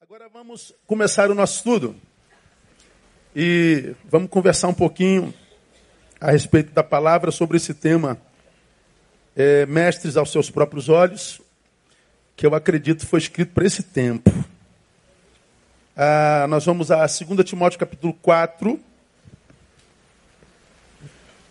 Agora 0.00 0.28
vamos 0.28 0.72
começar 0.86 1.28
o 1.28 1.34
nosso 1.34 1.56
estudo 1.56 1.96
e 3.34 3.96
vamos 4.04 4.30
conversar 4.30 4.68
um 4.68 4.74
pouquinho 4.74 5.34
a 6.20 6.30
respeito 6.30 6.72
da 6.72 6.84
palavra 6.84 7.32
sobre 7.32 7.56
esse 7.56 7.74
tema, 7.74 8.16
é, 9.34 9.66
mestres 9.66 10.16
aos 10.16 10.30
seus 10.30 10.50
próprios 10.50 10.88
olhos, 10.88 11.40
que 12.36 12.46
eu 12.46 12.54
acredito 12.54 13.04
foi 13.08 13.18
escrito 13.18 13.52
para 13.52 13.66
esse 13.66 13.82
tempo. 13.82 14.30
Ah, 15.96 16.46
nós 16.48 16.64
vamos 16.64 16.92
a 16.92 16.98
2 16.98 17.18
Timóteo 17.44 17.80
capítulo 17.80 18.14
4. 18.14 18.78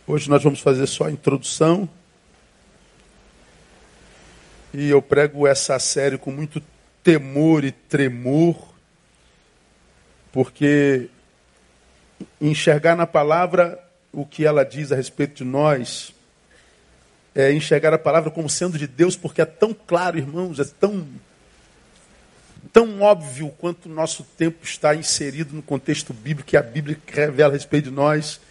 Hoje 0.08 0.30
nós 0.30 0.42
vamos 0.42 0.62
fazer 0.62 0.88
só 0.88 1.04
a 1.04 1.12
introdução. 1.12 1.88
E 4.74 4.88
eu 4.90 5.02
prego 5.02 5.46
essa 5.46 5.78
série 5.80 6.18
com 6.18 6.32
muito 6.32 6.62
temor 7.08 7.64
e 7.64 7.72
tremor, 7.72 8.58
porque 10.30 11.10
enxergar 12.42 12.98
na 12.98 13.08
palavra 13.08 13.82
o 14.12 14.26
que 14.26 14.44
ela 14.44 14.66
diz 14.66 14.92
a 14.92 14.96
respeito 14.98 15.36
de 15.36 15.44
nós 15.46 16.14
é 17.34 17.54
enxergar 17.54 17.94
a 17.94 17.98
palavra 17.98 18.30
como 18.30 18.50
sendo 18.50 18.78
de 18.78 18.86
Deus, 18.86 19.16
porque 19.16 19.42
é 19.42 19.46
tão 19.46 19.74
claro, 19.74 20.18
irmãos, 20.18 20.60
é 20.60 20.66
tão 20.66 21.08
tão 22.74 23.00
óbvio 23.00 23.56
quanto 23.58 23.86
o 23.86 23.94
nosso 23.94 24.26
tempo 24.38 24.66
está 24.66 24.94
inserido 24.94 25.56
no 25.56 25.62
contexto 25.62 26.14
bíblico 26.14 26.50
que 26.50 26.58
a 26.58 26.62
Bíblia 26.62 27.00
revela 27.08 27.54
a 27.54 27.56
respeito 27.56 27.86
de 27.86 27.96
nós, 27.96 28.42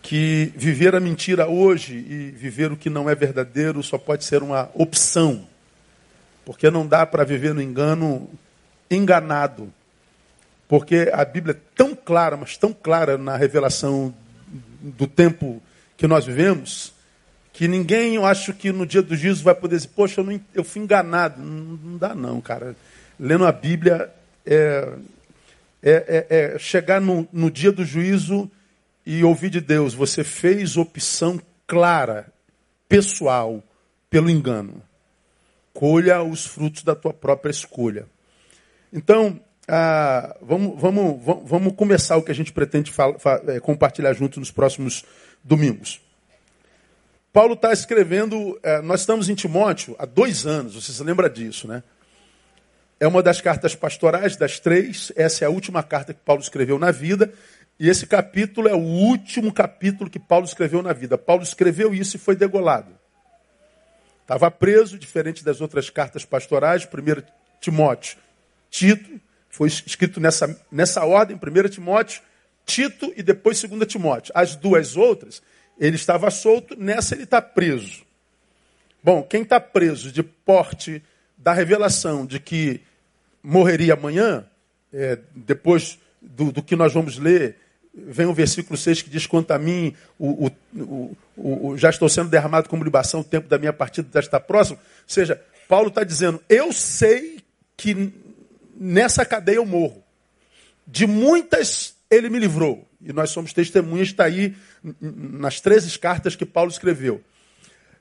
que 0.00 0.52
viver 0.54 0.94
a 0.94 1.00
mentira 1.00 1.48
hoje 1.48 1.94
e 1.94 2.30
viver 2.30 2.70
o 2.70 2.76
que 2.76 2.88
não 2.88 3.10
é 3.10 3.16
verdadeiro 3.16 3.82
só 3.82 3.98
pode 3.98 4.24
ser 4.24 4.44
uma 4.44 4.70
opção. 4.74 5.52
Porque 6.44 6.70
não 6.70 6.86
dá 6.86 7.06
para 7.06 7.24
viver 7.24 7.54
no 7.54 7.62
engano 7.62 8.28
enganado. 8.90 9.72
Porque 10.68 11.10
a 11.12 11.24
Bíblia 11.24 11.54
é 11.54 11.60
tão 11.74 11.94
clara, 11.94 12.36
mas 12.36 12.56
tão 12.56 12.72
clara 12.72 13.16
na 13.16 13.36
revelação 13.36 14.14
do 14.80 15.06
tempo 15.06 15.62
que 15.96 16.06
nós 16.06 16.26
vivemos, 16.26 16.92
que 17.52 17.68
ninguém, 17.68 18.16
eu 18.16 18.26
acho 18.26 18.52
que 18.52 18.72
no 18.72 18.84
dia 18.84 19.02
do 19.02 19.16
juízo 19.16 19.44
vai 19.44 19.54
poder 19.54 19.76
dizer, 19.76 19.90
poxa, 19.94 20.20
eu, 20.20 20.24
não, 20.24 20.40
eu 20.54 20.64
fui 20.64 20.82
enganado. 20.82 21.40
Não, 21.40 21.78
não, 21.82 21.98
dá 21.98 22.14
não, 22.14 22.40
cara. 22.40 22.74
Lendo 23.18 23.46
a 23.46 23.52
Bíblia 23.52 24.10
é, 24.44 24.92
é, 25.82 26.26
é, 26.28 26.54
é 26.54 26.58
chegar 26.58 27.00
no, 27.00 27.28
no 27.32 27.50
dia 27.50 27.70
do 27.70 27.84
juízo 27.84 28.50
e 29.06 29.22
ouvir 29.22 29.50
de 29.50 29.60
Deus, 29.60 29.94
você 29.94 30.24
fez 30.24 30.76
opção 30.76 31.40
clara, 31.66 32.26
pessoal, 32.88 33.62
pelo 34.08 34.30
engano 34.30 34.82
colha 35.74 36.22
os 36.22 36.46
frutos 36.46 36.84
da 36.84 36.94
tua 36.94 37.12
própria 37.12 37.50
escolha. 37.50 38.06
Então, 38.92 39.38
ah, 39.66 40.36
vamos, 40.40 40.80
vamos, 40.80 41.20
vamos 41.44 41.74
começar 41.74 42.16
o 42.16 42.22
que 42.22 42.30
a 42.30 42.34
gente 42.34 42.52
pretende 42.52 42.92
é, 43.48 43.60
compartilhar 43.60 44.12
junto 44.14 44.38
nos 44.38 44.52
próximos 44.52 45.04
domingos. 45.42 46.00
Paulo 47.32 47.54
está 47.54 47.72
escrevendo, 47.72 48.58
é, 48.62 48.80
nós 48.80 49.00
estamos 49.00 49.28
em 49.28 49.34
Timóteo 49.34 49.96
há 49.98 50.06
dois 50.06 50.46
anos, 50.46 50.76
você 50.76 50.92
se 50.92 51.02
lembra 51.02 51.28
disso, 51.28 51.66
né? 51.66 51.82
É 53.00 53.08
uma 53.08 53.22
das 53.22 53.40
cartas 53.40 53.74
pastorais, 53.74 54.36
das 54.36 54.60
três, 54.60 55.10
essa 55.16 55.44
é 55.44 55.46
a 55.48 55.50
última 55.50 55.82
carta 55.82 56.14
que 56.14 56.20
Paulo 56.20 56.40
escreveu 56.40 56.78
na 56.78 56.92
vida, 56.92 57.32
e 57.80 57.88
esse 57.88 58.06
capítulo 58.06 58.68
é 58.68 58.74
o 58.74 58.78
último 58.78 59.52
capítulo 59.52 60.08
que 60.08 60.20
Paulo 60.20 60.44
escreveu 60.44 60.80
na 60.80 60.92
vida. 60.92 61.18
Paulo 61.18 61.42
escreveu 61.42 61.92
isso 61.92 62.16
e 62.16 62.20
foi 62.20 62.36
degolado. 62.36 62.92
Estava 64.24 64.50
preso, 64.50 64.98
diferente 64.98 65.44
das 65.44 65.60
outras 65.60 65.90
cartas 65.90 66.24
pastorais, 66.24 66.86
1 66.86 67.22
Timóteo, 67.60 68.16
Tito, 68.70 69.20
foi 69.50 69.68
escrito 69.68 70.18
nessa, 70.18 70.58
nessa 70.72 71.04
ordem, 71.04 71.36
1 71.36 71.68
Timóteo, 71.68 72.22
Tito 72.64 73.12
e 73.14 73.22
depois 73.22 73.62
2 73.62 73.86
Timóteo. 73.86 74.32
As 74.34 74.56
duas 74.56 74.96
outras, 74.96 75.42
ele 75.78 75.96
estava 75.96 76.30
solto, 76.30 76.74
nessa 76.74 77.14
ele 77.14 77.24
está 77.24 77.42
preso. 77.42 78.02
Bom, 79.02 79.22
quem 79.22 79.42
está 79.42 79.60
preso 79.60 80.10
de 80.10 80.22
porte 80.22 81.02
da 81.36 81.52
revelação 81.52 82.24
de 82.24 82.40
que 82.40 82.80
morreria 83.42 83.92
amanhã, 83.92 84.46
é, 84.90 85.18
depois 85.34 85.98
do, 86.22 86.50
do 86.50 86.62
que 86.62 86.74
nós 86.74 86.94
vamos 86.94 87.18
ler 87.18 87.58
vem 87.96 88.26
o 88.26 88.34
versículo 88.34 88.76
6 88.76 89.02
que 89.02 89.10
diz: 89.10 89.26
Quanto 89.26 89.52
a 89.52 89.58
mim, 89.58 89.94
o, 90.18 90.50
o, 90.74 91.16
o, 91.36 91.76
já 91.76 91.90
estou 91.90 92.08
sendo 92.08 92.28
derramado 92.28 92.68
como 92.68 92.84
libação, 92.84 93.20
o 93.20 93.24
tempo 93.24 93.48
da 93.48 93.58
minha 93.58 93.72
partida 93.72 94.08
já 94.14 94.20
está 94.20 94.40
próximo. 94.40 94.78
Ou 94.78 95.04
seja, 95.06 95.40
Paulo 95.68 95.88
está 95.88 96.02
dizendo: 96.04 96.42
Eu 96.48 96.72
sei 96.72 97.40
que 97.76 98.12
nessa 98.76 99.24
cadeia 99.24 99.56
eu 99.56 99.66
morro. 99.66 100.02
De 100.86 101.06
muitas 101.06 101.94
ele 102.10 102.28
me 102.28 102.38
livrou. 102.38 102.88
E 103.00 103.12
nós 103.12 103.30
somos 103.30 103.52
testemunhas, 103.52 104.08
está 104.08 104.24
aí 104.24 104.54
nas 105.00 105.60
13 105.60 105.98
cartas 105.98 106.36
que 106.36 106.46
Paulo 106.46 106.70
escreveu. 106.70 107.20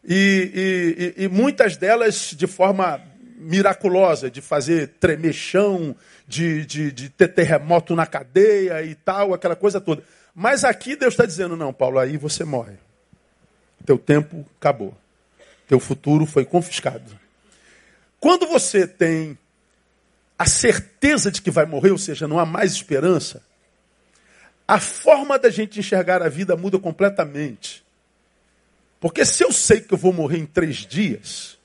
E, 0.06 1.14
e, 1.18 1.24
e, 1.24 1.28
muitas 1.30 1.78
delas 1.78 2.34
de 2.36 2.46
forma 2.46 3.02
miraculosa, 3.44 4.32
de 4.32 4.42
fazer 4.42 4.88
tremer 5.00 5.34
chão, 5.34 5.96
de, 6.28 6.66
de, 6.66 6.92
de 6.92 7.10
ter 7.10 7.28
terremoto 7.28 7.96
na 7.96 8.06
cadeia 8.06 8.82
e 8.82 8.96
tal, 8.96 9.34
aquela 9.34 9.56
coisa 9.56 9.80
toda. 9.80 10.04
Mas 10.34 10.64
aqui 10.64 10.96
Deus 10.96 11.14
está 11.14 11.26
dizendo: 11.26 11.56
não, 11.56 11.74
Paulo, 11.74 12.00
aí 12.00 12.18
você 12.18 12.44
morre. 12.44 12.78
Teu 13.86 13.98
tempo 13.98 14.46
acabou. 14.60 14.96
Teu 15.68 15.80
futuro 15.80 16.26
foi 16.26 16.46
confiscado. 16.46 17.20
Quando 18.20 18.48
você 18.48 18.88
tem 18.88 19.38
a 20.38 20.46
certeza 20.46 21.32
de 21.32 21.42
que 21.42 21.52
vai 21.52 21.66
morrer, 21.66 21.92
ou 21.92 21.98
seja, 21.98 22.28
não 22.28 22.40
há 22.40 22.46
mais 22.46 22.72
esperança, 22.72 23.44
a 24.68 24.80
forma 24.80 25.38
da 25.38 25.50
gente 25.50 25.80
enxergar 25.80 26.22
a 26.22 26.30
vida 26.30 26.56
muda 26.56 26.80
completamente. 26.80 27.84
Porque 29.00 29.26
se 29.26 29.44
eu 29.44 29.52
sei 29.52 29.82
que 29.82 29.94
eu 29.94 29.98
vou 29.98 30.14
morrer 30.14 30.38
em 30.38 30.46
três 30.46 30.78
dias, 30.78 31.58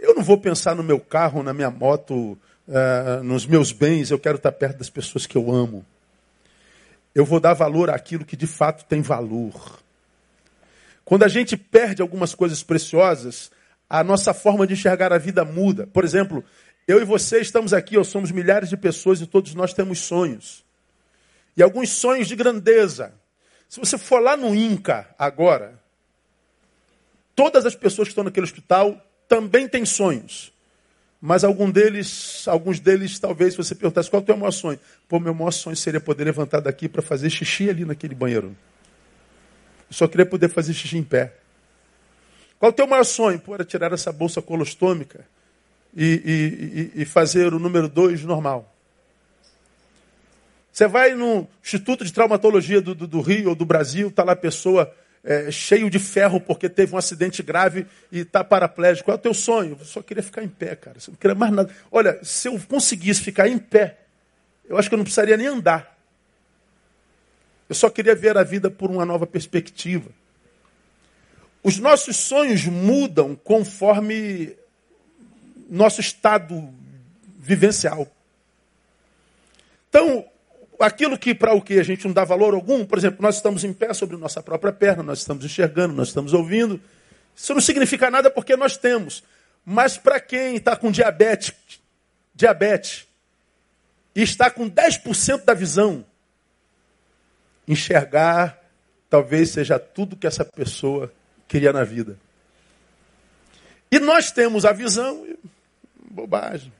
eu 0.00 0.14
não 0.14 0.22
vou 0.22 0.38
pensar 0.38 0.74
no 0.74 0.82
meu 0.82 0.98
carro, 0.98 1.42
na 1.42 1.52
minha 1.52 1.70
moto, 1.70 2.38
uh, 2.66 3.22
nos 3.22 3.46
meus 3.46 3.70
bens, 3.70 4.10
eu 4.10 4.18
quero 4.18 4.36
estar 4.36 4.52
perto 4.52 4.78
das 4.78 4.90
pessoas 4.90 5.26
que 5.26 5.36
eu 5.36 5.52
amo. 5.52 5.84
Eu 7.14 7.24
vou 7.24 7.38
dar 7.38 7.54
valor 7.54 7.90
àquilo 7.90 8.24
que 8.24 8.36
de 8.36 8.46
fato 8.46 8.84
tem 8.86 9.02
valor. 9.02 9.78
Quando 11.04 11.24
a 11.24 11.28
gente 11.28 11.56
perde 11.56 12.00
algumas 12.00 12.34
coisas 12.34 12.62
preciosas, 12.62 13.50
a 13.88 14.02
nossa 14.04 14.32
forma 14.32 14.66
de 14.66 14.74
enxergar 14.74 15.12
a 15.12 15.18
vida 15.18 15.44
muda. 15.44 15.86
Por 15.88 16.04
exemplo, 16.04 16.44
eu 16.86 17.00
e 17.00 17.04
você 17.04 17.40
estamos 17.40 17.74
aqui, 17.74 17.98
ou 17.98 18.04
somos 18.04 18.30
milhares 18.30 18.68
de 18.68 18.76
pessoas 18.76 19.20
e 19.20 19.26
todos 19.26 19.54
nós 19.54 19.74
temos 19.74 19.98
sonhos. 19.98 20.64
E 21.56 21.62
alguns 21.62 21.90
sonhos 21.90 22.28
de 22.28 22.36
grandeza. 22.36 23.12
Se 23.68 23.78
você 23.80 23.98
for 23.98 24.20
lá 24.20 24.36
no 24.36 24.54
INCA 24.54 25.12
agora, 25.18 25.78
todas 27.34 27.66
as 27.66 27.74
pessoas 27.74 28.08
que 28.08 28.12
estão 28.12 28.24
naquele 28.24 28.44
hospital 28.44 29.04
também 29.30 29.68
têm 29.68 29.84
sonhos. 29.84 30.52
Mas 31.22 31.44
algum 31.44 31.70
deles, 31.70 32.48
alguns 32.48 32.80
deles, 32.80 33.16
talvez, 33.20 33.54
você 33.54 33.76
perguntasse 33.76 34.10
qual 34.10 34.18
é 34.18 34.22
o 34.24 34.26
teu 34.26 34.36
maior 34.36 34.50
sonho. 34.50 34.80
Pô, 35.08 35.20
meu 35.20 35.32
maior 35.32 35.52
sonho 35.52 35.76
seria 35.76 36.00
poder 36.00 36.24
levantar 36.24 36.58
daqui 36.58 36.88
para 36.88 37.00
fazer 37.00 37.30
xixi 37.30 37.70
ali 37.70 37.84
naquele 37.84 38.14
banheiro. 38.14 38.56
Eu 39.88 39.94
só 39.94 40.08
queria 40.08 40.26
poder 40.26 40.48
fazer 40.48 40.74
xixi 40.74 40.98
em 40.98 41.04
pé. 41.04 41.34
Qual 42.58 42.70
é 42.70 42.72
o 42.72 42.74
teu 42.74 42.88
maior 42.88 43.04
sonho? 43.04 43.38
Pô, 43.38 43.54
era 43.54 43.64
tirar 43.64 43.92
essa 43.92 44.10
bolsa 44.10 44.42
colostômica 44.42 45.24
e, 45.94 46.90
e, 46.96 47.02
e 47.02 47.04
fazer 47.04 47.54
o 47.54 47.60
número 47.60 47.88
2 47.88 48.24
normal. 48.24 48.74
Você 50.72 50.88
vai 50.88 51.14
no 51.14 51.46
Instituto 51.62 52.04
de 52.04 52.12
Traumatologia 52.12 52.80
do, 52.80 52.94
do, 52.94 53.06
do 53.06 53.20
Rio 53.20 53.50
ou 53.50 53.54
do 53.54 53.64
Brasil, 53.64 54.08
está 54.08 54.24
lá 54.24 54.32
a 54.32 54.36
pessoa 54.36 54.92
é, 55.22 55.50
cheio 55.50 55.90
de 55.90 55.98
ferro 55.98 56.40
porque 56.40 56.68
teve 56.68 56.94
um 56.94 56.98
acidente 56.98 57.42
grave 57.42 57.86
e 58.10 58.20
está 58.20 58.42
paraplégico. 58.42 59.06
Qual 59.06 59.16
é 59.16 59.18
o 59.18 59.22
teu 59.22 59.34
sonho? 59.34 59.76
Eu 59.78 59.84
só 59.84 60.02
queria 60.02 60.22
ficar 60.22 60.42
em 60.42 60.48
pé, 60.48 60.74
cara. 60.74 60.96
Eu 60.98 61.12
não 61.12 61.16
queria 61.16 61.34
mais 61.34 61.52
nada. 61.52 61.74
Olha, 61.90 62.18
se 62.22 62.48
eu 62.48 62.58
conseguisse 62.68 63.20
ficar 63.20 63.48
em 63.48 63.58
pé, 63.58 63.98
eu 64.68 64.78
acho 64.78 64.88
que 64.88 64.94
eu 64.94 64.98
não 64.98 65.04
precisaria 65.04 65.36
nem 65.36 65.46
andar. 65.46 65.98
Eu 67.68 67.74
só 67.74 67.88
queria 67.88 68.14
ver 68.14 68.36
a 68.36 68.42
vida 68.42 68.70
por 68.70 68.90
uma 68.90 69.04
nova 69.04 69.26
perspectiva. 69.26 70.10
Os 71.62 71.78
nossos 71.78 72.16
sonhos 72.16 72.64
mudam 72.64 73.36
conforme 73.36 74.56
nosso 75.68 76.00
estado 76.00 76.72
vivencial. 77.38 78.08
Então, 79.88 80.24
aquilo 80.80 81.18
que 81.18 81.34
para 81.34 81.54
o 81.54 81.60
que 81.60 81.78
a 81.78 81.82
gente 81.82 82.06
não 82.06 82.12
dá 82.12 82.24
valor 82.24 82.54
algum, 82.54 82.84
por 82.84 82.98
exemplo, 82.98 83.22
nós 83.22 83.36
estamos 83.36 83.64
em 83.64 83.72
pé 83.72 83.92
sobre 83.92 84.16
nossa 84.16 84.42
própria 84.42 84.72
perna, 84.72 85.02
nós 85.02 85.18
estamos 85.18 85.44
enxergando, 85.44 85.94
nós 85.94 86.08
estamos 86.08 86.32
ouvindo. 86.32 86.80
Isso 87.36 87.54
não 87.54 87.60
significa 87.60 88.10
nada 88.10 88.30
porque 88.30 88.56
nós 88.56 88.76
temos. 88.76 89.22
Mas 89.64 89.96
para 89.98 90.18
quem 90.18 90.56
está 90.56 90.74
com 90.76 90.90
diabetes, 90.90 91.52
diabetes 92.34 93.06
e 94.14 94.22
está 94.22 94.50
com 94.50 94.68
10% 94.68 95.44
da 95.44 95.54
visão, 95.54 96.04
enxergar 97.68 98.58
talvez 99.08 99.50
seja 99.50 99.78
tudo 99.78 100.16
que 100.16 100.26
essa 100.26 100.44
pessoa 100.44 101.12
queria 101.48 101.72
na 101.72 101.84
vida. 101.84 102.16
E 103.90 103.98
nós 103.98 104.30
temos 104.30 104.64
a 104.64 104.72
visão, 104.72 105.26
bobagem. 106.10 106.72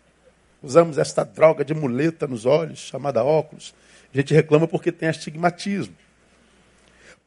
Usamos 0.62 0.96
esta 0.96 1.24
droga 1.24 1.64
de 1.64 1.74
muleta 1.74 2.26
nos 2.26 2.46
olhos, 2.46 2.78
chamada 2.78 3.24
óculos. 3.24 3.74
A 4.12 4.16
gente 4.16 4.34
reclama 4.34 4.66
porque 4.66 4.90
tem 4.90 5.08
astigmatismo. 5.08 5.94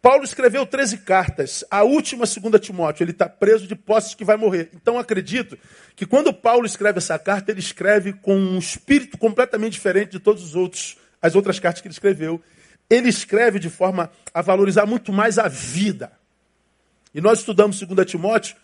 Paulo 0.03 0.25
escreveu 0.25 0.65
13 0.65 0.97
cartas. 0.97 1.63
A 1.71 1.83
última, 1.83 2.25
segunda 2.25 2.59
Timóteo, 2.59 3.05
ele 3.05 3.11
está 3.11 3.29
preso 3.29 3.65
de 3.65 3.73
posses 3.73 4.13
que 4.13 4.25
vai 4.25 4.35
morrer. 4.35 4.69
Então 4.73 4.99
acredito 4.99 5.57
que 5.95 6.05
quando 6.05 6.33
Paulo 6.33 6.65
escreve 6.65 6.97
essa 6.97 7.17
carta, 7.17 7.51
ele 7.51 7.61
escreve 7.61 8.11
com 8.11 8.35
um 8.35 8.57
espírito 8.57 9.17
completamente 9.17 9.71
diferente 9.73 10.11
de 10.11 10.19
todos 10.19 10.43
os 10.43 10.55
outros, 10.55 10.97
as 11.21 11.35
outras 11.35 11.57
cartas 11.57 11.81
que 11.81 11.87
ele 11.87 11.93
escreveu. 11.93 12.41
Ele 12.89 13.07
escreve 13.07 13.59
de 13.59 13.69
forma 13.69 14.11
a 14.33 14.41
valorizar 14.41 14.85
muito 14.85 15.13
mais 15.13 15.39
a 15.39 15.47
vida. 15.47 16.11
E 17.15 17.21
nós 17.21 17.39
estudamos 17.39 17.79
2 17.79 18.05
Timóteo 18.05 18.57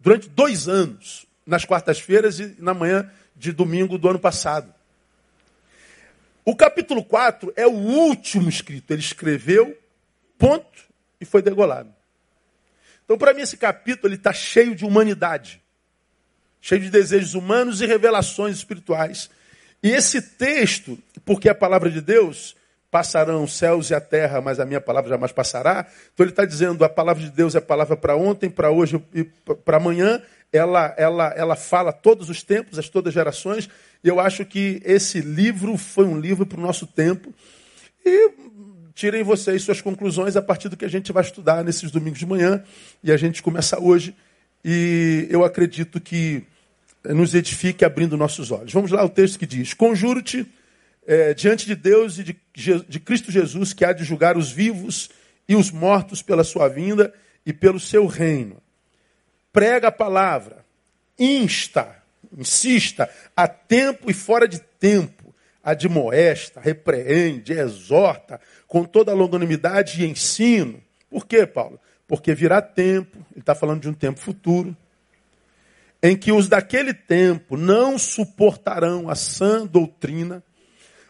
durante 0.00 0.30
dois 0.30 0.66
anos, 0.66 1.26
nas 1.44 1.66
quartas-feiras 1.66 2.40
e 2.40 2.56
na 2.58 2.72
manhã 2.72 3.10
de 3.36 3.52
domingo 3.52 3.98
do 3.98 4.08
ano 4.08 4.18
passado. 4.18 4.72
O 6.48 6.54
capítulo 6.54 7.02
4 7.02 7.52
é 7.56 7.66
o 7.66 7.72
último 7.72 8.48
escrito. 8.48 8.92
Ele 8.92 9.00
escreveu, 9.00 9.76
ponto, 10.38 10.84
e 11.20 11.24
foi 11.24 11.42
degolado. 11.42 11.92
Então, 13.04 13.18
para 13.18 13.34
mim, 13.34 13.42
esse 13.42 13.56
capítulo 13.56 14.14
está 14.14 14.32
cheio 14.32 14.72
de 14.72 14.84
humanidade, 14.84 15.60
cheio 16.60 16.80
de 16.80 16.88
desejos 16.88 17.34
humanos 17.34 17.80
e 17.80 17.86
revelações 17.86 18.54
espirituais. 18.56 19.28
E 19.82 19.90
esse 19.90 20.22
texto, 20.22 20.96
porque 21.24 21.48
é 21.48 21.50
a 21.50 21.54
palavra 21.54 21.90
de 21.90 22.00
Deus, 22.00 22.54
passarão 22.92 23.42
os 23.42 23.58
céus 23.58 23.90
e 23.90 23.94
a 23.94 24.00
terra, 24.00 24.40
mas 24.40 24.60
a 24.60 24.64
minha 24.64 24.80
palavra 24.80 25.10
jamais 25.10 25.32
passará. 25.32 25.84
Então 26.14 26.22
ele 26.22 26.30
está 26.30 26.44
dizendo, 26.44 26.84
a 26.84 26.88
palavra 26.88 27.24
de 27.24 27.30
Deus 27.30 27.56
é 27.56 27.60
palavra 27.60 27.96
para 27.96 28.14
ontem, 28.16 28.48
para 28.48 28.70
hoje 28.70 29.02
e 29.12 29.24
para 29.24 29.78
amanhã. 29.78 30.22
Ela, 30.52 30.94
ela, 30.96 31.34
ela 31.36 31.56
fala 31.56 31.92
todos 31.92 32.30
os 32.30 32.44
tempos, 32.44 32.78
as 32.78 32.88
todas 32.88 33.08
as 33.08 33.14
gerações. 33.14 33.68
E 34.02 34.08
eu 34.08 34.20
acho 34.20 34.44
que 34.44 34.80
esse 34.84 35.20
livro 35.20 35.76
foi 35.76 36.04
um 36.04 36.18
livro 36.18 36.46
para 36.46 36.58
o 36.58 36.62
nosso 36.62 36.86
tempo. 36.86 37.32
E 38.04 38.30
tirem 38.94 39.22
vocês 39.22 39.62
suas 39.62 39.80
conclusões 39.80 40.36
a 40.36 40.42
partir 40.42 40.68
do 40.68 40.76
que 40.76 40.84
a 40.84 40.88
gente 40.88 41.12
vai 41.12 41.22
estudar 41.22 41.62
nesses 41.64 41.90
domingos 41.90 42.18
de 42.18 42.26
manhã. 42.26 42.62
E 43.02 43.12
a 43.12 43.16
gente 43.16 43.42
começa 43.42 43.80
hoje. 43.80 44.14
E 44.64 45.26
eu 45.30 45.44
acredito 45.44 46.00
que 46.00 46.44
nos 47.04 47.34
edifique 47.34 47.84
abrindo 47.84 48.16
nossos 48.16 48.50
olhos. 48.50 48.72
Vamos 48.72 48.90
lá, 48.90 49.04
o 49.04 49.08
texto 49.08 49.38
que 49.38 49.46
diz: 49.46 49.74
Conjuro-te 49.74 50.46
é, 51.06 51.34
diante 51.34 51.66
de 51.66 51.74
Deus 51.74 52.18
e 52.18 52.24
de, 52.24 52.36
de 52.88 53.00
Cristo 53.00 53.30
Jesus, 53.30 53.72
que 53.72 53.84
há 53.84 53.92
de 53.92 54.04
julgar 54.04 54.36
os 54.36 54.50
vivos 54.50 55.10
e 55.48 55.54
os 55.54 55.70
mortos 55.70 56.22
pela 56.22 56.42
sua 56.42 56.68
vinda 56.68 57.12
e 57.44 57.52
pelo 57.52 57.78
seu 57.78 58.06
reino. 58.06 58.60
Prega 59.52 59.88
a 59.88 59.92
palavra, 59.92 60.64
insta, 61.18 61.95
insista, 62.36 63.08
a 63.34 63.48
tempo 63.48 64.10
e 64.10 64.14
fora 64.14 64.46
de 64.46 64.60
tempo, 64.78 65.34
admoesta, 65.64 66.60
repreende, 66.60 67.52
exorta, 67.52 68.40
com 68.68 68.84
toda 68.84 69.10
a 69.10 69.14
longanimidade 69.14 70.02
e 70.02 70.06
ensino. 70.06 70.80
Por 71.10 71.26
quê, 71.26 71.46
Paulo? 71.46 71.80
Porque 72.06 72.34
virá 72.34 72.60
tempo, 72.62 73.18
ele 73.32 73.40
está 73.40 73.54
falando 73.54 73.80
de 73.80 73.88
um 73.88 73.94
tempo 73.94 74.20
futuro, 74.20 74.76
em 76.02 76.16
que 76.16 76.30
os 76.30 76.48
daquele 76.48 76.94
tempo 76.94 77.56
não 77.56 77.98
suportarão 77.98 79.08
a 79.08 79.14
sã 79.14 79.66
doutrina, 79.66 80.42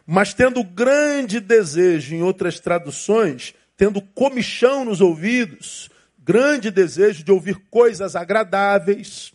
mas 0.07 0.33
tendo 0.33 0.63
grande 0.63 1.41
desejo, 1.41 2.15
em 2.15 2.23
outras 2.23 2.61
traduções, 2.61 3.53
tendo 3.77 4.01
comichão 4.01 4.85
nos 4.85 5.01
ouvidos, 5.01 5.91
grande 6.19 6.71
desejo 6.71 7.23
de 7.25 7.31
ouvir 7.31 7.57
coisas 7.69 8.17
agradáveis, 8.17 9.33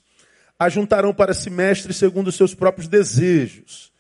ajuntarão 0.66 1.12
para 1.12 1.34
si 1.34 1.50
mestres 1.50 1.98
segundo 1.98 2.28
os 2.28 2.36
seus 2.36 2.54
próprios 2.54 2.88
desejos. 2.88 3.92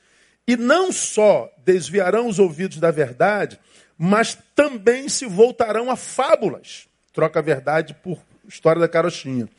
E 0.47 0.55
não 0.55 0.91
só 0.91 1.51
desviarão 1.65 2.27
os 2.27 2.37
ouvidos 2.37 2.77
da 2.77 2.91
verdade, 2.91 3.59
mas 3.97 4.37
também 4.55 5.09
se 5.09 5.25
voltarão 5.25 5.89
a 5.89 5.95
fábulas. 5.95 6.87
Troca 7.11 7.39
a 7.39 7.41
verdade 7.41 7.95
por 7.95 8.19
história 8.47 8.79
da 8.79 8.87
carochinha. 8.87 9.49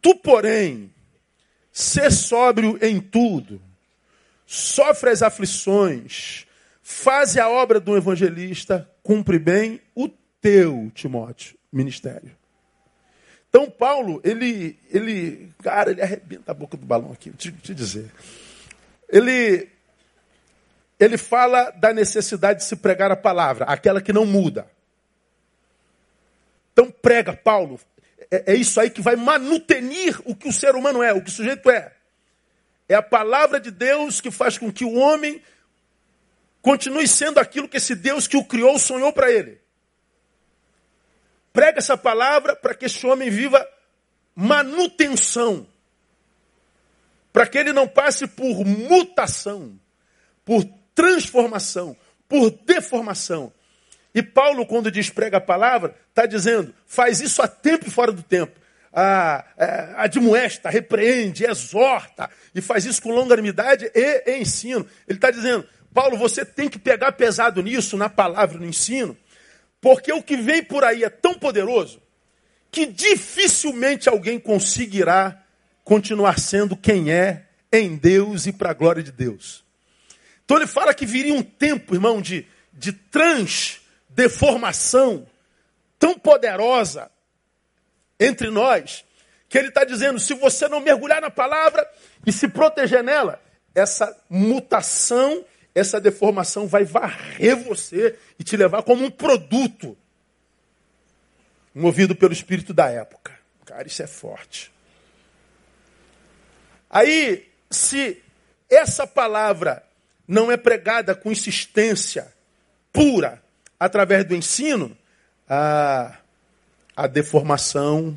Tu, 0.00 0.14
porém, 0.14 0.92
ser 1.72 2.12
sóbrio 2.12 2.78
em 2.80 3.00
tudo, 3.00 3.60
sofre 4.46 5.10
as 5.10 5.22
aflições, 5.22 6.46
faze 6.80 7.40
a 7.40 7.48
obra 7.48 7.80
do 7.80 7.96
evangelista, 7.96 8.88
cumpre 9.02 9.40
bem 9.40 9.80
o 9.96 10.08
teu, 10.40 10.92
Timóteo, 10.94 11.56
ministério. 11.72 12.30
Então, 13.56 13.70
Paulo, 13.70 14.20
ele, 14.22 14.78
ele, 14.90 15.50
cara, 15.62 15.90
ele 15.90 16.02
arrebenta 16.02 16.50
a 16.50 16.54
boca 16.54 16.76
do 16.76 16.84
balão 16.84 17.10
aqui, 17.10 17.30
te, 17.30 17.50
te 17.50 17.74
dizer. 17.74 18.12
Ele 19.08 19.66
ele 21.00 21.16
fala 21.16 21.70
da 21.70 21.90
necessidade 21.90 22.58
de 22.58 22.66
se 22.66 22.76
pregar 22.76 23.10
a 23.10 23.16
palavra, 23.16 23.64
aquela 23.64 24.02
que 24.02 24.12
não 24.12 24.26
muda. 24.26 24.66
Então 26.74 26.90
prega, 26.90 27.32
Paulo. 27.32 27.80
É, 28.30 28.52
é, 28.52 28.54
isso 28.54 28.78
aí 28.78 28.90
que 28.90 29.00
vai 29.00 29.16
manutenir 29.16 30.20
o 30.26 30.36
que 30.36 30.48
o 30.48 30.52
ser 30.52 30.74
humano 30.74 31.02
é, 31.02 31.14
o 31.14 31.22
que 31.22 31.30
o 31.30 31.32
sujeito 31.32 31.70
é. 31.70 31.94
É 32.86 32.94
a 32.94 33.02
palavra 33.02 33.58
de 33.58 33.70
Deus 33.70 34.20
que 34.20 34.30
faz 34.30 34.58
com 34.58 34.70
que 34.70 34.84
o 34.84 34.96
homem 34.96 35.40
continue 36.60 37.08
sendo 37.08 37.40
aquilo 37.40 37.68
que 37.70 37.78
esse 37.78 37.94
Deus 37.94 38.28
que 38.28 38.36
o 38.36 38.44
criou 38.44 38.78
sonhou 38.78 39.14
para 39.14 39.32
ele. 39.32 39.58
Prega 41.56 41.78
essa 41.78 41.96
palavra 41.96 42.54
para 42.54 42.74
que 42.74 42.84
esse 42.84 43.06
homem 43.06 43.30
viva 43.30 43.66
manutenção. 44.34 45.66
Para 47.32 47.46
que 47.46 47.56
ele 47.56 47.72
não 47.72 47.88
passe 47.88 48.26
por 48.26 48.62
mutação, 48.62 49.80
por 50.44 50.62
transformação, 50.94 51.96
por 52.28 52.50
deformação. 52.50 53.50
E 54.14 54.22
Paulo, 54.22 54.66
quando 54.66 54.90
diz 54.90 55.08
prega 55.08 55.38
a 55.38 55.40
palavra, 55.40 55.96
está 56.10 56.26
dizendo, 56.26 56.74
faz 56.86 57.22
isso 57.22 57.40
a 57.40 57.48
tempo 57.48 57.88
e 57.88 57.90
fora 57.90 58.12
do 58.12 58.22
tempo. 58.22 58.60
A, 58.92 59.42
a, 59.56 60.02
admoesta, 60.02 60.68
repreende, 60.68 61.46
exorta, 61.46 62.28
e 62.54 62.60
faz 62.60 62.84
isso 62.84 63.00
com 63.00 63.12
longanimidade 63.12 63.90
e, 63.94 64.30
e 64.30 64.38
ensino. 64.42 64.86
Ele 65.08 65.16
está 65.16 65.30
dizendo, 65.30 65.66
Paulo, 65.94 66.18
você 66.18 66.44
tem 66.44 66.68
que 66.68 66.78
pegar 66.78 67.12
pesado 67.12 67.62
nisso, 67.62 67.96
na 67.96 68.10
palavra, 68.10 68.58
no 68.58 68.66
ensino, 68.66 69.16
porque 69.86 70.12
o 70.12 70.20
que 70.20 70.36
vem 70.36 70.64
por 70.64 70.82
aí 70.82 71.04
é 71.04 71.08
tão 71.08 71.34
poderoso 71.34 72.02
que 72.72 72.86
dificilmente 72.86 74.08
alguém 74.08 74.36
conseguirá 74.36 75.40
continuar 75.84 76.40
sendo 76.40 76.76
quem 76.76 77.12
é 77.12 77.44
em 77.70 77.94
Deus 77.94 78.48
e 78.48 78.52
para 78.52 78.70
a 78.70 78.74
glória 78.74 79.00
de 79.00 79.12
Deus. 79.12 79.64
Então 80.44 80.56
ele 80.56 80.66
fala 80.66 80.92
que 80.92 81.06
viria 81.06 81.32
um 81.32 81.42
tempo, 81.44 81.94
irmão, 81.94 82.20
de, 82.20 82.44
de 82.72 82.90
transdeformação 82.90 85.24
tão 86.00 86.18
poderosa 86.18 87.08
entre 88.18 88.50
nós, 88.50 89.04
que 89.48 89.56
ele 89.56 89.68
está 89.68 89.84
dizendo: 89.84 90.18
se 90.18 90.34
você 90.34 90.66
não 90.66 90.80
mergulhar 90.80 91.20
na 91.20 91.30
palavra 91.30 91.88
e 92.26 92.32
se 92.32 92.48
proteger 92.48 93.04
nela, 93.04 93.40
essa 93.72 94.20
mutação, 94.28 95.44
essa 95.76 96.00
deformação 96.00 96.66
vai 96.66 96.84
varrer 96.84 97.54
você 97.54 98.18
e 98.38 98.42
te 98.42 98.56
levar 98.56 98.82
como 98.82 99.04
um 99.04 99.10
produto 99.10 99.94
movido 101.74 102.16
pelo 102.16 102.32
espírito 102.32 102.72
da 102.72 102.88
época. 102.88 103.38
Cara, 103.66 103.86
isso 103.86 104.02
é 104.02 104.06
forte. 104.06 104.72
Aí, 106.88 107.46
se 107.70 108.22
essa 108.70 109.06
palavra 109.06 109.84
não 110.26 110.50
é 110.50 110.56
pregada 110.56 111.14
com 111.14 111.30
insistência 111.30 112.32
pura 112.90 113.42
através 113.78 114.24
do 114.24 114.34
ensino, 114.34 114.96
a, 115.46 116.16
a 116.96 117.06
deformação, 117.06 118.16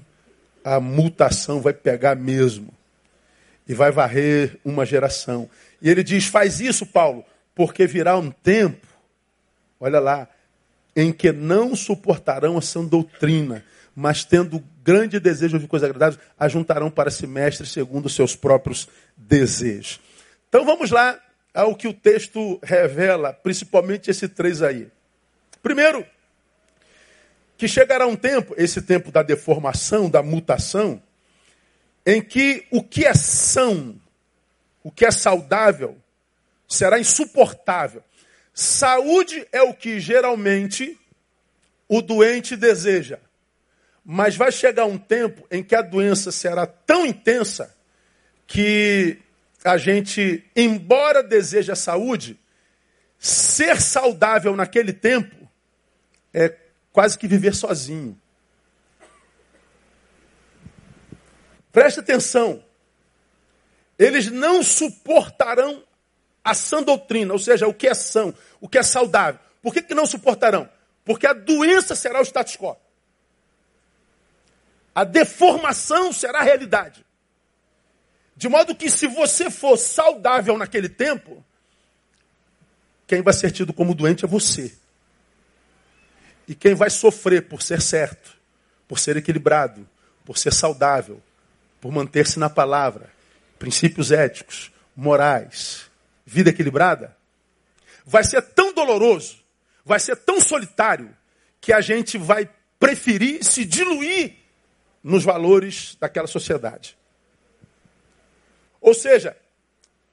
a 0.64 0.80
mutação 0.80 1.60
vai 1.60 1.74
pegar 1.74 2.16
mesmo. 2.16 2.74
E 3.68 3.74
vai 3.74 3.92
varrer 3.92 4.58
uma 4.64 4.86
geração. 4.86 5.50
E 5.82 5.90
ele 5.90 6.04
diz: 6.04 6.26
faz 6.26 6.62
isso, 6.62 6.86
Paulo, 6.86 7.26
porque 7.60 7.86
virá 7.86 8.18
um 8.18 8.32
tempo, 8.32 8.88
olha 9.82 10.00
lá, 10.00 10.30
em 10.96 11.12
que 11.12 11.30
não 11.34 11.76
suportarão 11.76 12.58
a 12.58 12.62
sã 12.62 12.86
doutrina, 12.86 13.66
mas 13.94 14.24
tendo 14.24 14.64
grande 14.82 15.20
desejo 15.20 15.60
de 15.60 15.68
coisas 15.68 15.90
agradáveis, 15.90 16.22
ajuntarão 16.40 16.90
para 16.90 17.12
si 17.12 17.28
mestres 17.28 17.72
segundo 17.72 18.06
os 18.06 18.16
seus 18.16 18.34
próprios 18.34 18.88
desejos. 19.18 20.00
Então 20.48 20.64
vamos 20.64 20.90
lá 20.90 21.20
ao 21.54 21.76
que 21.76 21.86
o 21.86 21.94
texto 21.94 22.58
revela, 22.64 23.34
principalmente 23.34 24.10
esse 24.10 24.30
três 24.30 24.62
aí. 24.62 24.88
Primeiro, 25.62 26.06
que 27.58 27.68
chegará 27.68 28.08
um 28.08 28.16
tempo, 28.16 28.56
esse 28.58 28.82
tempo 28.82 29.12
da 29.12 29.22
deformação, 29.22 30.10
da 30.10 30.24
mutação, 30.24 31.04
em 32.06 32.22
que 32.22 32.66
o 32.72 32.82
que 32.82 33.04
é 33.04 33.14
são, 33.14 34.00
o 34.82 34.90
que 34.90 35.04
é 35.04 35.12
saudável, 35.12 35.98
será 36.70 37.00
insuportável. 37.00 38.04
Saúde 38.54 39.48
é 39.52 39.62
o 39.64 39.74
que 39.74 40.00
geralmente 40.00 40.98
o 41.88 42.02
doente 42.02 42.56
deseja. 42.56 43.20
Mas 44.06 44.36
vai 44.36 44.52
chegar 44.52 44.86
um 44.86 44.98
tempo 44.98 45.46
em 45.50 45.64
que 45.64 45.76
a 45.76 45.82
doença 45.82 46.32
será 46.32 46.68
tão 46.68 47.06
intensa 47.06 47.76
que 48.46 49.18
a 49.64 49.78
gente, 49.78 50.44
embora 50.56 51.22
deseje 51.22 51.72
a 51.72 51.76
saúde, 51.76 52.40
ser 53.18 53.82
saudável 53.82 54.56
naquele 54.56 54.94
tempo 54.94 55.36
é 56.34 56.56
quase 56.92 57.18
que 57.18 57.28
viver 57.28 57.54
sozinho. 57.56 58.20
Preste 61.72 62.00
atenção. 62.00 62.64
Eles 63.98 64.28
não 64.28 64.64
suportarão 64.64 65.84
a 66.44 66.54
sã 66.54 66.82
doutrina, 66.82 67.34
ou 67.34 67.40
seja, 67.40 67.68
o 67.68 67.74
que 67.74 67.88
é 67.88 67.94
são, 67.94 68.34
o 68.60 68.68
que 68.68 68.78
é 68.78 68.84
saudável. 68.84 69.40
Por 69.62 69.74
que, 69.74 69.82
que 69.82 69.94
não 69.94 70.06
suportarão? 70.06 70.70
Porque 71.04 71.28
a 71.28 71.34
doença 71.34 71.96
será 71.96 72.20
o 72.20 72.26
status 72.26 72.56
quo. 72.56 72.78
A 74.94 75.04
deformação 75.04 76.12
será 76.12 76.40
a 76.40 76.44
realidade. 76.44 77.06
De 78.36 78.48
modo 78.48 78.76
que 78.76 78.90
se 78.90 79.08
você 79.08 79.50
for 79.50 79.78
saudável 79.78 80.58
naquele 80.58 80.88
tempo, 80.88 81.44
quem 83.06 83.22
vai 83.22 83.34
ser 83.34 83.52
tido 83.52 83.74
como 83.74 83.94
doente 83.94 84.24
é 84.24 84.28
você. 84.28 84.74
E 86.48 86.56
quem 86.56 86.74
vai 86.74 86.90
sofrer 86.90 87.48
por 87.48 87.62
ser 87.62 87.82
certo, 87.82 88.38
por 88.88 88.98
ser 88.98 89.18
equilibrado, 89.18 89.88
por 90.24 90.38
ser 90.38 90.54
saudável, 90.54 91.22
por 91.82 91.92
manter-se 91.92 92.40
na 92.40 92.50
palavra, 92.50 93.10
princípios 93.58 94.12
éticos, 94.12 94.72
morais, 94.96 95.89
vida 96.30 96.52
equilibrada, 96.52 97.18
vai 98.06 98.24
ser 98.24 98.42
tão 98.42 98.72
doloroso, 98.72 99.44
vai 99.84 100.00
ser 100.00 100.16
tão 100.16 100.40
solitário, 100.40 101.16
que 101.60 101.74
a 101.74 101.82
gente 101.82 102.18
vai 102.18 102.48
preferir 102.80 103.44
se 103.44 103.66
diluir 103.66 104.36
nos 105.04 105.24
valores 105.24 105.98
daquela 106.00 106.28
sociedade. 106.28 106.96
Ou 108.80 108.94
seja, 108.94 109.36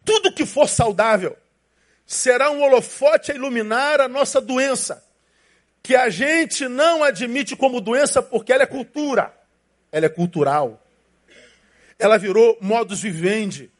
tudo 0.04 0.32
que 0.32 0.46
for 0.46 0.68
saudável 0.68 1.36
será 2.06 2.50
um 2.50 2.62
holofote 2.62 3.30
a 3.30 3.34
iluminar 3.34 4.00
a 4.00 4.08
nossa 4.08 4.40
doença, 4.40 5.04
que 5.82 5.94
a 5.94 6.08
gente 6.08 6.66
não 6.66 7.04
admite 7.04 7.54
como 7.54 7.80
doença 7.80 8.22
porque 8.22 8.52
ela 8.52 8.62
é 8.62 8.66
cultura, 8.66 9.36
ela 9.92 10.06
é 10.06 10.08
cultural. 10.08 10.82
Ela 11.98 12.18
virou 12.18 12.58
modus 12.60 13.02
vivendi, 13.02 13.70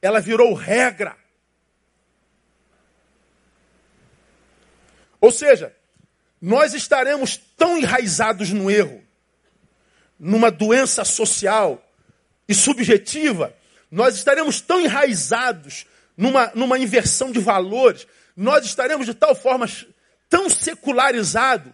ela 0.00 0.20
virou 0.20 0.54
regra. 0.54 1.19
Ou 5.20 5.30
seja, 5.30 5.72
nós 6.40 6.72
estaremos 6.74 7.38
tão 7.56 7.76
enraizados 7.76 8.50
no 8.50 8.70
erro, 8.70 9.02
numa 10.18 10.50
doença 10.50 11.04
social 11.04 11.86
e 12.48 12.54
subjetiva, 12.54 13.54
nós 13.90 14.14
estaremos 14.14 14.60
tão 14.60 14.80
enraizados 14.80 15.86
numa, 16.16 16.52
numa 16.54 16.78
inversão 16.78 17.32
de 17.32 17.40
valores, 17.40 18.06
nós 18.36 18.64
estaremos 18.64 19.06
de 19.06 19.14
tal 19.14 19.34
forma 19.34 19.66
tão 20.28 20.48
secularizados 20.48 21.72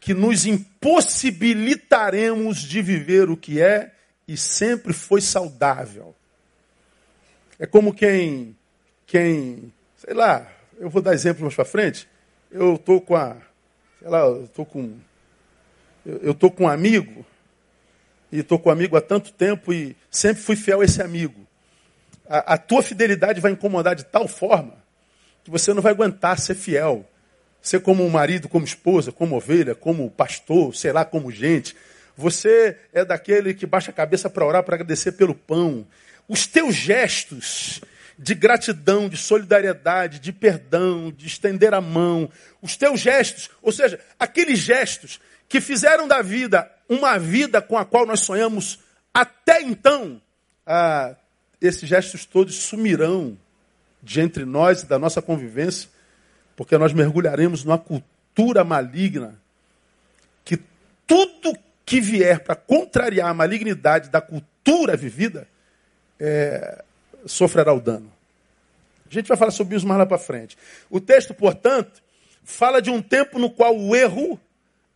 que 0.00 0.12
nos 0.12 0.44
impossibilitaremos 0.44 2.58
de 2.58 2.82
viver 2.82 3.30
o 3.30 3.36
que 3.36 3.62
é 3.62 3.92
e 4.26 4.36
sempre 4.36 4.92
foi 4.92 5.20
saudável. 5.20 6.12
É 7.58 7.66
como 7.66 7.94
quem, 7.94 8.56
quem, 9.06 9.72
sei 9.96 10.12
lá, 10.12 10.50
eu 10.78 10.90
vou 10.90 11.00
dar 11.00 11.14
exemplo 11.14 11.42
mais 11.42 11.54
para 11.54 11.64
frente. 11.64 12.08
Eu 12.54 12.78
tô 12.78 13.00
com 13.00 13.16
a, 13.16 13.36
sei 14.00 14.08
lá, 14.08 14.20
eu 14.20 14.48
tô 14.48 14.64
com, 14.64 14.96
eu, 16.06 16.32
tô 16.32 16.50
com 16.50 16.64
um 16.64 16.68
amigo 16.68 17.26
e 18.32 18.38
estou 18.38 18.58
com 18.58 18.70
um 18.70 18.72
amigo 18.72 18.96
há 18.96 19.00
tanto 19.02 19.30
tempo 19.30 19.74
e 19.74 19.94
sempre 20.10 20.42
fui 20.42 20.56
fiel 20.56 20.80
a 20.80 20.84
esse 20.86 21.02
amigo 21.02 21.44
a, 22.28 22.54
a 22.54 22.58
tua 22.58 22.82
fidelidade 22.82 23.40
vai 23.40 23.52
incomodar 23.52 23.94
de 23.94 24.04
tal 24.04 24.26
forma 24.26 24.74
que 25.42 25.50
você 25.50 25.74
não 25.74 25.82
vai 25.82 25.92
aguentar 25.92 26.38
ser 26.38 26.54
fiel. 26.54 27.08
Ser 27.60 27.80
como 27.80 28.04
um 28.04 28.10
marido, 28.10 28.48
como 28.48 28.64
esposa, 28.64 29.10
como 29.10 29.36
ovelha, 29.36 29.74
como 29.74 30.10
pastor, 30.10 30.74
sei 30.74 30.92
lá, 30.92 31.04
como 31.04 31.30
gente. 31.30 31.74
Você 32.16 32.76
é 32.92 33.04
daquele 33.04 33.54
que 33.54 33.66
baixa 33.66 33.90
a 33.90 33.94
cabeça 33.94 34.28
para 34.28 34.44
orar, 34.44 34.62
para 34.62 34.74
agradecer 34.74 35.12
pelo 35.12 35.34
pão. 35.34 35.86
Os 36.28 36.46
teus 36.46 36.74
gestos 36.74 37.80
de 38.18 38.34
gratidão, 38.34 39.08
de 39.08 39.16
solidariedade, 39.16 40.18
de 40.18 40.32
perdão, 40.32 41.10
de 41.10 41.26
estender 41.26 41.74
a 41.74 41.80
mão, 41.80 42.30
os 42.62 42.76
teus 42.76 43.00
gestos, 43.00 43.50
ou 43.60 43.72
seja, 43.72 43.98
aqueles 44.18 44.58
gestos 44.58 45.20
que 45.48 45.60
fizeram 45.60 46.06
da 46.06 46.22
vida 46.22 46.70
uma 46.88 47.18
vida 47.18 47.62
com 47.62 47.78
a 47.78 47.84
qual 47.84 48.06
nós 48.06 48.20
sonhamos 48.20 48.78
até 49.12 49.62
então, 49.62 50.20
ah, 50.66 51.14
esses 51.60 51.88
gestos 51.88 52.24
todos 52.24 52.54
sumirão 52.56 53.38
de 54.02 54.20
entre 54.20 54.44
nós 54.44 54.82
e 54.82 54.86
da 54.86 54.98
nossa 54.98 55.22
convivência, 55.22 55.88
porque 56.56 56.76
nós 56.76 56.92
mergulharemos 56.92 57.64
numa 57.64 57.78
cultura 57.78 58.62
maligna 58.64 59.40
que 60.44 60.58
tudo 61.06 61.56
que 61.86 62.00
vier 62.00 62.40
para 62.40 62.54
contrariar 62.54 63.30
a 63.30 63.34
malignidade 63.34 64.10
da 64.10 64.20
cultura 64.20 64.96
vivida 64.96 65.46
é, 66.18 66.84
sofrerá 67.26 67.72
o 67.72 67.80
dano. 67.80 68.12
A 69.10 69.12
gente 69.12 69.28
vai 69.28 69.36
falar 69.36 69.50
sobre 69.50 69.76
isso 69.76 69.86
mais 69.86 69.98
lá 69.98 70.06
para 70.06 70.18
frente. 70.18 70.56
O 70.90 71.00
texto, 71.00 71.34
portanto, 71.34 72.02
fala 72.42 72.80
de 72.80 72.90
um 72.90 73.00
tempo 73.00 73.38
no 73.38 73.50
qual 73.50 73.76
o 73.76 73.94
erro, 73.94 74.40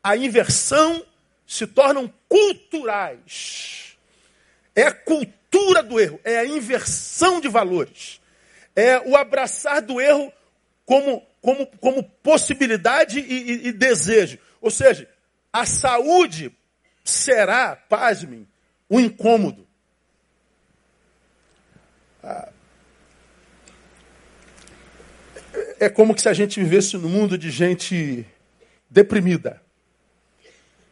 a 0.02 0.16
inversão 0.16 1.04
se 1.47 1.66
tornam 1.66 2.12
culturais. 2.28 3.97
É 4.75 4.82
a 4.82 4.92
cultura 4.92 5.82
do 5.82 6.00
erro, 6.00 6.20
é 6.25 6.38
a 6.38 6.47
inversão 6.47 7.40
de 7.40 7.49
valores. 7.49 8.20
É 8.75 8.99
o 9.00 9.16
abraçar 9.16 9.82
do 9.82 10.00
erro 10.00 10.32
como, 10.85 11.23
como, 11.40 11.66
como 11.78 12.02
possibilidade 12.02 13.20
e, 13.20 13.32
e, 13.32 13.68
e 13.68 13.73
desejo. 13.73 14.38
Ou 14.61 14.70
seja, 14.70 15.08
a 15.52 15.66
saúde 15.66 16.50
será, 17.04 17.76
pasmem, 17.76 18.49
um 18.88 18.99
incômodo. 18.99 19.67
Ah, 22.22 22.48
é 25.80 25.88
como 25.88 26.18
se 26.18 26.28
a 26.28 26.32
gente 26.32 26.60
vivesse 26.60 26.96
no 26.96 27.08
mundo 27.08 27.38
de 27.38 27.50
gente 27.50 28.26
deprimida. 28.90 29.62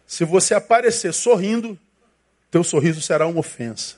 Se 0.06 0.24
você 0.24 0.54
aparecer 0.54 1.12
sorrindo, 1.12 1.78
teu 2.50 2.62
sorriso 2.62 3.00
será 3.00 3.26
uma 3.26 3.40
ofensa. 3.40 3.96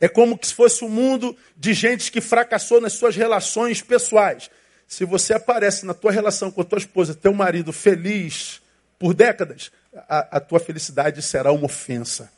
É 0.00 0.08
como 0.08 0.38
se 0.42 0.54
fosse 0.54 0.84
um 0.84 0.88
mundo 0.88 1.36
de 1.56 1.72
gente 1.72 2.12
que 2.12 2.20
fracassou 2.20 2.80
nas 2.80 2.92
suas 2.92 3.16
relações 3.16 3.82
pessoais. 3.82 4.50
Se 4.86 5.04
você 5.04 5.34
aparece 5.34 5.84
na 5.84 5.94
tua 5.94 6.12
relação 6.12 6.50
com 6.50 6.60
a 6.60 6.64
tua 6.64 6.78
esposa, 6.78 7.14
teu 7.14 7.32
marido 7.32 7.72
feliz 7.72 8.62
por 8.98 9.14
décadas, 9.14 9.72
a, 10.08 10.36
a 10.36 10.40
tua 10.40 10.60
felicidade 10.60 11.20
será 11.22 11.50
uma 11.50 11.64
ofensa. 11.64 12.30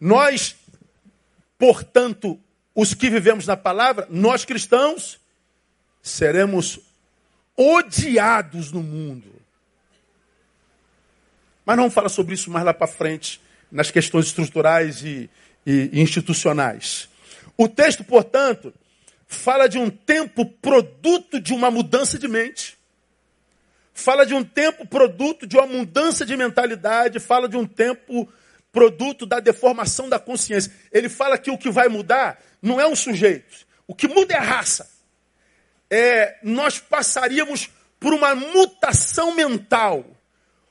Nós, 0.00 0.56
portanto, 1.58 2.40
os 2.74 2.94
que 2.94 3.10
vivemos 3.10 3.46
na 3.46 3.56
palavra, 3.56 4.06
nós 4.08 4.44
cristãos, 4.44 5.20
seremos 6.00 6.78
odiados 7.56 8.70
no 8.70 8.82
mundo. 8.82 9.32
Mas 11.66 11.76
não 11.76 11.90
falar 11.90 12.08
sobre 12.08 12.34
isso 12.34 12.50
mais 12.50 12.64
lá 12.64 12.72
para 12.72 12.86
frente, 12.86 13.40
nas 13.70 13.90
questões 13.90 14.26
estruturais 14.26 15.02
e, 15.02 15.28
e 15.66 16.00
institucionais. 16.00 17.08
O 17.56 17.68
texto, 17.68 18.04
portanto, 18.04 18.72
fala 19.26 19.68
de 19.68 19.76
um 19.76 19.90
tempo 19.90 20.46
produto 20.46 21.40
de 21.40 21.52
uma 21.52 21.70
mudança 21.70 22.18
de 22.18 22.28
mente, 22.28 22.78
fala 23.92 24.24
de 24.24 24.32
um 24.32 24.44
tempo 24.44 24.86
produto 24.86 25.46
de 25.46 25.56
uma 25.56 25.66
mudança 25.66 26.24
de 26.24 26.36
mentalidade, 26.36 27.18
fala 27.18 27.48
de 27.48 27.56
um 27.56 27.66
tempo 27.66 28.32
produto 28.72 29.26
da 29.26 29.40
deformação 29.40 30.08
da 30.08 30.18
consciência. 30.18 30.72
Ele 30.92 31.08
fala 31.08 31.38
que 31.38 31.50
o 31.50 31.58
que 31.58 31.70
vai 31.70 31.88
mudar 31.88 32.40
não 32.60 32.80
é 32.80 32.86
um 32.86 32.96
sujeito, 32.96 33.66
o 33.86 33.94
que 33.94 34.08
muda 34.08 34.34
é 34.34 34.38
a 34.38 34.42
raça. 34.42 34.90
É, 35.90 36.36
nós 36.42 36.78
passaríamos 36.78 37.70
por 37.98 38.12
uma 38.12 38.34
mutação 38.34 39.34
mental. 39.34 40.04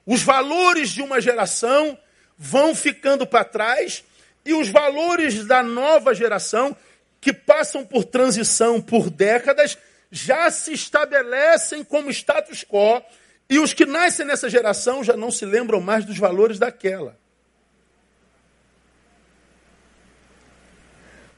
Os 0.05 0.21
valores 0.21 0.89
de 0.89 1.01
uma 1.01 1.19
geração 1.19 1.97
vão 2.37 2.75
ficando 2.75 3.25
para 3.25 3.43
trás 3.43 4.03
e 4.45 4.53
os 4.53 4.69
valores 4.69 5.45
da 5.45 5.61
nova 5.61 6.13
geração, 6.13 6.75
que 7.19 7.33
passam 7.33 7.85
por 7.85 8.05
transição 8.05 8.81
por 8.81 9.09
décadas, 9.09 9.77
já 10.09 10.49
se 10.49 10.71
estabelecem 10.71 11.83
como 11.83 12.09
status 12.09 12.63
quo, 12.63 13.03
e 13.49 13.59
os 13.59 13.73
que 13.73 13.85
nascem 13.85 14.25
nessa 14.25 14.49
geração 14.49 15.03
já 15.03 15.17
não 15.17 15.31
se 15.31 15.45
lembram 15.45 15.81
mais 15.81 16.05
dos 16.05 16.17
valores 16.17 16.57
daquela. 16.57 17.17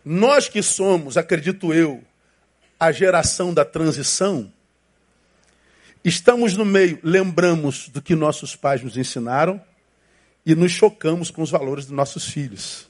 Nós 0.03 0.47
que 0.47 0.61
somos, 0.61 1.17
acredito 1.17 1.73
eu, 1.73 2.03
a 2.79 2.91
geração 2.91 3.53
da 3.53 3.65
transição, 3.65 4.51
estamos 6.03 6.55
no 6.55 6.65
meio, 6.65 6.99
lembramos 7.03 7.89
do 7.89 8.01
que 8.01 8.15
nossos 8.15 8.55
pais 8.55 8.81
nos 8.81 8.95
ensinaram 8.95 9.61
e 10.45 10.55
nos 10.55 10.71
chocamos 10.71 11.29
com 11.29 11.41
os 11.41 11.51
valores 11.51 11.85
dos 11.85 11.95
nossos 11.95 12.25
filhos. 12.25 12.87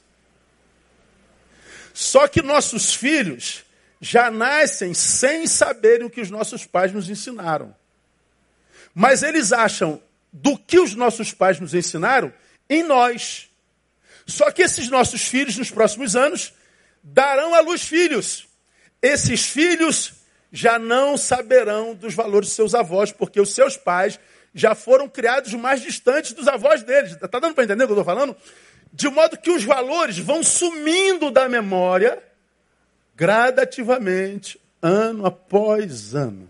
Só 1.92 2.28
que 2.28 2.40
nossos 2.40 2.94
filhos 2.94 3.64
já 4.00 4.30
nascem 4.30 4.94
sem 4.94 5.46
saberem 5.46 6.06
o 6.06 6.10
que 6.10 6.20
os 6.20 6.30
nossos 6.30 6.64
pais 6.64 6.92
nos 6.92 7.10
ensinaram. 7.10 7.74
Mas 8.94 9.22
eles 9.22 9.52
acham 9.52 10.00
do 10.32 10.56
que 10.56 10.78
os 10.78 10.94
nossos 10.94 11.32
pais 11.32 11.58
nos 11.60 11.74
ensinaram 11.74 12.32
em 12.68 12.82
nós. 12.82 13.48
Só 14.26 14.50
que 14.50 14.62
esses 14.62 14.88
nossos 14.88 15.22
filhos, 15.22 15.56
nos 15.56 15.70
próximos 15.70 16.14
anos, 16.14 16.52
darão 17.02 17.54
à 17.54 17.60
luz 17.60 17.82
filhos. 17.82 18.48
Esses 19.02 19.46
filhos 19.46 20.14
já 20.52 20.78
não 20.78 21.16
saberão 21.16 21.94
dos 21.94 22.14
valores 22.14 22.48
de 22.48 22.54
seus 22.54 22.74
avós, 22.74 23.12
porque 23.12 23.40
os 23.40 23.54
seus 23.54 23.76
pais 23.76 24.18
já 24.54 24.74
foram 24.74 25.08
criados 25.08 25.54
mais 25.54 25.80
distantes 25.80 26.32
dos 26.32 26.48
avós 26.48 26.82
deles. 26.82 27.12
Está 27.12 27.38
dando 27.38 27.54
para 27.54 27.64
entender 27.64 27.84
o 27.84 27.86
que 27.86 27.92
eu 27.92 28.00
estou 28.00 28.04
falando? 28.04 28.36
De 28.92 29.08
modo 29.08 29.38
que 29.38 29.50
os 29.50 29.64
valores 29.64 30.18
vão 30.18 30.42
sumindo 30.42 31.30
da 31.30 31.48
memória 31.48 32.22
gradativamente, 33.14 34.60
ano 34.82 35.26
após 35.26 36.14
ano. 36.14 36.48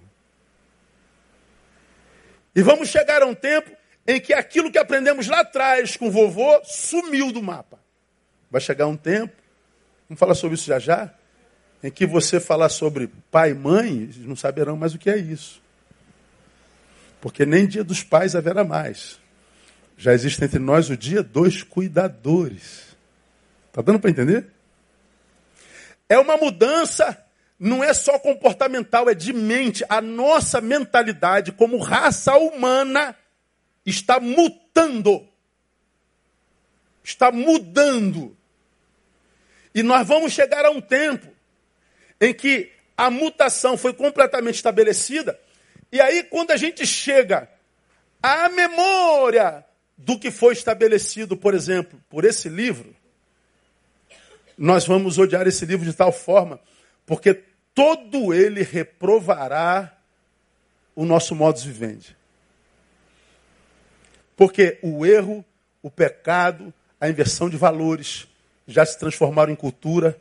E 2.55 2.63
vamos 2.63 2.89
chegar 2.89 3.23
a 3.23 3.27
um 3.27 3.35
tempo 3.35 3.71
em 4.07 4.21
que 4.21 4.33
aquilo 4.33 4.71
que 4.71 4.79
aprendemos 4.79 5.27
lá 5.29 5.41
atrás 5.41 5.97
com 5.97 6.09
o 6.09 6.11
vovô 6.11 6.61
sumiu 6.65 7.33
do 7.33 7.43
mapa. 7.43 7.79
Vai 8.51 8.61
chegar 8.61 8.87
um 8.87 8.97
tempo, 8.97 9.40
vamos 10.11 10.19
falar 10.19 10.35
sobre 10.35 10.57
isso 10.57 10.67
já 10.67 10.81
já, 10.81 11.15
em 11.85 11.91
que 11.91 12.05
você 12.05 12.41
falar 12.41 12.69
sobre 12.69 13.09
pai 13.31 13.53
e 13.53 13.55
mãe, 13.55 14.11
não 14.19 14.35
saberão 14.35 14.77
mais 14.77 14.93
o 14.93 14.99
que 14.99 15.09
é 15.09 15.17
isso. 15.17 15.63
Porque 17.21 17.47
nem 17.47 17.65
dia 17.65 17.85
dos 17.85 18.03
pais 18.03 18.35
haverá 18.35 18.65
mais. 18.65 19.21
Já 19.97 20.13
existe 20.13 20.45
entre 20.45 20.59
nós 20.59 20.91
o 20.91 20.97
dia 20.97 21.23
dos 21.23 21.63
cuidadores. 21.63 22.97
Está 23.69 23.83
dando 23.83 24.01
para 24.01 24.11
entender? 24.11 24.49
É 26.09 26.19
uma 26.19 26.37
mudança, 26.37 27.17
não 27.57 27.85
é 27.85 27.95
só 27.95 28.19
comportamental, 28.19 29.09
é 29.09 29.15
de 29.15 29.33
mente. 29.33 29.85
A 29.89 30.01
nossa 30.01 30.61
mentalidade 30.61 31.53
como 31.53 31.79
raça 31.79 32.37
humana 32.37 33.15
está 33.87 34.19
mutando. 34.19 35.25
Está 37.05 37.31
mudando. 37.31 38.37
E 39.75 39.83
nós 39.83 40.07
vamos 40.07 40.33
chegar 40.33 40.65
a 40.65 40.71
um 40.71 40.81
tempo 40.81 41.29
em 42.21 42.35
que 42.35 42.71
a 42.97 43.11
mutação 43.11 43.77
foi 43.79 43.95
completamente 43.95 44.57
estabelecida, 44.57 45.39
e 45.91 46.01
aí 46.01 46.23
quando 46.23 46.51
a 46.51 46.57
gente 46.57 46.87
chega 46.87 47.49
à 48.23 48.49
memória 48.49 49.65
do 49.97 50.19
que 50.19 50.31
foi 50.31 50.53
estabelecido, 50.53 51.37
por 51.37 51.55
exemplo, 51.55 51.99
por 52.11 52.25
esse 52.25 52.49
livro, 52.49 52.95
nós 54.57 54.87
vamos 54.87 55.17
odiar 55.17 55.47
esse 55.47 55.65
livro 55.65 55.87
de 55.87 55.95
tal 55.95 56.13
forma, 56.13 56.61
porque 57.07 57.43
todo 57.75 58.35
ele 58.35 58.63
reprovará 58.63 59.97
o 60.95 61.07
nosso 61.07 61.35
modus 61.35 61.65
vivendi. 61.65 62.15
Porque 64.37 64.79
o 64.83 65.07
erro, 65.07 65.43
o 65.83 65.91
pecado, 65.91 66.73
a 67.01 67.09
inversão 67.09 67.49
de 67.49 67.57
valores 67.57 68.27
já 68.71 68.87
se 68.87 68.99
transformaram 68.99 69.53
em 69.53 69.57
cultura, 69.57 70.17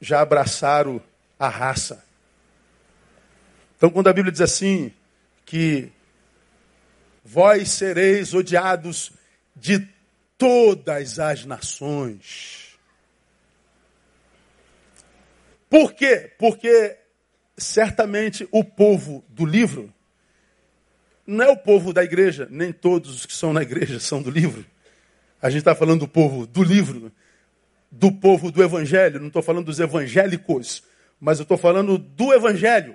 já 0.00 0.20
abraçaram 0.20 1.00
a 1.38 1.48
raça. 1.48 2.04
Então, 3.76 3.90
quando 3.90 4.08
a 4.08 4.12
Bíblia 4.12 4.30
diz 4.30 4.40
assim, 4.40 4.92
que 5.44 5.90
vós 7.24 7.70
sereis 7.70 8.34
odiados 8.34 9.12
de 9.56 9.88
todas 10.36 11.18
as 11.18 11.44
nações. 11.44 12.78
Por 15.70 15.94
quê? 15.94 16.32
Porque 16.38 16.98
certamente 17.56 18.46
o 18.50 18.62
povo 18.62 19.24
do 19.28 19.46
livro 19.46 19.92
não 21.26 21.44
é 21.44 21.48
o 21.48 21.56
povo 21.56 21.92
da 21.92 22.04
igreja, 22.04 22.46
nem 22.50 22.70
todos 22.72 23.14
os 23.14 23.26
que 23.26 23.32
são 23.32 23.52
na 23.52 23.62
igreja 23.62 23.98
são 23.98 24.20
do 24.20 24.30
livro. 24.30 24.64
A 25.40 25.48
gente 25.48 25.60
está 25.60 25.74
falando 25.74 26.00
do 26.00 26.08
povo 26.08 26.46
do 26.46 26.62
livro, 26.62 27.10
do 27.96 28.10
povo 28.10 28.50
do 28.50 28.62
evangelho, 28.62 29.20
não 29.20 29.28
estou 29.28 29.42
falando 29.42 29.66
dos 29.66 29.78
evangélicos, 29.80 30.82
mas 31.20 31.38
eu 31.38 31.44
estou 31.44 31.56
falando 31.56 31.96
do 31.96 32.34
Evangelho. 32.34 32.94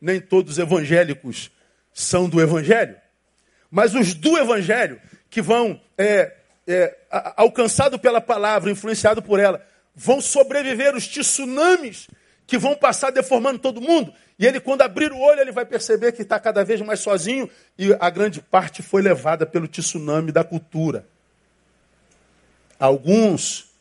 Nem 0.00 0.20
todos 0.20 0.52
os 0.52 0.58
evangélicos 0.58 1.50
são 1.92 2.28
do 2.28 2.40
Evangelho. 2.40 2.96
Mas 3.70 3.94
os 3.94 4.14
do 4.14 4.38
Evangelho, 4.38 5.00
que 5.28 5.42
vão, 5.42 5.78
é, 5.98 6.34
é, 6.66 6.96
alcançado 7.36 7.98
pela 7.98 8.20
palavra, 8.20 8.70
influenciado 8.70 9.20
por 9.20 9.38
ela, 9.38 9.62
vão 9.94 10.20
sobreviver 10.20 10.94
os 10.94 11.06
tsunamis 11.06 12.08
que 12.46 12.56
vão 12.56 12.74
passar 12.74 13.10
deformando 13.10 13.58
todo 13.58 13.80
mundo. 13.80 14.14
E 14.38 14.46
ele, 14.46 14.60
quando 14.60 14.82
abrir 14.82 15.12
o 15.12 15.18
olho, 15.18 15.40
ele 15.40 15.52
vai 15.52 15.66
perceber 15.66 16.12
que 16.12 16.22
está 16.22 16.38
cada 16.38 16.64
vez 16.64 16.80
mais 16.80 17.00
sozinho 17.00 17.50
e 17.76 17.94
a 17.98 18.08
grande 18.08 18.40
parte 18.40 18.82
foi 18.82 19.02
levada 19.02 19.44
pelo 19.44 19.66
tsunami 19.66 20.30
da 20.32 20.44
cultura. 20.44 21.06
Alguns 22.78 23.75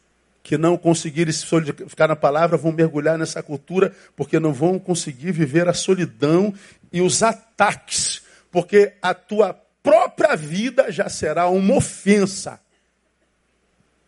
que 0.46 0.60
não 0.60 0.78
conseguirem 0.78 1.34
se 1.34 1.40
solidificar 1.40 2.08
na 2.08 2.16
palavra 2.16 2.56
vão 2.56 2.72
mergulhar 2.72 3.18
nessa 3.18 3.42
cultura 3.42 3.92
porque 4.16 4.40
não 4.40 4.54
vão 4.54 4.78
conseguir 4.78 5.32
viver 5.32 5.68
a 5.68 5.74
solidão 5.74 6.54
e 6.94 7.02
os 7.02 7.24
ataques, 7.24 8.22
porque 8.52 8.94
a 9.02 9.12
tua 9.16 9.56
própria 9.82 10.36
vida 10.36 10.92
já 10.92 11.10
será 11.10 11.50
uma 11.50 11.76
ofensa, 11.76 12.62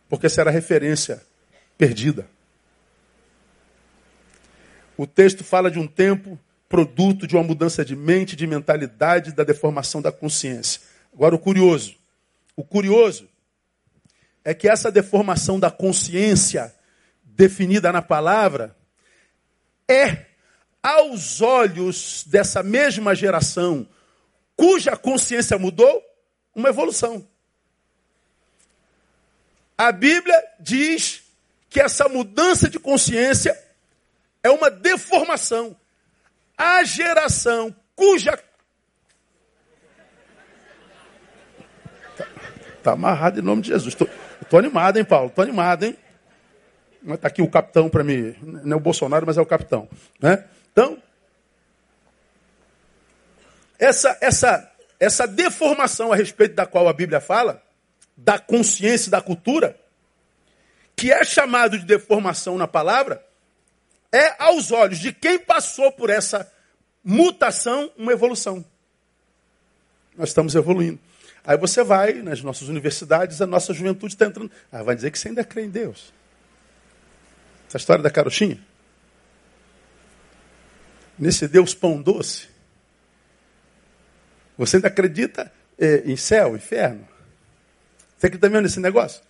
porque 0.08 0.28
será 0.28 0.48
referência 0.48 1.20
perdida. 1.76 2.24
O 4.96 5.08
texto 5.08 5.42
fala 5.42 5.68
de 5.72 5.80
um 5.80 5.88
tempo 5.88 6.38
produto 6.68 7.26
de 7.26 7.34
uma 7.34 7.42
mudança 7.42 7.84
de 7.84 7.96
mente, 7.96 8.36
de 8.36 8.46
mentalidade, 8.46 9.32
da 9.32 9.42
deformação 9.42 10.00
da 10.00 10.12
consciência. 10.12 10.82
Agora 11.12 11.34
o 11.34 11.38
curioso, 11.38 11.96
o 12.54 12.62
curioso 12.62 13.28
é 14.48 14.54
que 14.54 14.66
essa 14.66 14.90
deformação 14.90 15.60
da 15.60 15.70
consciência, 15.70 16.74
definida 17.22 17.92
na 17.92 18.00
palavra, 18.00 18.74
é, 19.86 20.24
aos 20.82 21.42
olhos 21.42 22.24
dessa 22.26 22.62
mesma 22.62 23.14
geração, 23.14 23.86
cuja 24.56 24.96
consciência 24.96 25.58
mudou, 25.58 26.02
uma 26.54 26.70
evolução. 26.70 27.28
A 29.76 29.92
Bíblia 29.92 30.42
diz 30.58 31.24
que 31.68 31.78
essa 31.78 32.08
mudança 32.08 32.70
de 32.70 32.78
consciência 32.78 33.54
é 34.42 34.48
uma 34.48 34.70
deformação. 34.70 35.76
A 36.56 36.82
geração 36.84 37.76
cuja 37.94 38.42
Está 42.78 42.92
amarrado 42.92 43.40
em 43.40 43.42
nome 43.42 43.60
de 43.60 43.68
Jesus. 43.68 43.94
Estou 44.48 44.58
animado, 44.58 44.96
hein, 44.96 45.04
Paulo? 45.04 45.26
Estou 45.26 45.42
animado, 45.42 45.84
hein? 45.84 45.94
Está 47.06 47.28
aqui 47.28 47.42
o 47.42 47.50
capitão 47.50 47.90
para 47.90 48.02
mim. 48.02 48.34
Não 48.40 48.72
é 48.72 48.80
o 48.80 48.80
Bolsonaro, 48.80 49.26
mas 49.26 49.36
é 49.36 49.42
o 49.42 49.46
capitão. 49.46 49.86
Né? 50.18 50.42
Então, 50.72 50.96
essa, 53.78 54.16
essa, 54.22 54.72
essa 54.98 55.28
deformação 55.28 56.10
a 56.10 56.16
respeito 56.16 56.54
da 56.54 56.64
qual 56.64 56.88
a 56.88 56.94
Bíblia 56.94 57.20
fala, 57.20 57.62
da 58.16 58.38
consciência 58.38 59.08
e 59.08 59.10
da 59.10 59.20
cultura, 59.20 59.78
que 60.96 61.12
é 61.12 61.22
chamado 61.24 61.78
de 61.78 61.84
deformação 61.84 62.56
na 62.56 62.66
palavra, 62.66 63.22
é 64.10 64.34
aos 64.42 64.72
olhos 64.72 64.98
de 64.98 65.12
quem 65.12 65.38
passou 65.38 65.92
por 65.92 66.08
essa 66.08 66.50
mutação 67.04 67.92
uma 67.98 68.12
evolução. 68.12 68.64
Nós 70.16 70.30
estamos 70.30 70.54
evoluindo. 70.54 70.98
Aí 71.48 71.56
você 71.56 71.82
vai 71.82 72.12
nas 72.20 72.42
nossas 72.42 72.68
universidades, 72.68 73.40
a 73.40 73.46
nossa 73.46 73.72
juventude 73.72 74.12
está 74.12 74.26
entrando. 74.26 74.50
Ah, 74.70 74.82
vai 74.82 74.94
dizer 74.94 75.10
que 75.10 75.18
você 75.18 75.28
ainda 75.28 75.42
crê 75.42 75.62
em 75.62 75.70
Deus. 75.70 76.12
Essa 77.66 77.78
história 77.78 78.02
da 78.02 78.10
carochinha. 78.10 78.60
Nesse 81.18 81.48
Deus 81.48 81.72
pão 81.72 82.02
doce. 82.02 82.48
Você 84.58 84.76
ainda 84.76 84.88
acredita 84.88 85.50
é, 85.78 86.02
em 86.04 86.18
céu, 86.18 86.54
inferno? 86.54 87.08
Você 88.18 88.26
acredita 88.26 88.50
mesmo 88.50 88.64
nesse 88.64 88.80
negócio? 88.80 89.22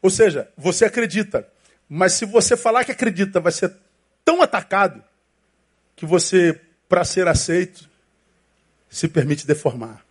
Ou 0.00 0.08
seja, 0.08 0.48
você 0.56 0.86
acredita, 0.86 1.46
mas 1.86 2.14
se 2.14 2.24
você 2.24 2.56
falar 2.56 2.82
que 2.82 2.92
acredita, 2.92 3.40
vai 3.40 3.52
ser 3.52 3.76
tão 4.24 4.40
atacado 4.40 5.04
que 5.94 6.06
você, 6.06 6.58
para 6.88 7.04
ser 7.04 7.28
aceito, 7.28 7.90
se 8.88 9.06
permite 9.06 9.46
deformar. 9.46 10.02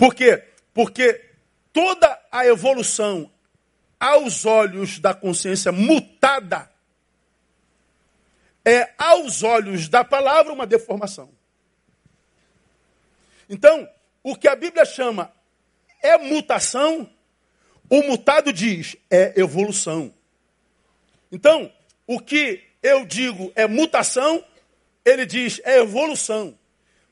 Por 0.00 0.14
quê? 0.14 0.42
Porque 0.72 1.22
toda 1.74 2.18
a 2.32 2.46
evolução 2.46 3.30
aos 3.98 4.46
olhos 4.46 4.98
da 4.98 5.12
consciência 5.12 5.70
mutada 5.70 6.70
é, 8.64 8.94
aos 8.96 9.42
olhos 9.42 9.90
da 9.90 10.02
palavra, 10.02 10.54
uma 10.54 10.66
deformação. 10.66 11.28
Então, 13.46 13.86
o 14.22 14.34
que 14.34 14.48
a 14.48 14.56
Bíblia 14.56 14.86
chama 14.86 15.30
é 16.02 16.16
mutação, 16.16 17.06
o 17.90 18.02
mutado 18.02 18.54
diz 18.54 18.96
é 19.10 19.38
evolução. 19.38 20.14
Então, 21.30 21.70
o 22.06 22.18
que 22.18 22.64
eu 22.82 23.04
digo 23.04 23.52
é 23.54 23.66
mutação, 23.66 24.42
ele 25.04 25.26
diz 25.26 25.60
é 25.62 25.76
evolução. 25.80 26.58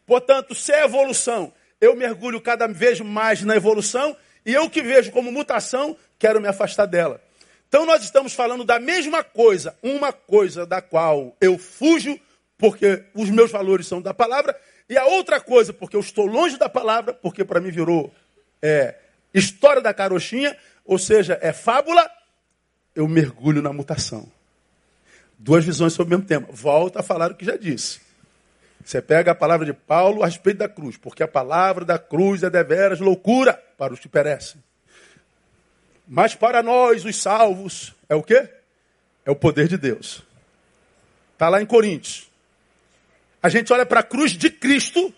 Portanto, 0.06 0.54
se 0.54 0.72
é 0.72 0.84
evolução, 0.84 1.52
eu 1.80 1.94
mergulho 1.96 2.40
cada 2.40 2.66
vez 2.66 3.00
mais 3.00 3.42
na 3.42 3.56
evolução 3.56 4.16
e 4.44 4.52
eu 4.52 4.68
que 4.70 4.82
vejo 4.82 5.10
como 5.10 5.30
mutação, 5.30 5.96
quero 6.18 6.40
me 6.40 6.48
afastar 6.48 6.86
dela. 6.86 7.20
Então 7.68 7.84
nós 7.84 8.02
estamos 8.02 8.32
falando 8.32 8.64
da 8.64 8.80
mesma 8.80 9.22
coisa, 9.22 9.76
uma 9.82 10.12
coisa 10.12 10.64
da 10.64 10.80
qual 10.80 11.36
eu 11.40 11.58
fujo 11.58 12.18
porque 12.56 13.04
os 13.14 13.30
meus 13.30 13.52
valores 13.52 13.86
são 13.86 14.02
da 14.02 14.12
palavra, 14.12 14.58
e 14.88 14.98
a 14.98 15.06
outra 15.06 15.40
coisa 15.40 15.72
porque 15.72 15.94
eu 15.94 16.00
estou 16.00 16.26
longe 16.26 16.56
da 16.56 16.68
palavra, 16.68 17.14
porque 17.14 17.44
para 17.44 17.60
mim 17.60 17.70
virou 17.70 18.12
é, 18.60 18.96
história 19.32 19.80
da 19.80 19.94
carochinha, 19.94 20.56
ou 20.84 20.98
seja, 20.98 21.38
é 21.40 21.52
fábula, 21.52 22.10
eu 22.96 23.06
mergulho 23.06 23.62
na 23.62 23.72
mutação. 23.72 24.28
Duas 25.38 25.64
visões 25.64 25.92
sobre 25.92 26.14
o 26.14 26.18
mesmo 26.18 26.26
tema. 26.26 26.48
Volta 26.50 26.98
a 26.98 27.02
falar 27.02 27.30
o 27.30 27.34
que 27.36 27.44
já 27.44 27.56
disse. 27.56 28.00
Você 28.84 29.02
pega 29.02 29.32
a 29.32 29.34
palavra 29.34 29.66
de 29.66 29.72
Paulo 29.72 30.22
a 30.22 30.26
respeito 30.26 30.58
da 30.58 30.68
cruz, 30.68 30.96
porque 30.96 31.22
a 31.22 31.28
palavra 31.28 31.84
da 31.84 31.98
cruz 31.98 32.42
é 32.42 32.50
deveras 32.50 33.00
loucura 33.00 33.54
para 33.76 33.92
os 33.92 34.00
que 34.00 34.08
perecem. 34.08 34.62
Mas 36.06 36.34
para 36.34 36.62
nós, 36.62 37.04
os 37.04 37.16
salvos, 37.16 37.94
é 38.08 38.14
o 38.14 38.22
quê? 38.22 38.48
É 39.26 39.30
o 39.30 39.36
poder 39.36 39.68
de 39.68 39.76
Deus. 39.76 40.22
Está 41.34 41.48
lá 41.48 41.60
em 41.60 41.66
Coríntios. 41.66 42.30
A 43.42 43.48
gente 43.48 43.72
olha 43.72 43.84
para 43.84 44.00
a 44.00 44.02
cruz 44.02 44.32
de 44.32 44.50
Cristo 44.50 45.14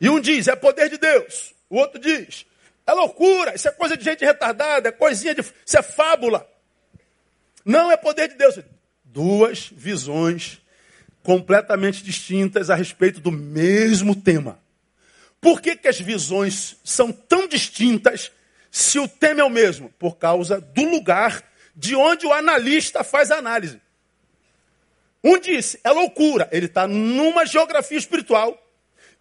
e 0.00 0.08
um 0.08 0.20
diz, 0.20 0.46
é 0.46 0.54
poder 0.54 0.90
de 0.90 0.98
Deus. 0.98 1.54
O 1.70 1.76
outro 1.76 1.98
diz, 1.98 2.44
é 2.86 2.92
loucura, 2.92 3.54
isso 3.54 3.66
é 3.66 3.72
coisa 3.72 3.96
de 3.96 4.04
gente 4.04 4.24
retardada, 4.24 4.90
é 4.90 4.92
coisinha 4.92 5.34
de. 5.34 5.40
Isso 5.40 5.78
é 5.78 5.82
fábula. 5.82 6.46
Não 7.64 7.90
é 7.90 7.96
poder 7.96 8.28
de 8.28 8.34
Deus. 8.34 8.60
Duas 9.02 9.68
visões 9.68 10.60
completamente 11.24 12.04
distintas 12.04 12.68
a 12.68 12.74
respeito 12.74 13.18
do 13.18 13.32
mesmo 13.32 14.14
tema. 14.14 14.60
Por 15.40 15.60
que, 15.60 15.74
que 15.74 15.88
as 15.88 15.98
visões 15.98 16.76
são 16.84 17.10
tão 17.10 17.48
distintas 17.48 18.30
se 18.70 18.98
o 18.98 19.08
tema 19.08 19.40
é 19.40 19.44
o 19.44 19.50
mesmo? 19.50 19.88
Por 19.98 20.16
causa 20.16 20.60
do 20.60 20.84
lugar 20.84 21.42
de 21.74 21.96
onde 21.96 22.26
o 22.26 22.32
analista 22.32 23.02
faz 23.02 23.30
a 23.30 23.38
análise. 23.38 23.80
Um 25.22 25.38
disse, 25.38 25.80
é 25.82 25.90
loucura, 25.90 26.46
ele 26.52 26.66
está 26.66 26.86
numa 26.86 27.46
geografia 27.46 27.96
espiritual. 27.96 28.62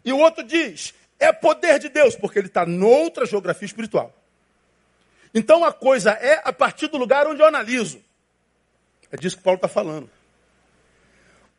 E 0.03 0.11
o 0.11 0.17
outro 0.17 0.43
diz, 0.43 0.93
é 1.17 1.31
poder 1.31 1.79
de 1.79 1.87
Deus, 1.87 2.17
porque 2.17 2.37
ele 2.37 2.47
está 2.47 2.65
noutra 2.65 3.25
geografia 3.25 3.65
espiritual. 3.65 4.13
Então 5.33 5.63
a 5.63 5.71
coisa 5.71 6.11
é 6.11 6.41
a 6.43 6.51
partir 6.51 6.87
do 6.87 6.97
lugar 6.97 7.25
onde 7.27 7.41
eu 7.41 7.45
analiso. 7.45 8.01
É 9.09 9.15
disso 9.15 9.37
que 9.37 9.43
Paulo 9.43 9.55
está 9.55 9.69
falando. 9.69 10.09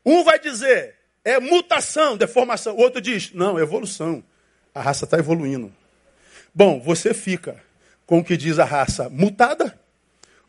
Um 0.04 0.22
vai 0.22 0.38
dizer, 0.38 0.96
é 1.24 1.40
mutação, 1.40 2.16
deformação. 2.16 2.74
O 2.76 2.80
outro 2.80 3.00
diz, 3.00 3.32
não, 3.32 3.58
é 3.58 3.62
evolução. 3.62 4.22
A 4.74 4.82
raça 4.82 5.04
está 5.04 5.18
evoluindo. 5.18 5.72
Bom, 6.54 6.80
você 6.80 7.14
fica 7.14 7.62
com 8.06 8.18
o 8.18 8.24
que 8.24 8.36
diz 8.36 8.58
a 8.58 8.64
raça 8.64 9.08
mutada, 9.08 9.78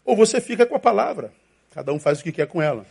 ou 0.04 0.16
você 0.16 0.42
fica 0.42 0.66
com 0.66 0.76
a 0.76 0.80
palavra. 0.80 1.34
Cada 1.72 1.92
um 1.92 2.00
faz 2.00 2.20
o 2.20 2.24
que 2.24 2.32
quer 2.32 2.48
com 2.48 2.62
ela. 2.62 2.86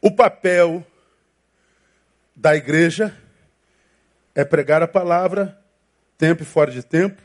O 0.00 0.10
papel 0.10 0.86
da 2.34 2.54
igreja 2.54 3.16
é 4.34 4.44
pregar 4.44 4.82
a 4.82 4.88
palavra, 4.88 5.58
tempo 6.18 6.42
e 6.42 6.46
fora 6.46 6.70
de 6.70 6.82
tempo, 6.82 7.22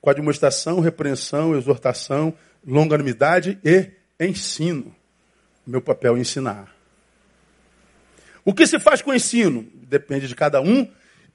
com 0.00 0.08
admoestação, 0.08 0.80
repreensão, 0.80 1.54
exortação, 1.54 2.32
longanimidade 2.66 3.58
e 3.62 3.90
ensino. 4.18 4.95
Meu 5.66 5.82
papel 5.82 6.16
é 6.16 6.20
ensinar. 6.20 6.74
O 8.44 8.54
que 8.54 8.66
se 8.66 8.78
faz 8.78 9.02
com 9.02 9.10
o 9.10 9.14
ensino? 9.14 9.68
Depende 9.74 10.28
de 10.28 10.34
cada 10.34 10.60
um 10.60 10.88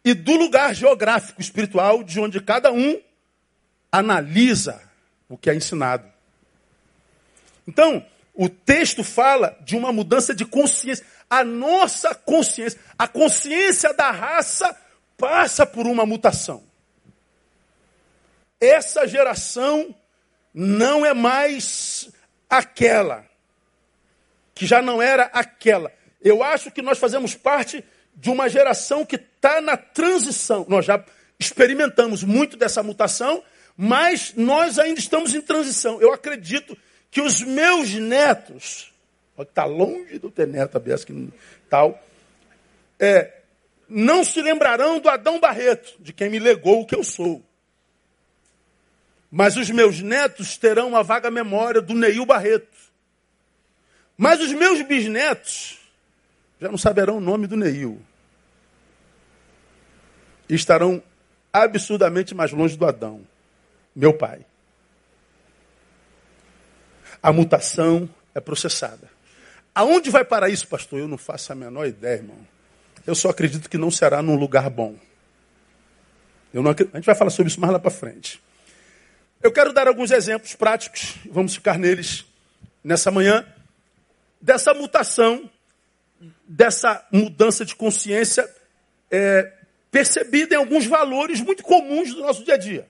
e 0.03 0.13
do 0.13 0.35
lugar 0.35 0.73
geográfico, 0.73 1.41
espiritual, 1.41 2.03
de 2.03 2.19
onde 2.19 2.39
cada 2.39 2.71
um 2.71 2.99
analisa 3.91 4.81
o 5.27 5.37
que 5.37 5.49
é 5.49 5.55
ensinado. 5.55 6.07
Então, 7.67 8.05
o 8.33 8.47
texto 8.47 9.03
fala 9.03 9.57
de 9.61 9.75
uma 9.75 9.91
mudança 9.91 10.33
de 10.33 10.45
consciência. 10.45 11.05
A 11.29 11.43
nossa 11.43 12.15
consciência, 12.15 12.79
a 12.97 13.07
consciência 13.07 13.93
da 13.93 14.09
raça 14.09 14.75
passa 15.17 15.65
por 15.65 15.85
uma 15.85 16.05
mutação. 16.05 16.63
Essa 18.59 19.07
geração 19.07 19.93
não 20.53 21.05
é 21.05 21.13
mais 21.13 22.09
aquela 22.49 23.25
que 24.61 24.67
já 24.67 24.79
não 24.79 25.01
era 25.01 25.23
aquela. 25.33 25.91
Eu 26.23 26.43
acho 26.43 26.69
que 26.69 26.83
nós 26.83 26.99
fazemos 26.99 27.33
parte 27.33 27.83
de 28.15 28.29
uma 28.29 28.47
geração 28.47 29.03
que 29.03 29.15
está 29.15 29.59
na 29.59 29.75
transição. 29.75 30.67
Nós 30.69 30.85
já 30.85 31.03
experimentamos 31.39 32.23
muito 32.23 32.55
dessa 32.55 32.83
mutação, 32.83 33.43
mas 33.75 34.35
nós 34.35 34.77
ainda 34.77 34.99
estamos 34.99 35.33
em 35.33 35.41
transição. 35.41 35.99
Eu 35.99 36.13
acredito 36.13 36.77
que 37.09 37.21
os 37.21 37.41
meus 37.41 37.91
netos, 37.95 38.93
está 39.39 39.65
longe 39.65 40.19
do 40.19 40.29
ter 40.29 40.45
neto, 40.45 40.77
a 40.77 40.79
que 40.79 41.29
tal, 41.67 41.99
é, 42.99 43.33
não 43.89 44.23
se 44.23 44.43
lembrarão 44.43 44.99
do 44.99 45.09
Adão 45.09 45.39
Barreto, 45.39 45.95
de 45.99 46.13
quem 46.13 46.29
me 46.29 46.37
legou 46.37 46.81
o 46.81 46.85
que 46.85 46.93
eu 46.93 47.03
sou. 47.03 47.43
Mas 49.31 49.57
os 49.57 49.71
meus 49.71 50.01
netos 50.01 50.55
terão 50.55 50.89
uma 50.89 51.01
vaga 51.01 51.31
memória 51.31 51.81
do 51.81 51.95
Neil 51.95 52.27
Barreto. 52.27 52.90
Mas 54.21 54.39
os 54.39 54.53
meus 54.53 54.79
bisnetos 54.83 55.79
já 56.59 56.69
não 56.69 56.77
saberão 56.77 57.17
o 57.17 57.19
nome 57.19 57.47
do 57.47 57.57
Neil. 57.57 57.99
E 60.47 60.53
estarão 60.53 61.01
absurdamente 61.51 62.35
mais 62.35 62.51
longe 62.51 62.77
do 62.77 62.85
Adão, 62.85 63.21
meu 63.95 64.13
pai. 64.13 64.45
A 67.23 67.33
mutação 67.33 68.07
é 68.35 68.39
processada. 68.39 69.09
Aonde 69.73 70.11
vai 70.11 70.23
parar 70.23 70.49
isso, 70.49 70.67
pastor? 70.67 70.99
Eu 70.99 71.07
não 71.07 71.17
faço 71.17 71.51
a 71.51 71.55
menor 71.55 71.87
ideia, 71.87 72.17
irmão. 72.17 72.37
Eu 73.07 73.15
só 73.15 73.31
acredito 73.31 73.67
que 73.67 73.77
não 73.77 73.89
será 73.89 74.21
num 74.21 74.35
lugar 74.35 74.69
bom. 74.69 74.95
Não. 76.53 76.69
A 76.69 76.75
gente 76.75 77.05
vai 77.07 77.15
falar 77.15 77.31
sobre 77.31 77.49
isso 77.49 77.59
mais 77.59 77.73
lá 77.73 77.79
para 77.79 77.89
frente. 77.89 78.39
Eu 79.41 79.51
quero 79.51 79.73
dar 79.73 79.87
alguns 79.87 80.11
exemplos 80.11 80.53
práticos, 80.53 81.15
vamos 81.31 81.55
ficar 81.55 81.79
neles 81.79 82.23
nessa 82.83 83.09
manhã 83.09 83.43
dessa 84.41 84.73
mutação, 84.73 85.49
dessa 86.47 87.05
mudança 87.11 87.63
de 87.63 87.75
consciência 87.75 88.49
é, 89.09 89.51
percebida 89.91 90.55
em 90.55 90.57
alguns 90.57 90.85
valores 90.85 91.41
muito 91.41 91.63
comuns 91.63 92.13
do 92.13 92.21
nosso 92.21 92.43
dia 92.43 92.55
a 92.55 92.57
dia. 92.57 92.89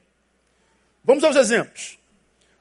Vamos 1.03 1.23
aos 1.23 1.35
exemplos. 1.35 1.97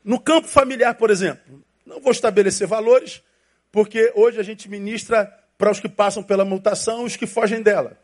No 0.03 0.19
campo 0.19 0.49
familiar, 0.49 0.95
por 0.95 1.11
exemplo, 1.11 1.63
não 1.85 2.01
vou 2.01 2.11
estabelecer 2.11 2.67
valores, 2.67 3.23
porque 3.71 4.13
hoje 4.15 4.41
a 4.41 4.43
gente 4.43 4.69
ministra 4.69 5.27
para 5.59 5.71
os 5.71 5.79
que 5.79 5.89
passam 5.89 6.23
pela 6.23 6.45
mutação 6.45 7.03
e 7.03 7.07
os 7.07 7.17
que 7.17 7.27
fogem 7.27 7.63
dela. 7.63 7.99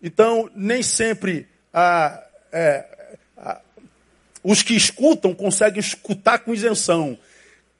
Então, 0.00 0.48
nem 0.54 0.82
sempre 0.82 1.48
a, 1.74 2.24
é, 2.52 3.16
a, 3.36 3.60
os 4.44 4.62
que 4.62 4.74
escutam 4.74 5.34
conseguem 5.34 5.80
escutar 5.80 6.38
com 6.38 6.54
isenção. 6.54 7.18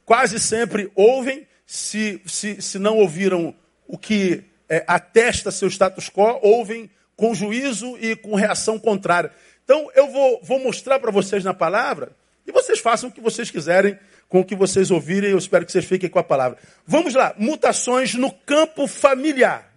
Quase 0.05 0.41
sempre 0.41 0.91
ouvem 0.97 1.47
se, 1.71 2.21
se, 2.27 2.61
se 2.61 2.81
não 2.81 2.97
ouviram 2.97 3.55
o 3.87 3.97
que 3.97 4.43
é, 4.69 4.83
atesta 4.89 5.53
seu 5.53 5.69
status 5.71 6.11
quo, 6.11 6.41
ouvem 6.43 6.91
com 7.15 7.33
juízo 7.33 7.97
e 8.01 8.17
com 8.17 8.35
reação 8.35 8.77
contrária. 8.77 9.31
Então, 9.63 9.89
eu 9.95 10.11
vou, 10.11 10.41
vou 10.43 10.59
mostrar 10.59 10.99
para 10.99 11.13
vocês 11.13 11.45
na 11.45 11.55
palavra 11.55 12.11
e 12.45 12.51
vocês 12.51 12.81
façam 12.81 13.09
o 13.09 13.13
que 13.13 13.21
vocês 13.21 13.53
quiserem 13.53 13.97
com 14.29 14.41
o 14.41 14.45
que 14.45 14.57
vocês 14.57 14.91
ouvirem. 14.91 15.31
Eu 15.31 15.39
espero 15.39 15.65
que 15.65 15.71
vocês 15.71 15.85
fiquem 15.85 16.11
com 16.11 16.19
a 16.19 16.25
palavra. 16.25 16.59
Vamos 16.85 17.15
lá, 17.15 17.37
mutações 17.39 18.15
no 18.15 18.33
campo 18.33 18.89
familiar. 18.89 19.73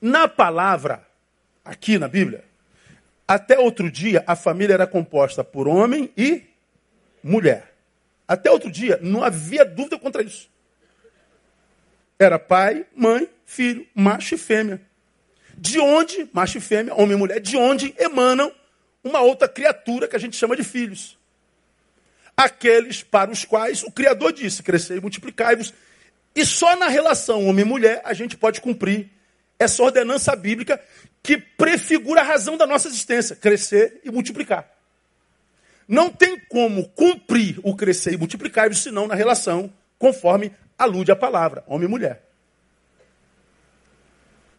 Na 0.00 0.26
palavra, 0.26 1.06
aqui 1.64 2.00
na 2.00 2.08
Bíblia, 2.08 2.42
até 3.28 3.60
outro 3.60 3.88
dia 3.88 4.24
a 4.26 4.34
família 4.34 4.74
era 4.74 4.88
composta 4.88 5.44
por 5.44 5.68
homem 5.68 6.10
e 6.16 6.42
mulher. 7.22 7.76
Até 8.26 8.50
outro 8.50 8.72
dia 8.72 8.98
não 9.00 9.22
havia 9.22 9.64
dúvida 9.64 9.96
contra 10.00 10.20
isso. 10.20 10.52
Era 12.24 12.38
pai, 12.38 12.86
mãe, 12.96 13.28
filho, 13.44 13.86
macho 13.94 14.34
e 14.34 14.38
fêmea. 14.38 14.80
De 15.56 15.78
onde, 15.78 16.28
macho 16.32 16.58
e 16.58 16.60
fêmea, 16.60 16.94
homem 16.94 17.12
e 17.12 17.16
mulher, 17.16 17.40
de 17.40 17.56
onde 17.56 17.94
emanam 17.98 18.52
uma 19.02 19.20
outra 19.20 19.46
criatura 19.46 20.08
que 20.08 20.16
a 20.16 20.18
gente 20.18 20.36
chama 20.36 20.56
de 20.56 20.64
filhos. 20.64 21.18
Aqueles 22.36 23.02
para 23.02 23.30
os 23.30 23.44
quais 23.44 23.82
o 23.82 23.90
Criador 23.90 24.32
disse: 24.32 24.62
crescer 24.62 24.96
e 24.96 25.00
multiplicai-vos. 25.00 25.72
E 26.34 26.44
só 26.44 26.74
na 26.74 26.88
relação 26.88 27.46
homem 27.46 27.64
e 27.64 27.68
mulher 27.68 28.00
a 28.04 28.14
gente 28.14 28.36
pode 28.36 28.60
cumprir 28.60 29.08
essa 29.58 29.82
ordenança 29.82 30.34
bíblica 30.34 30.82
que 31.22 31.36
prefigura 31.38 32.22
a 32.22 32.24
razão 32.24 32.56
da 32.56 32.66
nossa 32.66 32.88
existência: 32.88 33.36
crescer 33.36 34.00
e 34.02 34.10
multiplicar. 34.10 34.68
Não 35.86 36.10
tem 36.10 36.40
como 36.48 36.88
cumprir 36.88 37.60
o 37.62 37.76
crescer 37.76 38.14
e 38.14 38.16
multiplicar-vos 38.16 38.82
senão 38.82 39.06
na 39.06 39.14
relação 39.14 39.70
conforme 39.98 40.50
alude 40.78 41.12
a 41.12 41.16
palavra, 41.16 41.64
homem 41.66 41.86
e 41.86 41.90
mulher. 41.90 42.22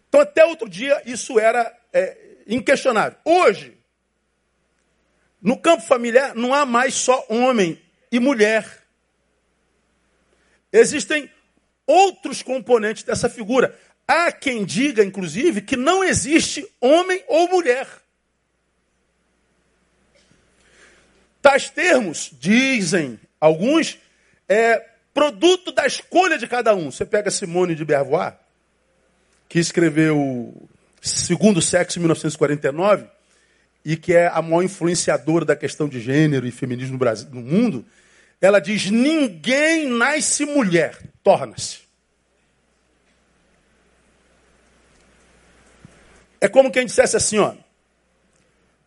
Então, 0.07 0.21
até 0.21 0.45
outro 0.45 0.69
dia, 0.69 1.01
isso 1.05 1.39
era 1.39 1.75
é, 1.91 2.17
inquestionável. 2.47 3.17
Hoje, 3.25 3.77
no 5.41 5.57
campo 5.57 5.83
familiar, 5.83 6.33
não 6.33 6.53
há 6.53 6.65
mais 6.65 6.93
só 6.93 7.25
homem 7.29 7.81
e 8.11 8.19
mulher. 8.19 8.83
Existem 10.71 11.29
outros 11.85 12.41
componentes 12.41 13.03
dessa 13.03 13.29
figura. 13.29 13.77
Há 14.07 14.31
quem 14.31 14.63
diga, 14.63 15.03
inclusive, 15.03 15.61
que 15.61 15.75
não 15.75 16.03
existe 16.03 16.67
homem 16.79 17.23
ou 17.27 17.49
mulher. 17.49 17.87
Tais 21.41 21.69
termos, 21.69 22.31
dizem 22.33 23.19
alguns, 23.39 23.99
é 24.49 24.94
produto 25.15 25.71
da 25.71 25.87
escolha 25.87 26.37
de 26.37 26.45
cada 26.45 26.75
um. 26.75 26.91
Você 26.91 27.05
pega 27.05 27.31
Simone 27.31 27.73
de 27.73 27.85
Beauvoir, 27.85 28.37
que 29.47 29.57
escreveu 29.57 30.53
Segundo 31.01 31.61
Sexo 31.61 31.97
em 31.97 32.01
1949, 32.01 33.07
e 33.85 33.95
que 33.95 34.13
é 34.13 34.27
a 34.27 34.41
maior 34.41 34.63
influenciadora 34.63 35.45
da 35.45 35.55
questão 35.55 35.87
de 35.87 36.01
gênero 36.01 36.45
e 36.45 36.51
feminismo 36.51 36.93
no, 36.93 36.97
Brasil, 36.99 37.29
no 37.31 37.41
mundo, 37.41 37.85
ela 38.41 38.59
diz: 38.59 38.89
ninguém 38.89 39.87
nasce 39.87 40.45
mulher, 40.45 40.97
torna-se. 41.23 41.85
É 46.41 46.49
como 46.49 46.71
quem 46.71 46.85
dissesse 46.85 47.15
assim, 47.15 47.39
ó. 47.39 47.55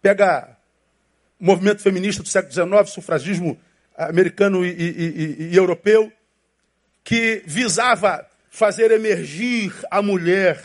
Pega 0.02 0.56
o 1.40 1.44
movimento 1.44 1.80
feminista 1.80 2.22
do 2.22 2.28
século 2.28 2.52
XIX, 2.52 2.90
sufragismo 2.92 3.58
americano 3.96 4.64
e, 4.64 4.70
e, 4.70 5.44
e, 5.48 5.52
e 5.52 5.56
europeu, 5.56 6.12
que 7.08 7.42
visava 7.46 8.28
fazer 8.50 8.90
emergir 8.90 9.72
a 9.90 10.02
mulher 10.02 10.62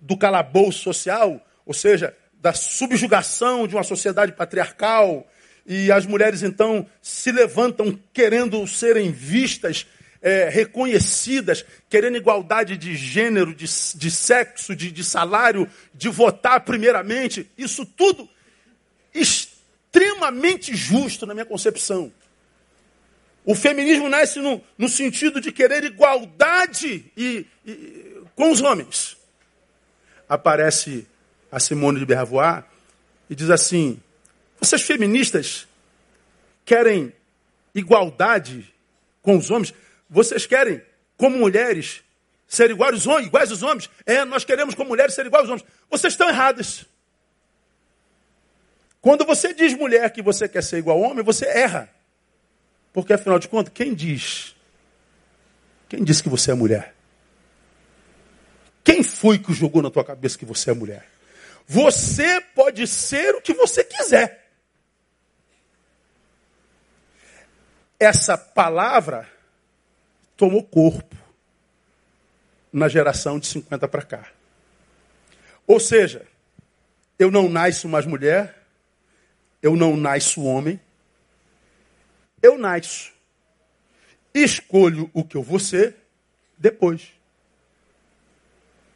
do 0.00 0.16
calabouço 0.16 0.78
social, 0.78 1.38
ou 1.66 1.74
seja, 1.74 2.16
da 2.40 2.54
subjugação 2.54 3.68
de 3.68 3.74
uma 3.74 3.82
sociedade 3.82 4.32
patriarcal, 4.32 5.30
e 5.66 5.92
as 5.92 6.06
mulheres 6.06 6.42
então 6.42 6.86
se 7.02 7.30
levantam 7.30 8.00
querendo 8.10 8.66
serem 8.66 9.12
vistas, 9.12 9.86
é, 10.22 10.48
reconhecidas, 10.48 11.62
querendo 11.90 12.16
igualdade 12.16 12.78
de 12.78 12.96
gênero, 12.96 13.54
de, 13.54 13.66
de 13.66 14.10
sexo, 14.10 14.74
de, 14.74 14.90
de 14.90 15.04
salário, 15.04 15.68
de 15.92 16.08
votar 16.08 16.60
primeiramente. 16.62 17.50
Isso 17.58 17.84
tudo 17.84 18.26
extremamente 19.12 20.74
justo 20.74 21.26
na 21.26 21.34
minha 21.34 21.44
concepção. 21.44 22.10
O 23.44 23.54
feminismo 23.54 24.08
nasce 24.08 24.38
no, 24.38 24.62
no 24.78 24.88
sentido 24.88 25.40
de 25.40 25.50
querer 25.50 25.84
igualdade 25.84 27.04
e, 27.16 27.46
e, 27.66 28.22
com 28.36 28.50
os 28.50 28.60
homens. 28.60 29.16
Aparece 30.28 31.06
a 31.50 31.58
Simone 31.58 31.98
de 31.98 32.06
Beauvoir 32.06 32.64
e 33.28 33.34
diz 33.34 33.50
assim: 33.50 34.00
vocês 34.62 34.82
feministas 34.82 35.66
querem 36.64 37.12
igualdade 37.74 38.72
com 39.20 39.36
os 39.36 39.50
homens? 39.50 39.74
Vocês 40.08 40.46
querem, 40.46 40.80
como 41.16 41.36
mulheres, 41.36 42.00
ser 42.46 42.70
iguais 42.70 43.04
aos, 43.04 43.26
iguais 43.26 43.50
aos 43.50 43.60
homens? 43.64 43.90
É, 44.06 44.24
nós 44.24 44.44
queremos, 44.44 44.76
como 44.76 44.90
mulheres, 44.90 45.14
ser 45.14 45.26
iguais 45.26 45.50
aos 45.50 45.60
homens. 45.60 45.76
Vocês 45.90 46.12
estão 46.12 46.28
erradas. 46.28 46.86
Quando 49.00 49.24
você 49.24 49.52
diz 49.52 49.74
mulher 49.74 50.08
que 50.12 50.22
você 50.22 50.48
quer 50.48 50.62
ser 50.62 50.78
igual 50.78 51.02
ao 51.02 51.10
homem, 51.10 51.24
você 51.24 51.44
erra. 51.44 51.90
Porque 52.92 53.12
afinal 53.12 53.38
de 53.38 53.48
contas, 53.48 53.72
quem 53.74 53.94
diz? 53.94 54.54
Quem 55.88 56.04
disse 56.04 56.22
que 56.22 56.28
você 56.28 56.50
é 56.50 56.54
mulher? 56.54 56.94
Quem 58.84 59.02
foi 59.02 59.38
que 59.38 59.52
jogou 59.52 59.82
na 59.82 59.90
tua 59.90 60.04
cabeça 60.04 60.38
que 60.38 60.44
você 60.44 60.70
é 60.70 60.74
mulher? 60.74 61.08
Você 61.66 62.40
pode 62.40 62.86
ser 62.86 63.34
o 63.34 63.40
que 63.40 63.54
você 63.54 63.84
quiser. 63.84 64.50
Essa 67.98 68.36
palavra 68.36 69.28
tomou 70.36 70.62
corpo 70.62 71.16
na 72.72 72.88
geração 72.88 73.38
de 73.38 73.46
50 73.46 73.86
para 73.86 74.02
cá. 74.02 74.28
Ou 75.66 75.78
seja, 75.78 76.26
eu 77.18 77.30
não 77.30 77.48
nasço 77.48 77.88
mais 77.88 78.04
mulher, 78.04 78.64
eu 79.62 79.76
não 79.76 79.96
nasço 79.96 80.42
homem, 80.42 80.80
eu 82.42 82.58
nasço. 82.58 83.12
Escolho 84.34 85.10
o 85.14 85.24
que 85.24 85.36
eu 85.36 85.42
vou 85.42 85.58
ser 85.58 85.96
depois. 86.58 87.12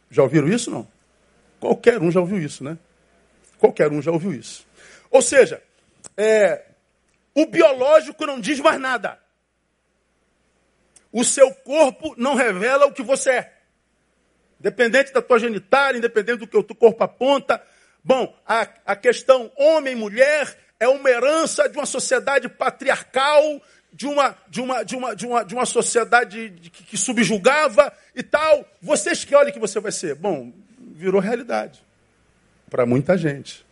Já 0.09 0.23
ouviram 0.23 0.47
isso 0.47 0.69
não? 0.69 0.87
Qualquer 1.59 2.01
um 2.01 2.11
já 2.11 2.19
ouviu 2.19 2.39
isso, 2.39 2.63
né? 2.63 2.77
Qualquer 3.57 3.91
um 3.91 4.01
já 4.01 4.11
ouviu 4.11 4.33
isso. 4.33 4.65
Ou 5.09 5.21
seja, 5.21 5.61
é, 6.15 6.65
o 7.33 7.45
biológico 7.45 8.25
não 8.25 8.39
diz 8.39 8.59
mais 8.59 8.79
nada. 8.79 9.19
O 11.11 11.23
seu 11.23 11.53
corpo 11.53 12.13
não 12.17 12.35
revela 12.35 12.85
o 12.85 12.93
que 12.93 13.01
você 13.01 13.31
é. 13.31 13.53
Independente 14.59 15.13
da 15.13 15.21
tua 15.21 15.39
genitália, 15.39 15.97
independente 15.97 16.39
do 16.39 16.47
que 16.47 16.57
o 16.57 16.63
teu 16.63 16.75
corpo 16.75 17.03
aponta. 17.03 17.61
Bom, 18.03 18.35
a, 18.45 18.67
a 18.85 18.95
questão 18.95 19.51
homem-mulher 19.55 20.57
é 20.79 20.87
uma 20.87 21.09
herança 21.09 21.67
de 21.67 21.77
uma 21.77 21.85
sociedade 21.85 22.47
patriarcal, 22.47 23.61
de 23.91 24.05
uma, 24.05 24.35
de 24.47 24.61
uma, 24.61 24.83
de 24.83 24.95
uma, 24.95 25.15
de 25.15 25.25
uma, 25.25 25.43
de 25.43 25.55
uma 25.55 25.65
sociedade 25.65 26.53
que, 26.71 26.83
que 26.83 26.97
subjugava 26.97 27.91
e 28.15 28.21
tal. 28.21 28.65
Você 28.81 29.11
escolhe 29.11 29.51
que 29.51 29.59
você 29.59 29.79
vai 29.79 29.91
ser. 29.91 30.15
Bom, 30.15 30.51
virou 30.93 31.19
realidade 31.19 31.81
para 32.69 32.85
muita 32.85 33.17
gente. 33.17 33.65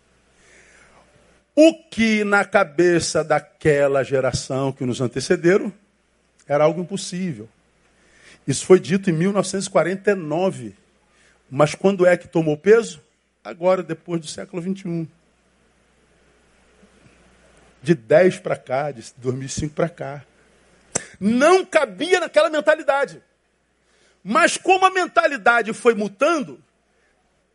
O 1.55 1.73
que 1.89 2.23
na 2.23 2.43
cabeça 2.43 3.23
daquela 3.23 4.03
geração 4.03 4.71
que 4.71 4.85
nos 4.85 4.99
antecederam 4.99 5.71
era 6.47 6.63
algo 6.63 6.81
impossível. 6.81 7.47
Isso 8.47 8.65
foi 8.65 8.79
dito 8.79 9.09
em 9.09 9.13
1949. 9.13 10.75
Mas 11.49 11.73
quando 11.73 12.05
é 12.05 12.17
que 12.17 12.27
tomou 12.27 12.57
peso? 12.57 13.01
Agora, 13.43 13.81
depois 13.81 14.19
do 14.19 14.27
século 14.27 14.61
21 14.61 15.07
de 17.85 17.93
10 17.93 18.39
para 18.39 18.57
cá, 18.57 18.91
de 18.91 19.13
2005 19.17 19.75
para 19.75 19.87
cá. 19.87 20.25
Não 21.19 21.63
cabia 21.63 22.19
naquela 22.19 22.49
mentalidade. 22.49 23.21
Mas 24.23 24.57
como 24.57 24.85
a 24.85 24.89
mentalidade 24.89 25.71
foi 25.71 25.93
mutando, 25.93 26.61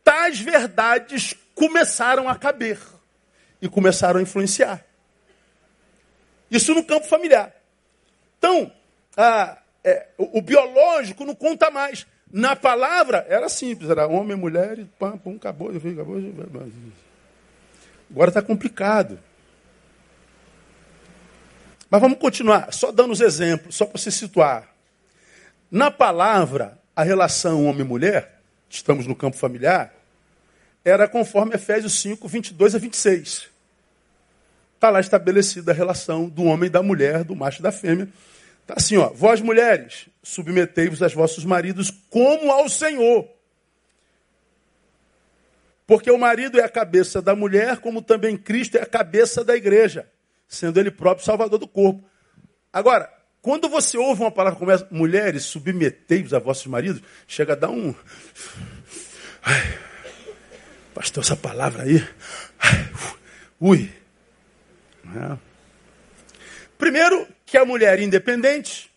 tais 0.03 0.39
verdades 0.39 1.35
começaram 1.53 2.29
a 2.29 2.35
caber 2.35 2.79
e 3.61 3.67
começaram 3.67 4.19
a 4.19 4.23
influenciar. 4.23 4.83
Isso 6.49 6.73
no 6.73 6.83
campo 6.83 7.07
familiar. 7.07 7.53
Então, 8.37 8.71
a, 9.17 9.57
é, 9.83 10.07
o, 10.17 10.41
biológico 10.41 11.25
não 11.25 11.35
conta 11.35 11.69
mais. 11.69 12.07
Na 12.31 12.55
palavra 12.55 13.25
era 13.27 13.49
simples, 13.49 13.89
era 13.89 14.07
homem, 14.07 14.37
mulher, 14.37 14.79
e 14.79 14.85
pam, 14.85 15.17
pum, 15.17 15.35
acabou, 15.35 15.69
acabou. 15.69 16.17
Agora 18.09 18.29
está 18.29 18.41
complicado. 18.41 19.19
Mas 21.91 21.99
vamos 21.99 22.19
continuar, 22.19 22.73
só 22.73 22.89
dando 22.89 23.11
os 23.11 23.19
exemplos, 23.19 23.75
só 23.75 23.85
para 23.85 23.99
se 23.99 24.09
situar. 24.13 24.73
Na 25.69 25.91
palavra, 25.91 26.79
a 26.95 27.03
relação 27.03 27.65
homem-mulher, 27.65 28.39
estamos 28.69 29.05
no 29.05 29.13
campo 29.13 29.35
familiar, 29.35 29.93
era 30.85 31.05
conforme 31.05 31.53
Efésios 31.53 31.99
5, 31.99 32.25
22 32.29 32.75
a 32.75 32.77
26. 32.77 33.49
Está 34.75 34.89
lá 34.89 35.01
estabelecida 35.01 35.73
a 35.73 35.75
relação 35.75 36.29
do 36.29 36.45
homem 36.45 36.67
e 36.67 36.69
da 36.69 36.81
mulher, 36.81 37.25
do 37.25 37.35
macho 37.35 37.59
e 37.59 37.63
da 37.63 37.73
fêmea. 37.73 38.07
Está 38.61 38.75
assim, 38.77 38.95
ó, 38.95 39.09
vós 39.09 39.41
mulheres, 39.41 40.07
submetei-vos 40.23 41.03
aos 41.03 41.13
vossos 41.13 41.43
maridos 41.43 41.91
como 42.09 42.53
ao 42.53 42.69
Senhor. 42.69 43.27
Porque 45.85 46.09
o 46.09 46.17
marido 46.17 46.57
é 46.57 46.63
a 46.63 46.69
cabeça 46.69 47.21
da 47.21 47.35
mulher, 47.35 47.79
como 47.79 48.01
também 48.01 48.37
Cristo 48.37 48.77
é 48.77 48.81
a 48.81 48.85
cabeça 48.85 49.43
da 49.43 49.57
igreja 49.57 50.07
sendo 50.51 50.79
ele 50.79 50.91
próprio 50.91 51.25
salvador 51.25 51.57
do 51.57 51.67
corpo. 51.67 52.03
Agora, 52.73 53.09
quando 53.41 53.69
você 53.69 53.97
ouve 53.97 54.21
uma 54.21 54.29
palavra 54.29 54.59
como 54.59 54.69
essa, 54.69 54.85
mulheres, 54.91 55.45
submetei-vos 55.45 56.33
a 56.33 56.39
vossos 56.39 56.67
maridos, 56.67 57.01
chega 57.25 57.53
a 57.53 57.55
dar 57.55 57.69
um. 57.69 57.95
Ai, 59.41 59.79
pastor, 60.93 61.23
essa 61.23 61.37
palavra 61.37 61.83
aí. 61.83 62.05
Ai, 62.59 62.91
ui. 63.61 63.89
É. 65.05 65.37
Primeiro, 66.77 67.25
que 67.45 67.57
a 67.57 67.63
mulher 67.63 67.97
é 67.97 68.03
independente. 68.03 68.91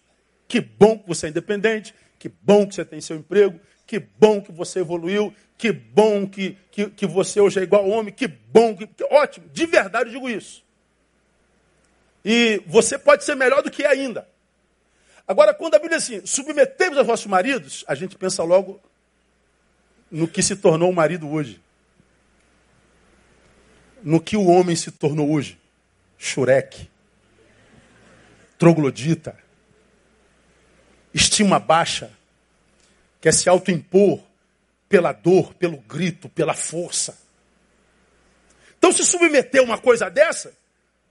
Que 0.48 0.60
bom 0.60 0.98
que 0.98 1.06
você 1.06 1.26
é 1.26 1.30
independente. 1.30 1.94
Que 2.18 2.28
bom 2.28 2.66
que 2.66 2.74
você 2.74 2.84
tem 2.84 3.00
seu 3.00 3.16
emprego. 3.16 3.60
Que 3.86 4.00
bom 4.00 4.40
que 4.42 4.50
você 4.50 4.80
evoluiu. 4.80 5.32
Que 5.56 5.70
bom 5.70 6.26
que, 6.26 6.58
que, 6.72 6.90
que 6.90 7.06
você 7.06 7.40
hoje 7.40 7.60
é 7.60 7.62
igual 7.62 7.84
ao 7.84 7.90
homem. 7.90 8.12
Que 8.12 8.26
bom 8.26 8.76
que, 8.76 8.88
que. 8.88 9.04
Ótimo. 9.04 9.48
De 9.50 9.66
verdade 9.66 10.10
eu 10.10 10.14
digo 10.14 10.28
isso. 10.28 10.63
E 12.24 12.62
você 12.66 12.98
pode 12.98 13.24
ser 13.24 13.34
melhor 13.34 13.62
do 13.62 13.70
que 13.70 13.84
ainda. 13.84 14.26
Agora, 15.26 15.52
quando 15.52 15.74
a 15.74 15.78
Bíblia 15.78 15.98
diz 15.98 16.08
assim, 16.08 16.26
submetemos 16.26 16.98
aos 16.98 17.06
vossos 17.06 17.26
maridos, 17.26 17.84
a 17.86 17.94
gente 17.94 18.16
pensa 18.16 18.42
logo 18.42 18.80
no 20.10 20.28
que 20.28 20.42
se 20.42 20.56
tornou 20.56 20.90
o 20.90 20.94
marido 20.94 21.28
hoje. 21.28 21.60
No 24.02 24.20
que 24.20 24.36
o 24.36 24.46
homem 24.46 24.76
se 24.76 24.90
tornou 24.90 25.30
hoje. 25.30 25.58
Xureque. 26.18 26.88
Troglodita. 28.58 29.36
Estima 31.12 31.58
baixa. 31.58 32.10
Quer 33.20 33.32
se 33.32 33.48
autoimpor 33.48 34.20
pela 34.88 35.12
dor, 35.12 35.54
pelo 35.54 35.78
grito, 35.78 36.28
pela 36.28 36.54
força. 36.54 37.18
Então, 38.78 38.92
se 38.92 39.02
submeter 39.04 39.62
uma 39.62 39.78
coisa 39.78 40.10
dessa, 40.10 40.52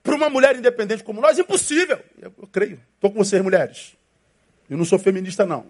para 0.04 0.14
uma 0.14 0.28
mulher 0.28 0.54
independente 0.54 1.02
como 1.02 1.20
nós, 1.22 1.38
impossível. 1.38 1.98
Eu, 2.20 2.32
eu 2.38 2.46
creio. 2.46 2.78
Estou 2.94 3.10
com 3.10 3.24
vocês, 3.24 3.42
mulheres. 3.42 3.96
Eu 4.68 4.76
não 4.76 4.84
sou 4.84 4.98
feminista, 4.98 5.46
não. 5.46 5.66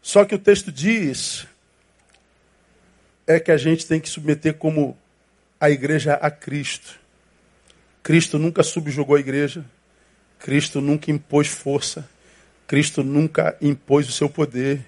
Só 0.00 0.24
que 0.24 0.34
o 0.34 0.38
texto 0.38 0.72
diz 0.72 1.46
é 3.26 3.38
que 3.38 3.52
a 3.52 3.58
gente 3.58 3.86
tem 3.86 4.00
que 4.00 4.08
submeter 4.08 4.54
como 4.54 4.96
a 5.60 5.68
igreja 5.68 6.14
a 6.14 6.30
Cristo. 6.30 6.98
Cristo 8.02 8.38
nunca 8.38 8.62
subjugou 8.62 9.16
a 9.16 9.20
igreja. 9.20 9.62
Cristo 10.38 10.80
nunca 10.80 11.10
impôs 11.10 11.46
força. 11.48 12.08
Cristo 12.66 13.02
nunca 13.02 13.54
impôs 13.60 14.08
o 14.08 14.12
seu 14.12 14.30
poder. 14.30 14.80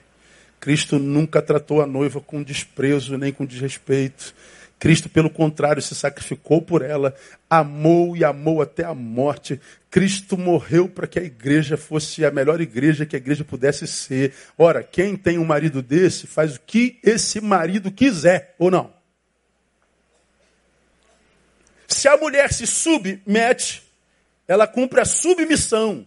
Cristo 0.58 0.98
nunca 0.98 1.42
tratou 1.42 1.82
a 1.82 1.86
noiva 1.86 2.18
com 2.18 2.42
desprezo 2.42 3.18
nem 3.18 3.30
com 3.30 3.44
desrespeito. 3.44 4.34
Cristo, 4.80 5.10
pelo 5.10 5.28
contrário, 5.28 5.82
se 5.82 5.94
sacrificou 5.94 6.62
por 6.62 6.80
ela, 6.80 7.14
amou 7.50 8.16
e 8.16 8.24
amou 8.24 8.62
até 8.62 8.82
a 8.82 8.94
morte. 8.94 9.60
Cristo 9.90 10.38
morreu 10.38 10.88
para 10.88 11.06
que 11.06 11.18
a 11.18 11.22
igreja 11.22 11.76
fosse 11.76 12.24
a 12.24 12.30
melhor 12.30 12.62
igreja 12.62 13.04
que 13.04 13.14
a 13.14 13.18
igreja 13.18 13.44
pudesse 13.44 13.86
ser. 13.86 14.32
Ora, 14.56 14.82
quem 14.82 15.18
tem 15.18 15.36
um 15.36 15.44
marido 15.44 15.82
desse 15.82 16.26
faz 16.26 16.56
o 16.56 16.60
que 16.60 16.98
esse 17.04 17.42
marido 17.42 17.92
quiser, 17.92 18.54
ou 18.58 18.70
não? 18.70 18.90
Se 21.86 22.08
a 22.08 22.16
mulher 22.16 22.50
se 22.50 22.66
submete, 22.66 23.82
ela 24.48 24.66
cumpre 24.66 25.02
a 25.02 25.04
submissão. 25.04 26.06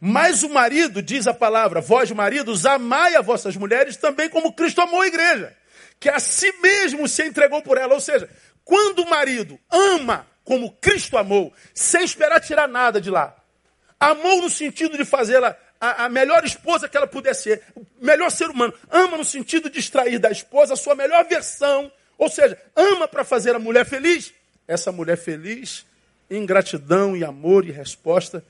Mas 0.00 0.42
o 0.42 0.48
marido, 0.48 1.02
diz 1.02 1.26
a 1.26 1.34
palavra, 1.34 1.82
vós 1.82 2.10
maridos, 2.12 2.64
amai 2.64 3.14
a 3.14 3.20
vossas 3.20 3.56
mulheres 3.56 3.98
também 3.98 4.30
como 4.30 4.54
Cristo 4.54 4.80
amou 4.80 5.02
a 5.02 5.06
igreja 5.06 5.54
que 6.02 6.08
a 6.08 6.18
si 6.18 6.50
mesmo 6.60 7.06
se 7.06 7.22
entregou 7.24 7.62
por 7.62 7.78
ela. 7.78 7.94
Ou 7.94 8.00
seja, 8.00 8.28
quando 8.64 9.04
o 9.04 9.08
marido 9.08 9.56
ama 9.70 10.26
como 10.42 10.72
Cristo 10.72 11.16
amou, 11.16 11.54
sem 11.72 12.02
esperar 12.02 12.40
tirar 12.40 12.66
nada 12.66 13.00
de 13.00 13.08
lá, 13.08 13.36
amou 14.00 14.42
no 14.42 14.50
sentido 14.50 14.98
de 14.98 15.04
fazê-la 15.04 15.56
a, 15.80 16.06
a, 16.06 16.08
melhor 16.08 16.44
esposa 16.44 16.88
que 16.88 16.96
ela 16.96 17.06
pudesse 17.06 17.44
ser, 17.44 17.62
o 17.76 17.86
melhor 18.00 18.32
ser 18.32 18.50
humano, 18.50 18.74
ama 18.90 19.16
no 19.16 19.24
sentido 19.24 19.70
de 19.70 19.78
extrair 19.78 20.18
da 20.18 20.28
esposa 20.28 20.74
a 20.74 20.76
sua 20.76 20.96
melhor 20.96 21.24
versão, 21.28 21.90
ou 22.18 22.28
seja, 22.28 22.60
ama 22.74 23.06
para 23.06 23.22
fazer 23.22 23.54
a 23.54 23.60
mulher 23.60 23.86
feliz. 23.86 24.34
Essa 24.66 24.90
mulher 24.90 25.16
feliz, 25.16 25.86
em 26.28 26.44
gratidão 26.44 27.16
e 27.16 27.22
amor 27.22 27.64
e 27.64 27.70
resposta, 27.70 28.44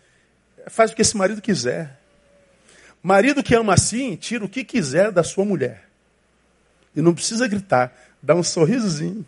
faz 0.68 0.90
o 0.90 0.94
que 0.94 1.02
esse 1.02 1.18
marido 1.18 1.42
quiser. 1.42 2.00
Marido 3.02 3.42
que 3.42 3.54
ama 3.54 3.74
assim, 3.74 4.16
tira 4.16 4.42
o 4.42 4.48
que 4.48 4.64
quiser 4.64 5.12
da 5.12 5.22
sua 5.22 5.44
mulher. 5.44 5.91
E 6.94 7.00
não 7.00 7.14
precisa 7.14 7.48
gritar, 7.48 7.96
dá 8.22 8.34
um 8.34 8.42
sorrisozinho. 8.42 9.24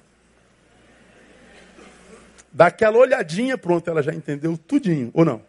Dá 2.53 2.67
aquela 2.67 2.99
olhadinha, 2.99 3.59
pronto, 3.59 3.91
ela 3.91 4.03
já 4.03 4.15
entendeu 4.15 4.57
tudinho, 4.57 5.11
ou 5.13 5.25
não? 5.25 5.43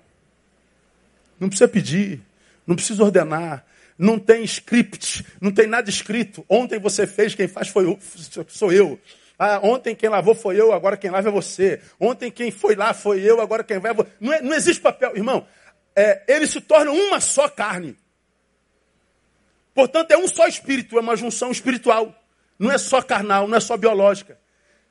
Não 1.40 1.50
precisa 1.50 1.68
pedir, 1.68 2.22
não 2.66 2.76
precisa 2.76 3.04
ordenar, 3.04 3.66
não 3.98 4.18
tem 4.18 4.44
script, 4.44 5.26
não 5.40 5.52
tem 5.52 5.68
nada 5.68 5.90
escrito. 5.90 6.44
Ontem 6.50 6.80
você 6.80 7.06
fez, 7.06 7.36
quem 7.36 7.48
faz 7.48 7.68
foi 7.68 7.86
eu, 7.86 8.00
sou 8.48 8.72
eu. 8.72 9.00
Ah, 9.38 9.60
ontem 9.62 9.94
quem 9.94 10.10
lavou 10.10 10.34
foi 10.34 10.60
eu, 10.60 10.72
agora 10.72 10.96
quem 10.96 11.12
lava 11.12 11.28
é 11.28 11.32
você. 11.32 11.82
Ontem 12.00 12.32
quem 12.32 12.52
foi 12.52 12.76
lá 12.76 12.94
foi 12.94 13.22
eu, 13.22 13.42
agora 13.42 13.64
quem 13.64 13.80
vai 13.80 13.92
é 13.92 13.94
você. 13.94 14.10
Não, 14.20 14.34
é, 14.34 14.42
não 14.42 14.54
existe 14.54 14.82
papel, 14.82 15.16
irmão. 15.16 15.46
É, 15.96 16.24
eles 16.28 16.50
se 16.50 16.62
tornam 16.62 16.96
uma 16.96 17.20
só 17.20 17.48
carne. 17.48 17.96
Portanto, 19.76 20.12
é 20.12 20.18
um 20.18 20.28
só 20.28 20.48
espírito, 20.48 20.98
é 20.98 21.02
uma 21.02 21.18
junção 21.18 21.52
espiritual. 21.52 22.16
Não 22.58 22.72
é 22.72 22.78
só 22.78 23.02
carnal, 23.02 23.46
não 23.46 23.58
é 23.58 23.60
só 23.60 23.76
biológica. 23.76 24.40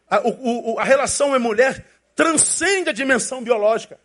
A, 0.08 0.20
o, 0.20 0.74
o, 0.74 0.78
a 0.78 0.84
relação 0.84 1.34
é 1.34 1.38
mulher 1.38 1.86
transcende 2.14 2.90
a 2.90 2.92
dimensão 2.92 3.42
biológica. 3.42 3.98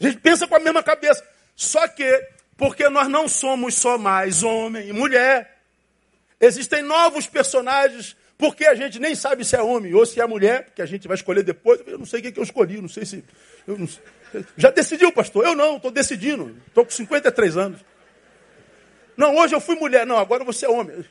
A 0.00 0.04
gente 0.04 0.18
pensa 0.18 0.46
com 0.46 0.56
a 0.56 0.58
mesma 0.58 0.82
cabeça. 0.82 1.24
Só 1.54 1.86
que, 1.86 2.28
porque 2.56 2.88
nós 2.88 3.08
não 3.08 3.28
somos 3.28 3.76
só 3.76 3.96
mais 3.96 4.42
homem 4.42 4.88
e 4.88 4.92
mulher, 4.92 5.56
existem 6.40 6.82
novos 6.82 7.28
personagens, 7.28 8.16
porque 8.36 8.66
a 8.66 8.74
gente 8.74 8.98
nem 8.98 9.14
sabe 9.14 9.44
se 9.44 9.56
é 9.56 9.62
homem 9.62 9.94
ou 9.94 10.04
se 10.04 10.20
é 10.20 10.26
mulher, 10.26 10.64
porque 10.64 10.82
a 10.82 10.86
gente 10.86 11.06
vai 11.06 11.14
escolher 11.14 11.44
depois. 11.44 11.80
Eu 11.86 11.96
não 11.96 12.04
sei 12.04 12.18
o 12.18 12.22
que, 12.24 12.32
que 12.32 12.40
eu 12.40 12.44
escolhi, 12.44 12.80
não 12.80 12.88
sei 12.88 13.06
se. 13.06 13.24
Não 13.66 13.86
sei. 13.86 14.02
Já 14.56 14.70
decidiu, 14.70 15.12
pastor? 15.12 15.46
Eu 15.46 15.54
não, 15.54 15.76
estou 15.76 15.92
decidindo. 15.92 16.54
Estou 16.66 16.84
com 16.84 16.90
53 16.90 17.56
anos. 17.56 17.80
Não, 19.16 19.36
hoje 19.36 19.54
eu 19.54 19.60
fui 19.60 19.76
mulher. 19.76 20.06
Não, 20.06 20.18
agora 20.18 20.44
você 20.44 20.66
é 20.66 20.68
homem. 20.68 21.04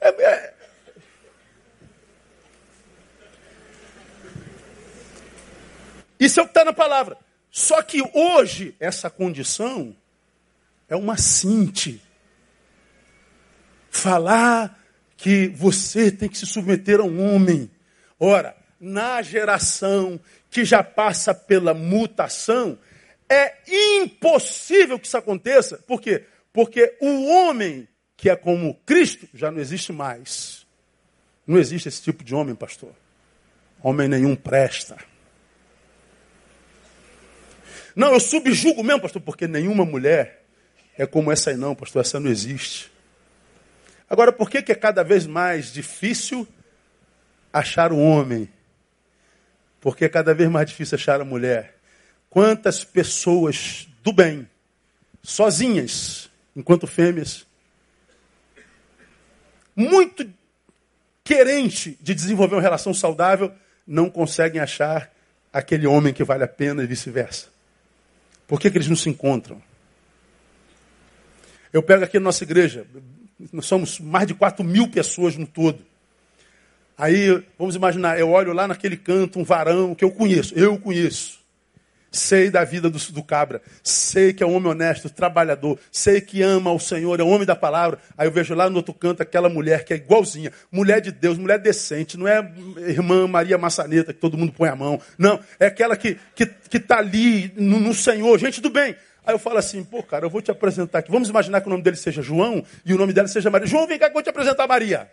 É, 0.00 0.08
é... 0.08 0.54
Isso 6.18 6.40
é 6.40 6.42
o 6.42 6.46
que 6.46 6.50
está 6.50 6.64
na 6.64 6.72
palavra. 6.72 7.16
Só 7.50 7.80
que 7.82 8.02
hoje, 8.12 8.74
essa 8.80 9.08
condição 9.08 9.94
é 10.88 10.96
uma 10.96 11.16
cinte. 11.16 12.02
Falar 13.90 14.78
que 15.16 15.48
você 15.48 16.10
tem 16.10 16.28
que 16.28 16.36
se 16.36 16.46
submeter 16.46 17.00
a 17.00 17.04
um 17.04 17.34
homem. 17.34 17.70
Ora, 18.18 18.56
na 18.80 19.22
geração 19.22 20.20
que 20.50 20.64
já 20.64 20.82
passa 20.82 21.34
pela 21.34 21.72
mutação, 21.72 22.78
é 23.28 23.54
impossível 24.02 24.98
que 24.98 25.06
isso 25.06 25.16
aconteça. 25.16 25.78
Por 25.86 26.00
quê? 26.00 26.24
Porque 26.52 26.96
o 27.00 27.26
homem 27.26 27.88
que 28.16 28.30
é 28.30 28.36
como 28.36 28.74
Cristo 28.86 29.28
já 29.34 29.50
não 29.50 29.60
existe 29.60 29.92
mais. 29.92 30.66
Não 31.46 31.58
existe 31.58 31.88
esse 31.88 32.02
tipo 32.02 32.24
de 32.24 32.34
homem, 32.34 32.54
pastor. 32.54 32.92
Homem 33.82 34.08
nenhum 34.08 34.34
presta. 34.34 34.96
Não, 37.94 38.12
eu 38.12 38.20
subjugo 38.20 38.82
mesmo, 38.82 39.02
pastor, 39.02 39.20
porque 39.20 39.46
nenhuma 39.46 39.84
mulher 39.84 40.44
é 40.96 41.06
como 41.06 41.30
essa 41.30 41.50
aí 41.50 41.56
não, 41.56 41.74
pastor. 41.74 42.00
Essa 42.00 42.18
não 42.18 42.30
existe. 42.30 42.90
Agora, 44.08 44.32
por 44.32 44.48
que, 44.48 44.62
que 44.62 44.72
é 44.72 44.74
cada 44.74 45.02
vez 45.02 45.26
mais 45.26 45.72
difícil 45.72 46.46
achar 47.52 47.92
um 47.92 48.02
homem? 48.02 48.48
Porque 49.80 50.06
é 50.06 50.08
cada 50.08 50.32
vez 50.32 50.48
mais 50.48 50.68
difícil 50.70 50.96
achar 50.96 51.20
a 51.20 51.24
mulher. 51.24 51.73
Quantas 52.34 52.82
pessoas 52.82 53.86
do 54.02 54.12
bem, 54.12 54.48
sozinhas, 55.22 56.28
enquanto 56.56 56.84
fêmeas, 56.84 57.46
muito 59.76 60.28
querente 61.22 61.96
de 62.02 62.12
desenvolver 62.12 62.56
uma 62.56 62.60
relação 62.60 62.92
saudável, 62.92 63.52
não 63.86 64.10
conseguem 64.10 64.60
achar 64.60 65.14
aquele 65.52 65.86
homem 65.86 66.12
que 66.12 66.24
vale 66.24 66.42
a 66.42 66.48
pena 66.48 66.82
e 66.82 66.88
vice-versa. 66.88 67.46
Por 68.48 68.58
que, 68.58 68.68
que 68.68 68.78
eles 68.78 68.88
não 68.88 68.96
se 68.96 69.08
encontram? 69.08 69.62
Eu 71.72 71.84
pego 71.84 72.02
aqui 72.02 72.18
na 72.18 72.24
nossa 72.24 72.42
igreja, 72.42 72.84
nós 73.52 73.66
somos 73.66 74.00
mais 74.00 74.26
de 74.26 74.34
4 74.34 74.64
mil 74.64 74.90
pessoas 74.90 75.36
no 75.36 75.46
todo. 75.46 75.86
Aí, 76.98 77.44
vamos 77.56 77.76
imaginar, 77.76 78.18
eu 78.18 78.28
olho 78.30 78.52
lá 78.52 78.66
naquele 78.66 78.96
canto 78.96 79.38
um 79.38 79.44
varão 79.44 79.94
que 79.94 80.04
eu 80.04 80.10
conheço, 80.10 80.52
eu 80.58 80.76
conheço. 80.76 81.43
Sei 82.14 82.48
da 82.48 82.62
vida 82.62 82.88
do, 82.88 82.96
do, 82.96 83.24
cabra. 83.24 83.60
Sei 83.82 84.32
que 84.32 84.40
é 84.40 84.46
um 84.46 84.54
homem 84.54 84.70
honesto, 84.70 85.10
trabalhador. 85.10 85.76
Sei 85.90 86.20
que 86.20 86.42
ama 86.42 86.70
o 86.70 86.78
Senhor, 86.78 87.18
é 87.18 87.24
um 87.24 87.28
homem 87.28 87.44
da 87.44 87.56
palavra. 87.56 87.98
Aí 88.16 88.28
eu 88.28 88.30
vejo 88.30 88.54
lá 88.54 88.70
no 88.70 88.76
outro 88.76 88.94
canto 88.94 89.20
aquela 89.20 89.48
mulher 89.48 89.84
que 89.84 89.92
é 89.92 89.96
igualzinha. 89.96 90.52
Mulher 90.70 91.00
de 91.00 91.10
Deus, 91.10 91.36
mulher 91.36 91.58
decente. 91.58 92.16
Não 92.16 92.28
é 92.28 92.38
irmã 92.86 93.26
Maria 93.26 93.58
Maçaneta 93.58 94.12
que 94.12 94.20
todo 94.20 94.38
mundo 94.38 94.52
põe 94.52 94.68
a 94.68 94.76
mão. 94.76 95.00
Não, 95.18 95.40
é 95.58 95.66
aquela 95.66 95.96
que 95.96 96.16
está 96.38 96.46
que, 96.46 96.46
que 96.70 96.78
tá 96.78 96.98
ali 96.98 97.52
no, 97.56 97.80
no 97.80 97.92
Senhor. 97.92 98.38
Gente 98.38 98.60
do 98.60 98.70
bem. 98.70 98.94
Aí 99.26 99.34
eu 99.34 99.38
falo 99.38 99.58
assim, 99.58 99.82
pô, 99.82 100.00
cara, 100.00 100.24
eu 100.24 100.30
vou 100.30 100.40
te 100.40 100.52
apresentar 100.52 101.00
aqui. 101.00 101.10
Vamos 101.10 101.28
imaginar 101.28 101.62
que 101.62 101.66
o 101.66 101.70
nome 101.70 101.82
dele 101.82 101.96
seja 101.96 102.22
João 102.22 102.64
e 102.86 102.94
o 102.94 102.96
nome 102.96 103.12
dela 103.12 103.26
seja 103.26 103.50
Maria. 103.50 103.66
João, 103.66 103.88
vem 103.88 103.98
cá 103.98 104.04
que 104.04 104.10
eu 104.10 104.14
vou 104.14 104.22
te 104.22 104.30
apresentar 104.30 104.68
Maria. 104.68 105.10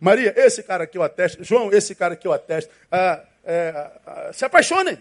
Maria, 0.00 0.32
esse 0.38 0.62
cara 0.62 0.84
aqui 0.84 0.96
eu 0.96 1.02
atesto. 1.02 1.44
João, 1.44 1.70
esse 1.70 1.94
cara 1.94 2.14
aqui 2.14 2.26
eu 2.26 2.32
atesto. 2.32 2.72
Ah, 2.90 3.20
é, 3.44 3.90
ah, 4.06 4.30
se 4.32 4.44
apaixonem. 4.46 4.98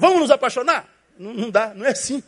Vamos 0.00 0.20
nos 0.20 0.30
apaixonar? 0.30 0.88
Não, 1.18 1.34
não 1.34 1.50
dá, 1.50 1.74
não 1.74 1.84
é 1.84 1.90
assim. 1.90 2.22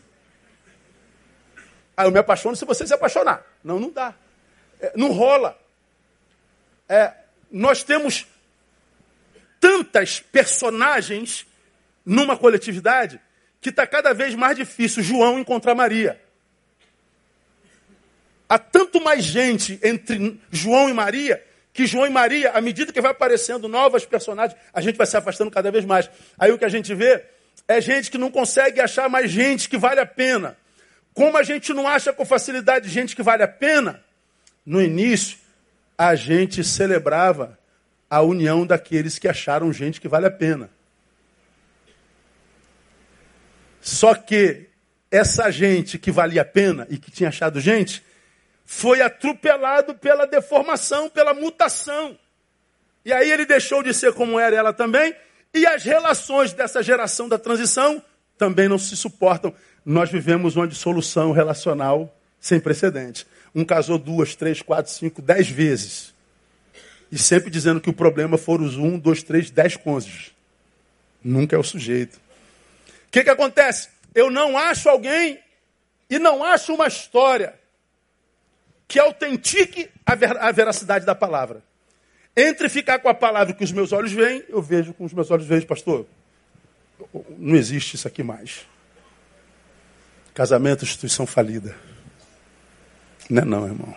Ah, 1.96 2.04
eu 2.04 2.10
me 2.10 2.18
apaixono 2.18 2.54
se 2.54 2.66
você 2.66 2.86
se 2.86 2.92
apaixonar. 2.92 3.46
Não, 3.64 3.80
não 3.80 3.90
dá. 3.90 4.14
É, 4.78 4.92
não 4.94 5.10
rola. 5.10 5.58
É, 6.86 7.14
nós 7.50 7.82
temos 7.82 8.26
tantas 9.58 10.20
personagens 10.20 11.46
numa 12.04 12.36
coletividade 12.36 13.18
que 13.58 13.70
está 13.70 13.86
cada 13.86 14.12
vez 14.12 14.34
mais 14.34 14.54
difícil 14.54 15.02
João 15.02 15.38
encontrar 15.38 15.74
Maria. 15.74 16.20
Há 18.46 18.58
tanto 18.58 19.00
mais 19.00 19.24
gente 19.24 19.80
entre 19.82 20.38
João 20.50 20.90
e 20.90 20.92
Maria 20.92 21.42
que 21.72 21.86
João 21.86 22.06
e 22.06 22.10
Maria, 22.10 22.50
à 22.50 22.60
medida 22.60 22.92
que 22.92 23.00
vai 23.00 23.12
aparecendo 23.12 23.66
novas 23.66 24.04
personagens, 24.04 24.60
a 24.74 24.82
gente 24.82 24.98
vai 24.98 25.06
se 25.06 25.16
afastando 25.16 25.50
cada 25.50 25.70
vez 25.70 25.86
mais. 25.86 26.10
Aí 26.38 26.52
o 26.52 26.58
que 26.58 26.66
a 26.66 26.68
gente 26.68 26.94
vê 26.94 27.24
é 27.66 27.80
gente 27.80 28.10
que 28.10 28.18
não 28.18 28.30
consegue 28.30 28.80
achar 28.80 29.08
mais 29.08 29.30
gente 29.30 29.68
que 29.68 29.76
vale 29.76 30.00
a 30.00 30.06
pena. 30.06 30.56
Como 31.14 31.36
a 31.36 31.42
gente 31.42 31.72
não 31.72 31.86
acha 31.86 32.12
com 32.12 32.24
facilidade 32.24 32.88
gente 32.88 33.14
que 33.14 33.22
vale 33.22 33.42
a 33.42 33.48
pena, 33.48 34.02
no 34.64 34.80
início 34.80 35.38
a 35.96 36.14
gente 36.14 36.64
celebrava 36.64 37.58
a 38.08 38.20
união 38.22 38.66
daqueles 38.66 39.18
que 39.18 39.28
acharam 39.28 39.72
gente 39.72 40.00
que 40.00 40.08
vale 40.08 40.26
a 40.26 40.30
pena. 40.30 40.70
Só 43.80 44.14
que 44.14 44.68
essa 45.10 45.50
gente 45.50 45.98
que 45.98 46.10
valia 46.10 46.42
a 46.42 46.44
pena 46.44 46.86
e 46.88 46.96
que 46.96 47.10
tinha 47.10 47.28
achado 47.28 47.60
gente, 47.60 48.02
foi 48.64 49.02
atropelado 49.02 49.94
pela 49.94 50.26
deformação, 50.26 51.10
pela 51.10 51.34
mutação. 51.34 52.18
E 53.04 53.12
aí 53.12 53.30
ele 53.30 53.44
deixou 53.44 53.82
de 53.82 53.92
ser 53.92 54.14
como 54.14 54.38
era 54.38 54.56
ela 54.56 54.72
também, 54.72 55.14
e 55.54 55.66
as 55.66 55.82
relações 55.82 56.52
dessa 56.52 56.82
geração 56.82 57.28
da 57.28 57.38
transição 57.38 58.02
também 58.38 58.68
não 58.68 58.78
se 58.78 58.96
suportam. 58.96 59.54
Nós 59.84 60.10
vivemos 60.10 60.56
uma 60.56 60.66
dissolução 60.66 61.32
relacional 61.32 62.14
sem 62.40 62.58
precedente. 62.58 63.26
Um 63.54 63.64
casou 63.64 63.98
duas, 63.98 64.34
três, 64.34 64.62
quatro, 64.62 64.90
cinco, 64.90 65.20
dez 65.20 65.48
vezes. 65.48 66.14
E 67.10 67.18
sempre 67.18 67.50
dizendo 67.50 67.80
que 67.80 67.90
o 67.90 67.92
problema 67.92 68.38
foram 68.38 68.64
os 68.64 68.76
um, 68.76 68.98
dois, 68.98 69.22
três, 69.22 69.50
dez 69.50 69.76
cônjuges. 69.76 70.32
Nunca 71.22 71.54
é 71.54 71.58
o 71.58 71.62
sujeito. 71.62 72.16
O 73.08 73.10
que, 73.10 73.22
que 73.22 73.30
acontece? 73.30 73.90
Eu 74.14 74.30
não 74.30 74.56
acho 74.56 74.88
alguém 74.88 75.38
e 76.08 76.18
não 76.18 76.42
acho 76.42 76.74
uma 76.74 76.86
história 76.86 77.54
que 78.88 78.98
autentique 78.98 79.90
a, 80.04 80.14
ver, 80.14 80.36
a 80.36 80.50
veracidade 80.50 81.04
da 81.04 81.14
palavra. 81.14 81.62
Entre 82.36 82.68
ficar 82.68 82.98
com 82.98 83.08
a 83.08 83.14
palavra 83.14 83.52
que 83.52 83.62
os 83.62 83.72
meus 83.72 83.92
olhos 83.92 84.12
veem, 84.12 84.42
eu 84.48 84.62
vejo 84.62 84.94
com 84.94 85.04
os 85.04 85.12
meus 85.12 85.30
olhos 85.30 85.46
vejo, 85.46 85.66
pastor. 85.66 86.06
Não 87.36 87.56
existe 87.56 87.96
isso 87.96 88.08
aqui 88.08 88.22
mais. 88.22 88.66
Casamento, 90.32 90.84
instituição 90.84 91.26
falida. 91.26 91.76
Não 93.28 93.42
é 93.42 93.44
não, 93.44 93.66
irmão. 93.66 93.94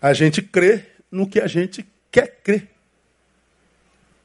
A 0.00 0.12
gente 0.12 0.40
crê 0.40 0.86
no 1.10 1.28
que 1.28 1.40
a 1.40 1.48
gente 1.48 1.84
quer 2.10 2.40
crer. 2.42 2.68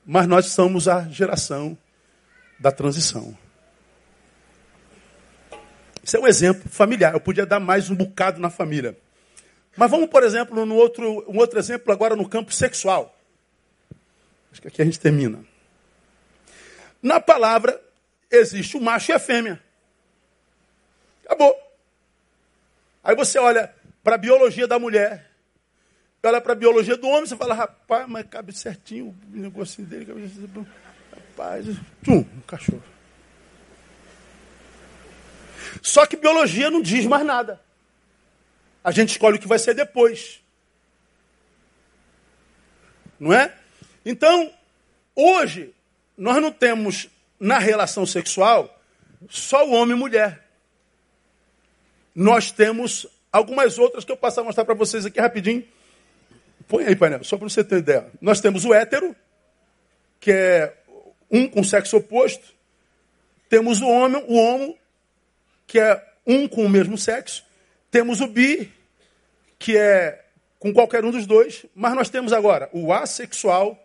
Mas 0.05 0.27
nós 0.27 0.47
somos 0.47 0.87
a 0.87 1.07
geração 1.09 1.77
da 2.59 2.71
transição. 2.71 3.35
Isso 6.03 6.17
é 6.17 6.19
um 6.19 6.27
exemplo 6.27 6.69
familiar. 6.69 7.13
Eu 7.13 7.19
podia 7.19 7.45
dar 7.45 7.59
mais 7.59 7.89
um 7.89 7.95
bocado 7.95 8.39
na 8.39 8.49
família. 8.49 8.97
Mas 9.75 9.89
vamos, 9.89 10.09
por 10.09 10.23
exemplo, 10.23 10.65
no 10.65 10.75
outro, 10.75 11.25
um 11.27 11.37
outro 11.37 11.57
exemplo 11.57 11.91
agora 11.91 12.15
no 12.15 12.27
campo 12.27 12.53
sexual. 12.53 13.17
Acho 14.51 14.61
que 14.61 14.67
aqui 14.67 14.81
a 14.81 14.85
gente 14.85 14.99
termina. 14.99 15.43
Na 17.01 17.19
palavra 17.19 17.81
existe 18.29 18.77
o 18.77 18.81
macho 18.81 19.11
e 19.11 19.13
a 19.13 19.19
fêmea. 19.19 19.61
Acabou. 21.25 21.55
Aí 23.03 23.15
você 23.15 23.39
olha 23.39 23.73
para 24.03 24.15
a 24.15 24.17
biologia 24.17 24.67
da 24.67 24.77
mulher, 24.77 25.31
olha 26.23 26.39
para 26.39 26.53
a 26.53 26.55
biologia 26.55 26.95
do 26.95 27.07
homem, 27.07 27.25
você 27.25 27.35
fala, 27.35 27.53
rapaz, 27.53 28.07
mas 28.07 28.25
cabe 28.27 28.53
certinho 28.53 29.15
o 29.33 29.37
negocinho 29.37 29.87
dele, 29.87 30.05
cabe. 30.05 30.67
Rapaz, 31.11 31.65
tchum, 32.03 32.19
um 32.19 32.41
cachorro. 32.41 32.83
Só 35.81 36.05
que 36.05 36.15
biologia 36.15 36.69
não 36.69 36.81
diz 36.81 37.05
mais 37.05 37.25
nada. 37.25 37.59
A 38.83 38.91
gente 38.91 39.09
escolhe 39.09 39.37
o 39.37 39.39
que 39.39 39.47
vai 39.47 39.59
ser 39.59 39.73
depois. 39.73 40.41
Não 43.19 43.33
é? 43.33 43.53
Então, 44.05 44.51
hoje, 45.15 45.73
nós 46.17 46.41
não 46.41 46.51
temos 46.51 47.09
na 47.39 47.57
relação 47.57 48.05
sexual 48.05 48.81
só 49.29 49.65
o 49.65 49.71
homem 49.71 49.95
e 49.95 49.99
mulher. 49.99 50.43
Nós 52.13 52.51
temos 52.51 53.07
algumas 53.31 53.77
outras 53.77 54.03
que 54.03 54.11
eu 54.11 54.17
passo 54.17 54.41
a 54.41 54.43
mostrar 54.43 54.65
para 54.65 54.75
vocês 54.75 55.05
aqui 55.05 55.19
rapidinho. 55.19 55.65
Põe 56.67 56.85
aí, 56.85 56.95
painel, 56.95 57.23
só 57.23 57.37
para 57.37 57.49
você 57.49 57.63
ter 57.63 57.77
ideia. 57.77 58.11
Nós 58.21 58.39
temos 58.41 58.65
o 58.65 58.73
hétero, 58.73 59.15
que 60.19 60.31
é 60.31 60.77
um 61.31 61.47
com 61.47 61.63
sexo 61.63 61.97
oposto. 61.97 62.53
Temos 63.49 63.81
o 63.81 63.87
homem, 63.87 64.23
o 64.27 64.35
homo, 64.35 64.77
que 65.65 65.79
é 65.79 66.03
um 66.25 66.47
com 66.47 66.65
o 66.65 66.69
mesmo 66.69 66.97
sexo. 66.97 67.45
Temos 67.93 68.21
o 68.21 68.27
bi, 68.27 68.73
que 69.59 69.77
é 69.77 70.25
com 70.57 70.73
qualquer 70.73 71.05
um 71.05 71.11
dos 71.11 71.27
dois. 71.27 71.63
Mas 71.75 71.93
nós 71.93 72.09
temos 72.09 72.33
agora 72.33 72.67
o 72.73 72.91
assexual, 72.91 73.77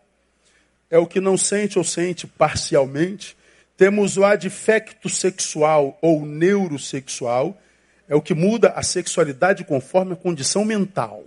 é 0.88 0.96
o 0.96 1.06
que 1.06 1.20
não 1.20 1.36
sente 1.36 1.76
ou 1.76 1.84
sente 1.84 2.26
parcialmente. 2.26 3.36
Temos 3.76 4.16
o 4.16 4.24
adfecto 4.24 5.11
sexual 5.11 5.98
ou 6.00 6.24
neurosexual, 6.24 7.54
é 8.09 8.14
o 8.16 8.22
que 8.22 8.32
muda 8.32 8.70
a 8.70 8.82
sexualidade 8.82 9.62
conforme 9.62 10.14
a 10.14 10.16
condição 10.16 10.64
mental. 10.64 11.22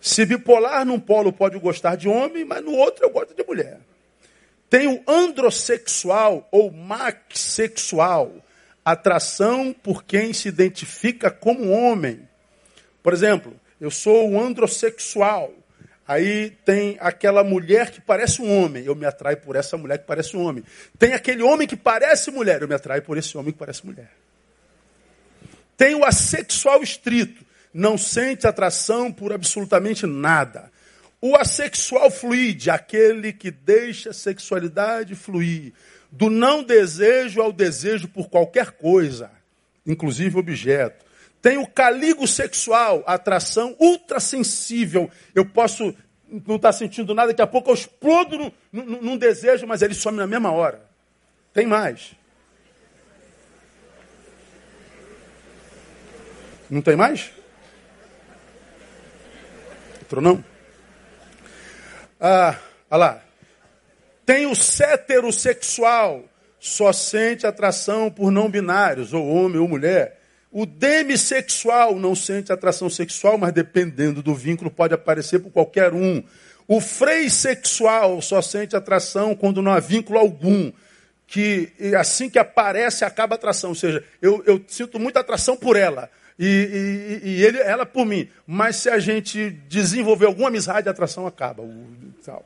Se 0.00 0.26
bipolar 0.26 0.84
num 0.84 0.98
polo 0.98 1.32
pode 1.32 1.56
gostar 1.60 1.94
de 1.94 2.08
homem, 2.08 2.44
mas 2.44 2.64
no 2.64 2.72
outro 2.72 3.04
eu 3.04 3.10
gosto 3.10 3.32
de 3.32 3.44
mulher. 3.44 3.78
Tem 4.68 4.88
o 4.88 5.00
androssexual 5.06 6.48
ou 6.50 6.72
maxsexual, 6.72 8.34
atração 8.84 9.72
por 9.72 10.04
quem 10.04 10.32
se 10.32 10.48
identifica 10.48 11.30
como 11.30 11.70
homem. 11.70 12.28
Por 13.02 13.12
exemplo, 13.12 13.54
eu 13.80 13.90
sou 13.90 14.30
um 14.30 14.40
androssexual. 14.40 15.52
Aí 16.06 16.50
tem 16.64 16.96
aquela 17.00 17.44
mulher 17.44 17.90
que 17.90 18.00
parece 18.00 18.42
um 18.42 18.62
homem, 18.62 18.84
eu 18.84 18.94
me 18.94 19.06
atraio 19.06 19.36
por 19.36 19.54
essa 19.54 19.76
mulher 19.76 19.98
que 19.98 20.06
parece 20.06 20.36
um 20.36 20.42
homem. 20.42 20.64
Tem 20.98 21.14
aquele 21.14 21.42
homem 21.42 21.66
que 21.66 21.76
parece 21.76 22.30
mulher, 22.30 22.60
eu 22.60 22.68
me 22.68 22.74
atraio 22.74 23.02
por 23.02 23.16
esse 23.16 23.38
homem 23.38 23.52
que 23.52 23.58
parece 23.58 23.86
mulher. 23.86 24.10
Tem 25.76 25.94
o 25.94 26.04
assexual 26.04 26.82
estrito, 26.82 27.44
não 27.72 27.96
sente 27.96 28.46
atração 28.46 29.12
por 29.12 29.32
absolutamente 29.32 30.04
nada. 30.04 30.70
O 31.20 31.36
assexual 31.36 32.10
fluide, 32.10 32.68
aquele 32.68 33.32
que 33.32 33.50
deixa 33.50 34.10
a 34.10 34.12
sexualidade 34.12 35.14
fluir 35.14 35.72
do 36.12 36.28
não 36.28 36.62
desejo 36.62 37.40
ao 37.40 37.50
desejo 37.50 38.06
por 38.06 38.28
qualquer 38.28 38.72
coisa, 38.72 39.30
inclusive 39.86 40.38
objeto. 40.38 41.06
Tem 41.40 41.56
o 41.56 41.66
caligo 41.66 42.28
sexual, 42.28 43.02
atração 43.06 43.74
ultrassensível. 43.80 45.10
Eu 45.34 45.46
posso 45.46 45.94
não 46.46 46.56
estar 46.56 46.72
sentindo 46.72 47.14
nada, 47.14 47.28
daqui 47.28 47.42
a 47.42 47.46
pouco 47.46 47.70
eu 47.70 47.74
explodo 47.74 48.52
num, 48.70 49.16
desejo, 49.16 49.66
mas 49.66 49.80
ele 49.80 49.94
some 49.94 50.18
na 50.18 50.26
mesma 50.26 50.52
hora. 50.52 50.82
Tem 51.52 51.66
mais. 51.66 52.14
Não 56.70 56.80
tem 56.80 56.94
mais? 56.94 57.30
Outro 60.00 60.20
não? 60.20 60.44
Ah, 62.20 62.56
olha 62.90 62.98
lá. 62.98 63.31
Tem 64.24 64.46
o 64.46 64.52
heterossexual, 64.52 66.24
só 66.58 66.92
sente 66.92 67.46
atração 67.46 68.10
por 68.10 68.30
não 68.30 68.48
binários, 68.48 69.12
ou 69.12 69.26
homem 69.26 69.58
ou 69.58 69.66
mulher. 69.66 70.20
O 70.52 70.66
demissexual 70.66 71.98
não 71.98 72.14
sente 72.14 72.52
atração 72.52 72.90
sexual, 72.90 73.38
mas 73.38 73.52
dependendo 73.52 74.22
do 74.22 74.34
vínculo 74.34 74.70
pode 74.70 74.92
aparecer 74.92 75.40
por 75.40 75.50
qualquer 75.50 75.94
um. 75.94 76.22
O 76.68 76.80
frei 76.80 77.30
sexual 77.30 78.20
só 78.20 78.42
sente 78.42 78.76
atração 78.76 79.34
quando 79.34 79.62
não 79.62 79.72
há 79.72 79.80
vínculo 79.80 80.18
algum. 80.18 80.70
Que 81.26 81.72
assim 81.98 82.28
que 82.28 82.38
aparece, 82.38 83.04
acaba 83.04 83.34
a 83.34 83.36
atração. 83.36 83.70
Ou 83.70 83.76
seja, 83.76 84.04
eu, 84.20 84.42
eu 84.46 84.62
sinto 84.68 85.00
muita 85.00 85.20
atração 85.20 85.56
por 85.56 85.74
ela. 85.74 86.10
E, 86.38 87.20
e, 87.24 87.28
e, 87.28 87.44
ele, 87.44 87.58
ela 87.58 87.86
por 87.86 88.04
mim. 88.04 88.28
Mas 88.46 88.76
se 88.76 88.90
a 88.90 88.98
gente 88.98 89.50
desenvolver 89.68 90.26
alguma 90.26 90.48
amizade, 90.48 90.86
a 90.86 90.92
atração 90.92 91.26
acaba. 91.26 91.64
Tal. 92.24 92.44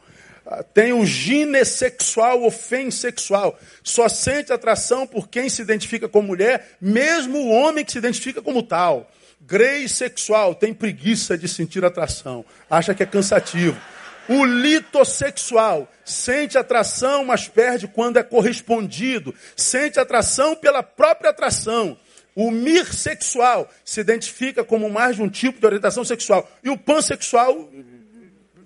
Tem 0.72 0.92
o 0.92 1.04
ginessexual 1.04 2.42
ou 2.42 2.50
fensexual. 2.50 3.58
Só 3.82 4.08
sente 4.08 4.52
atração 4.52 5.06
por 5.06 5.28
quem 5.28 5.48
se 5.48 5.62
identifica 5.62 6.08
como 6.08 6.28
mulher, 6.28 6.76
mesmo 6.80 7.38
o 7.38 7.50
homem 7.50 7.84
que 7.84 7.92
se 7.92 7.98
identifica 7.98 8.40
como 8.40 8.62
tal. 8.62 9.10
Grey 9.40 9.88
sexual 9.88 10.54
tem 10.54 10.72
preguiça 10.72 11.36
de 11.36 11.46
sentir 11.46 11.84
atração, 11.84 12.44
acha 12.70 12.94
que 12.94 13.02
é 13.02 13.06
cansativo. 13.06 13.80
O 14.28 14.44
litossexual 14.44 15.88
sente 16.04 16.58
atração, 16.58 17.24
mas 17.24 17.46
perde 17.46 17.86
quando 17.86 18.18
é 18.18 18.22
correspondido. 18.22 19.34
Sente 19.54 20.00
atração 20.00 20.56
pela 20.56 20.82
própria 20.82 21.30
atração. 21.30 21.96
O 22.34 22.50
mirsexual 22.50 23.70
se 23.84 24.00
identifica 24.00 24.64
como 24.64 24.90
mais 24.90 25.16
de 25.16 25.22
um 25.22 25.28
tipo 25.28 25.60
de 25.60 25.66
orientação 25.66 26.04
sexual. 26.04 26.50
E 26.62 26.68
o 26.68 26.76
pansexual 26.76 27.70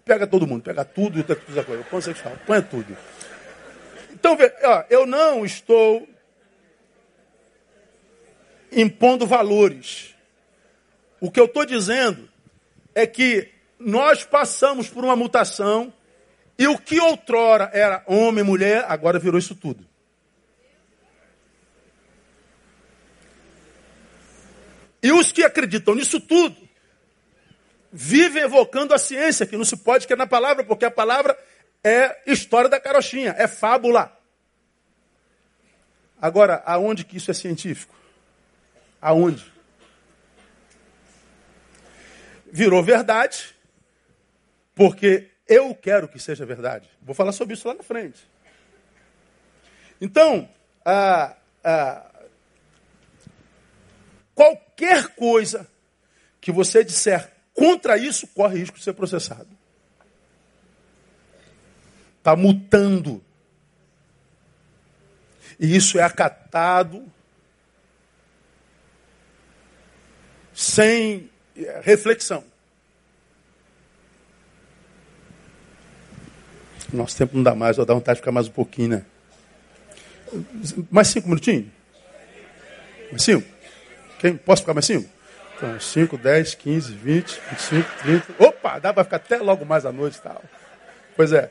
pega 0.05 0.27
todo 0.27 0.47
mundo, 0.47 0.63
pega 0.63 0.85
tudo 0.85 1.19
e 1.19 1.21
outra 1.21 1.65
coisa. 1.65 1.83
O 1.83 1.85
pansexual, 1.85 2.37
põe 2.47 2.63
tudo. 2.63 2.97
Então, 4.13 4.37
ó, 4.65 4.85
eu 4.91 5.07
não 5.07 5.45
estou 5.45 6.09
impondo 8.73 9.27
valores. 9.27 10.15
O 11.21 11.31
que 11.31 11.41
eu 11.41 11.47
estou 11.47 11.65
dizendo 11.65 12.29
é 12.95 13.07
que 13.07 13.51
nós 13.79 14.25
passamos 14.25 14.89
por 14.89 15.05
uma 15.05 15.17
mutação 15.17 15.93
e 16.59 16.67
o 16.67 16.79
que 16.79 17.01
outrora 17.01 17.71
era 17.73 18.03
homem, 18.07 18.45
mulher, 18.45 18.85
agora 18.89 19.19
virou 19.19 19.39
isso 19.39 19.55
tudo. 19.55 19.87
E 25.03 25.11
os 25.13 25.33
que 25.33 25.43
acreditam 25.43 25.95
nisso 25.95 26.21
tudo 26.21 26.70
vivem 28.03 28.45
evocando 28.45 28.95
a 28.95 28.99
ciência, 28.99 29.45
que 29.45 29.59
não 29.59 29.65
se 29.65 29.77
pode 29.77 30.07
que 30.07 30.15
é 30.15 30.17
na 30.17 30.27
palavra, 30.27 30.65
porque 30.65 30.87
a 30.87 30.91
palavra 30.91 31.39
é 31.85 32.23
história 32.27 32.67
da 32.67 32.81
carochinha, 32.81 33.35
é 33.37 33.47
fábula. 33.47 34.19
Agora, 36.19 36.63
aonde 36.65 37.05
que 37.05 37.19
isso 37.19 37.31
é 37.31 37.35
científico? 37.35 37.95
Aonde? 39.03 39.53
Virou 42.51 42.83
verdade, 42.83 43.55
porque 44.75 45.31
eu 45.47 45.75
quero 45.75 46.09
que 46.09 46.19
seja 46.19 46.47
verdade. 46.47 46.89
Vou 47.03 47.15
falar 47.15 47.33
sobre 47.33 47.53
isso 47.53 47.69
lá 47.69 47.75
na 47.75 47.83
frente. 47.83 48.27
Então, 50.01 50.49
qualquer 54.35 55.09
coisa 55.09 55.69
que 56.41 56.51
você 56.51 56.83
disser 56.83 57.31
contra 57.61 57.99
isso 57.99 58.27
corre 58.29 58.59
risco 58.59 58.79
de 58.79 58.85
ser 58.85 58.95
processado. 58.95 59.47
Está 62.17 62.35
mutando. 62.35 63.23
E 65.59 65.77
isso 65.77 65.99
é 65.99 66.03
acatado 66.03 67.05
sem 70.55 71.29
eh, 71.55 71.81
reflexão. 71.85 72.43
Nosso 76.91 77.15
tempo 77.19 77.37
não 77.37 77.43
dá 77.43 77.55
mais, 77.55 77.77
vou 77.77 77.85
dar 77.85 77.93
vontade 77.93 78.17
de 78.17 78.21
ficar 78.23 78.33
mais 78.33 78.49
um 78.49 78.53
pouquinho, 78.53 78.89
né? 78.89 79.05
Mais 80.91 81.09
cinco 81.09 81.29
minutinhos? 81.29 81.67
Mais 83.11 83.23
cinco? 83.23 83.47
Quem? 84.19 84.39
Posso 84.39 84.63
ficar 84.63 84.73
mais 84.73 84.87
cinco? 84.87 85.20
Então, 85.61 85.79
5, 85.79 86.17
10, 86.17 86.55
15, 86.55 86.93
20, 86.95 87.41
25, 87.51 87.99
30. 87.99 88.35
Opa, 88.39 88.79
dá 88.79 88.95
para 88.95 89.05
ficar 89.05 89.17
até 89.17 89.37
logo 89.37 89.67
mais 89.67 89.85
à 89.85 89.93
noite 89.93 90.17
e 90.17 90.21
tal. 90.23 90.43
Pois 91.15 91.35
é. 91.35 91.51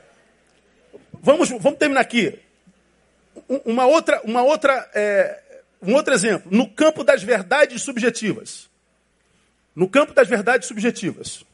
Vamos, 1.13 1.49
vamos 1.49 1.77
terminar 1.77 2.01
aqui. 2.01 2.39
Uma 3.63 3.85
outra, 3.85 4.19
uma 4.23 4.41
outra, 4.41 4.89
é, 4.95 5.61
um 5.79 5.93
outro 5.93 6.11
exemplo. 6.11 6.49
No 6.51 6.67
campo 6.67 7.03
das 7.03 7.21
verdades 7.21 7.83
subjetivas. 7.83 8.67
No 9.75 9.87
campo 9.87 10.11
das 10.11 10.27
verdades 10.27 10.67
subjetivas. 10.67 11.45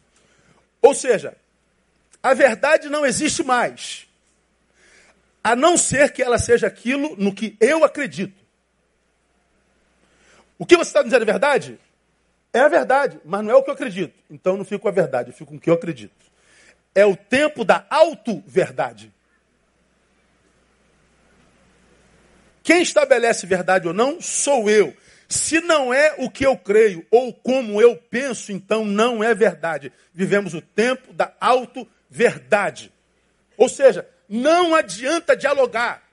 Ou 0.81 0.95
seja, 0.95 1.35
a 2.23 2.33
verdade 2.33 2.87
não 2.87 3.05
existe 3.05 3.43
mais. 3.43 4.07
A 5.43 5.57
não 5.57 5.75
ser 5.75 6.13
que 6.13 6.23
ela 6.23 6.39
seja 6.39 6.67
aquilo 6.67 7.17
no 7.17 7.35
que 7.35 7.57
eu 7.59 7.83
acredito. 7.83 8.41
O 10.57 10.65
que 10.65 10.77
você 10.77 10.89
está 10.89 11.03
dizendo 11.03 11.23
é 11.23 11.25
verdade? 11.25 11.77
É 12.55 12.61
a 12.61 12.69
verdade, 12.69 13.19
mas 13.25 13.43
não 13.43 13.51
é 13.51 13.55
o 13.55 13.61
que 13.61 13.69
eu 13.69 13.73
acredito. 13.73 14.17
Então 14.29 14.55
não 14.55 14.63
fico 14.63 14.83
com 14.83 14.87
a 14.87 14.91
verdade, 14.91 15.29
eu 15.29 15.33
fico 15.33 15.51
com 15.51 15.57
o 15.57 15.59
que 15.59 15.69
eu 15.69 15.73
acredito. 15.73 16.15
É 16.95 17.05
o 17.05 17.13
tempo 17.13 17.65
da 17.65 17.85
auto-verdade. 17.89 19.13
Quem 22.63 22.81
estabelece 22.81 23.45
verdade 23.45 23.89
ou 23.89 23.93
não 23.93 24.21
sou 24.21 24.69
eu. 24.69 24.95
Se 25.27 25.59
não 25.59 25.93
é 25.93 26.15
o 26.17 26.29
que 26.29 26.45
eu 26.45 26.55
creio 26.57 27.05
ou 27.11 27.33
como 27.33 27.81
eu 27.81 27.97
penso, 27.97 28.53
então 28.53 28.85
não 28.85 29.21
é 29.21 29.35
verdade. 29.35 29.91
Vivemos 30.13 30.53
o 30.53 30.61
tempo 30.61 31.11
da 31.11 31.33
auto-verdade. 31.41 32.89
Ou 33.57 33.67
seja, 33.67 34.07
não 34.29 34.73
adianta 34.73 35.35
dialogar. 35.35 36.03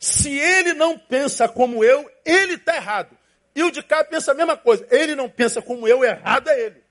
Se 0.00 0.30
ele 0.30 0.72
não 0.72 0.98
pensa 0.98 1.46
como 1.46 1.84
eu, 1.84 2.10
ele 2.24 2.54
está 2.54 2.74
errado. 2.74 3.14
E 3.54 3.62
o 3.62 3.70
de 3.70 3.82
cá 3.82 4.02
pensa 4.04 4.32
a 4.32 4.34
mesma 4.34 4.56
coisa. 4.56 4.86
Ele 4.90 5.14
não 5.14 5.28
pensa 5.28 5.62
como 5.62 5.86
eu, 5.86 6.04
errado 6.04 6.48
é 6.48 6.60
ele. 6.60 6.82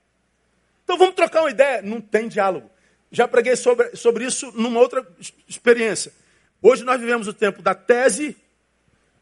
Então 0.82 0.96
vamos 0.96 1.14
trocar 1.14 1.42
uma 1.42 1.50
ideia. 1.50 1.82
Não 1.82 2.00
tem 2.00 2.28
diálogo. 2.28 2.70
Já 3.10 3.28
preguei 3.28 3.54
sobre, 3.54 3.94
sobre 3.94 4.24
isso 4.24 4.50
numa 4.52 4.80
outra 4.80 5.06
experiência. 5.48 6.12
Hoje 6.60 6.82
nós 6.84 6.98
vivemos 6.98 7.28
o 7.28 7.32
tempo 7.32 7.60
da 7.60 7.74
tese, 7.74 8.36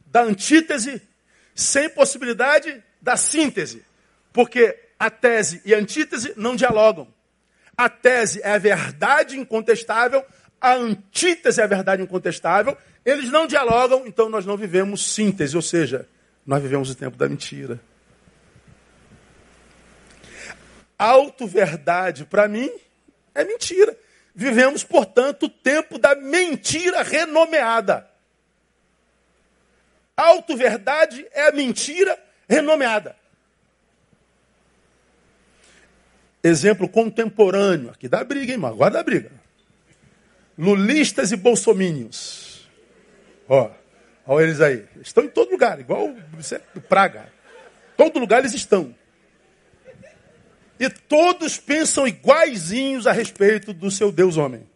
da 0.06 0.22
antítese, 0.22 1.02
sem 1.54 1.88
possibilidade 1.90 2.82
da 3.00 3.16
síntese. 3.16 3.84
Porque 4.32 4.78
a 4.98 5.10
tese 5.10 5.60
e 5.64 5.74
a 5.74 5.78
antítese 5.78 6.32
não 6.36 6.54
dialogam. 6.54 7.08
A 7.76 7.88
tese 7.88 8.40
é 8.42 8.52
a 8.52 8.58
verdade 8.58 9.38
incontestável, 9.38 10.24
a 10.60 10.74
antítese 10.74 11.60
é 11.60 11.64
a 11.64 11.66
verdade 11.66 12.02
incontestável. 12.02 12.76
Eles 13.04 13.30
não 13.30 13.46
dialogam, 13.46 14.06
então 14.06 14.28
nós 14.28 14.46
não 14.46 14.56
vivemos 14.56 15.12
síntese, 15.12 15.56
ou 15.56 15.62
seja, 15.62 16.08
nós 16.46 16.62
vivemos 16.62 16.90
o 16.90 16.94
tempo 16.94 17.16
da 17.16 17.28
mentira. 17.28 17.80
Auto-verdade, 20.98 22.24
para 22.24 22.46
mim, 22.46 22.70
é 23.34 23.44
mentira. 23.44 23.96
Vivemos, 24.34 24.84
portanto, 24.84 25.44
o 25.44 25.48
tempo 25.48 25.98
da 25.98 26.14
mentira 26.14 27.02
renomeada. 27.02 28.08
Auto-verdade 30.16 31.26
é 31.32 31.48
a 31.48 31.52
mentira 31.52 32.18
renomeada. 32.48 33.16
Exemplo 36.42 36.88
contemporâneo. 36.88 37.90
Aqui 37.90 38.08
dá 38.08 38.24
briga, 38.24 38.46
hein, 38.46 38.52
irmão? 38.52 38.70
Agora 38.70 38.90
dá 38.90 39.02
briga. 39.02 39.30
Lulistas 40.58 41.32
e 41.32 41.36
bolsomínios. 41.36 42.68
Ó. 43.48 43.70
Olha 44.26 44.44
eles 44.44 44.60
aí. 44.60 44.86
Estão 45.00 45.24
em 45.24 45.28
todo 45.28 45.50
lugar, 45.50 45.80
igual 45.80 46.14
você, 46.32 46.58
praga. 46.88 47.32
Todo 47.96 48.18
lugar 48.18 48.40
eles 48.40 48.54
estão. 48.54 48.94
E 50.78 50.88
todos 50.88 51.58
pensam 51.58 52.06
iguaizinhos 52.06 53.06
a 53.06 53.12
respeito 53.12 53.72
do 53.72 53.90
seu 53.90 54.10
Deus 54.10 54.36
homem. 54.36 54.66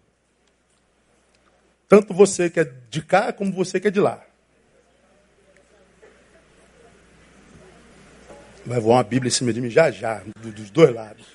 Tanto 1.88 2.12
você 2.12 2.50
que 2.50 2.60
é 2.60 2.72
de 2.90 3.02
cá 3.02 3.32
como 3.32 3.52
você 3.52 3.78
que 3.80 3.88
é 3.88 3.90
de 3.90 4.00
lá. 4.00 4.24
Vai 8.64 8.80
voar 8.80 8.96
uma 8.96 9.04
Bíblia 9.04 9.28
em 9.28 9.32
cima 9.32 9.52
de 9.52 9.60
mim 9.60 9.70
já 9.70 9.90
já, 9.90 10.22
dos 10.40 10.70
dois 10.70 10.92
lados. 10.92 11.26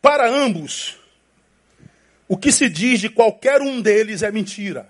Para 0.00 0.26
ambos, 0.26 0.98
o 2.26 2.36
que 2.36 2.50
se 2.50 2.68
diz 2.68 3.00
de 3.00 3.10
qualquer 3.10 3.60
um 3.60 3.82
deles 3.82 4.22
é 4.22 4.30
mentira. 4.30 4.88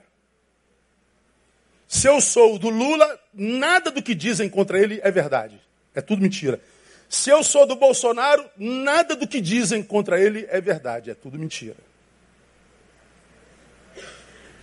Se 1.91 2.07
eu 2.07 2.21
sou 2.21 2.57
do 2.57 2.71
Lula, 2.71 3.21
nada 3.35 3.91
do 3.91 4.01
que 4.01 4.15
dizem 4.15 4.49
contra 4.49 4.79
ele 4.79 5.01
é 5.03 5.11
verdade. 5.11 5.61
É 5.93 6.01
tudo 6.01 6.23
mentira. 6.23 6.61
Se 7.09 7.31
eu 7.31 7.43
sou 7.43 7.67
do 7.67 7.75
Bolsonaro, 7.75 8.49
nada 8.57 9.17
do 9.17 9.27
que 9.27 9.41
dizem 9.41 9.83
contra 9.83 10.21
ele 10.21 10.47
é 10.51 10.61
verdade. 10.61 11.11
É 11.11 11.15
tudo 11.15 11.37
mentira. 11.37 11.75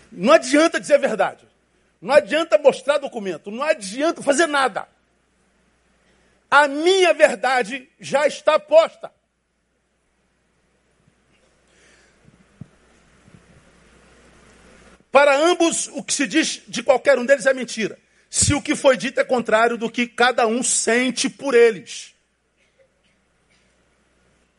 Não 0.09 0.32
adianta 0.32 0.80
dizer 0.80 0.93
a 0.93 0.99
verdade. 0.99 1.45
Não 2.01 2.15
adianta 2.15 2.57
mostrar 2.57 2.97
documento. 2.97 3.51
Não 3.51 3.61
adianta 3.61 4.23
fazer 4.23 4.47
nada. 4.47 4.88
A 6.49 6.65
minha 6.65 7.13
verdade 7.13 7.89
já 7.99 8.25
está 8.25 8.57
posta. 8.57 9.11
Para 15.11 15.35
ambos, 15.37 15.89
o 15.93 16.03
que 16.03 16.13
se 16.13 16.27
diz 16.27 16.61
de 16.67 16.83
qualquer 16.83 17.17
um 17.17 17.25
deles 17.25 17.45
é 17.45 17.53
mentira. 17.53 17.97
Se 18.29 18.53
o 18.53 18.61
que 18.61 18.75
foi 18.75 18.97
dito 18.97 19.19
é 19.19 19.23
contrário 19.23 19.77
do 19.77 19.89
que 19.89 20.07
cada 20.07 20.45
um 20.45 20.61
sente 20.61 21.29
por 21.29 21.55
eles. 21.55 22.13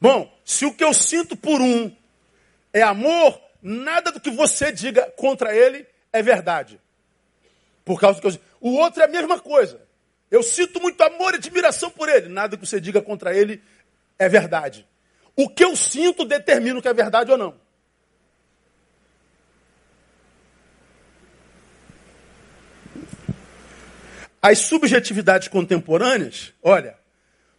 Bom, 0.00 0.32
se 0.44 0.64
o 0.64 0.72
que 0.72 0.84
eu 0.84 0.94
sinto 0.94 1.36
por 1.36 1.60
um 1.60 1.94
é 2.72 2.82
amor, 2.82 3.40
nada 3.62 4.10
do 4.10 4.20
que 4.20 4.30
você 4.30 4.72
diga 4.72 5.10
contra 5.16 5.54
ele 5.54 5.86
é 6.12 6.22
verdade. 6.22 6.80
Por 7.84 8.00
causa 8.00 8.20
do 8.20 8.30
que 8.30 8.36
eu 8.36 8.40
O 8.60 8.76
outro 8.76 9.02
é 9.02 9.06
a 9.06 9.08
mesma 9.08 9.38
coisa. 9.38 9.80
Eu 10.30 10.42
sinto 10.42 10.80
muito 10.80 11.00
amor 11.02 11.34
e 11.34 11.36
admiração 11.36 11.90
por 11.90 12.08
ele. 12.08 12.28
Nada 12.28 12.56
que 12.56 12.66
você 12.66 12.80
diga 12.80 13.00
contra 13.00 13.36
ele 13.36 13.62
é 14.18 14.28
verdade. 14.28 14.86
O 15.34 15.48
que 15.48 15.64
eu 15.64 15.74
sinto 15.76 16.24
determina 16.24 16.78
o 16.78 16.82
que 16.82 16.88
é 16.88 16.94
verdade 16.94 17.30
ou 17.30 17.38
não. 17.38 17.54
As 24.40 24.58
subjetividades 24.58 25.48
contemporâneas, 25.48 26.52
olha, 26.62 26.96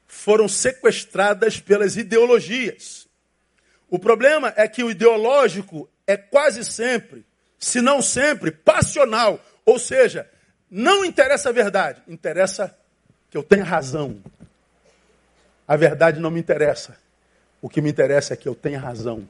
foram 0.07 0.47
sequestradas 0.47 1.59
pelas 1.59 1.97
ideologias. 1.97 3.07
O 3.89 3.99
problema 3.99 4.53
é 4.55 4.67
que 4.67 4.83
o 4.83 4.91
ideológico 4.91 5.89
é 6.07 6.15
quase 6.15 6.63
sempre 6.63 7.25
se 7.59 7.81
não 7.81 8.01
sempre, 8.01 8.49
passional. 8.51 9.43
Ou 9.65 9.77
seja, 9.77 10.27
não 10.71 11.03
interessa 11.03 11.49
a 11.49 11.51
verdade, 11.51 12.01
interessa 12.07 12.75
que 13.29 13.37
eu 13.37 13.43
tenha 13.43 13.65
razão. 13.65 14.17
A 15.67 15.75
verdade 15.75 16.19
não 16.19 16.31
me 16.31 16.39
interessa. 16.39 16.97
O 17.61 17.69
que 17.69 17.81
me 17.81 17.89
interessa 17.89 18.33
é 18.33 18.37
que 18.37 18.47
eu 18.47 18.55
tenha 18.55 18.79
razão. 18.79 19.27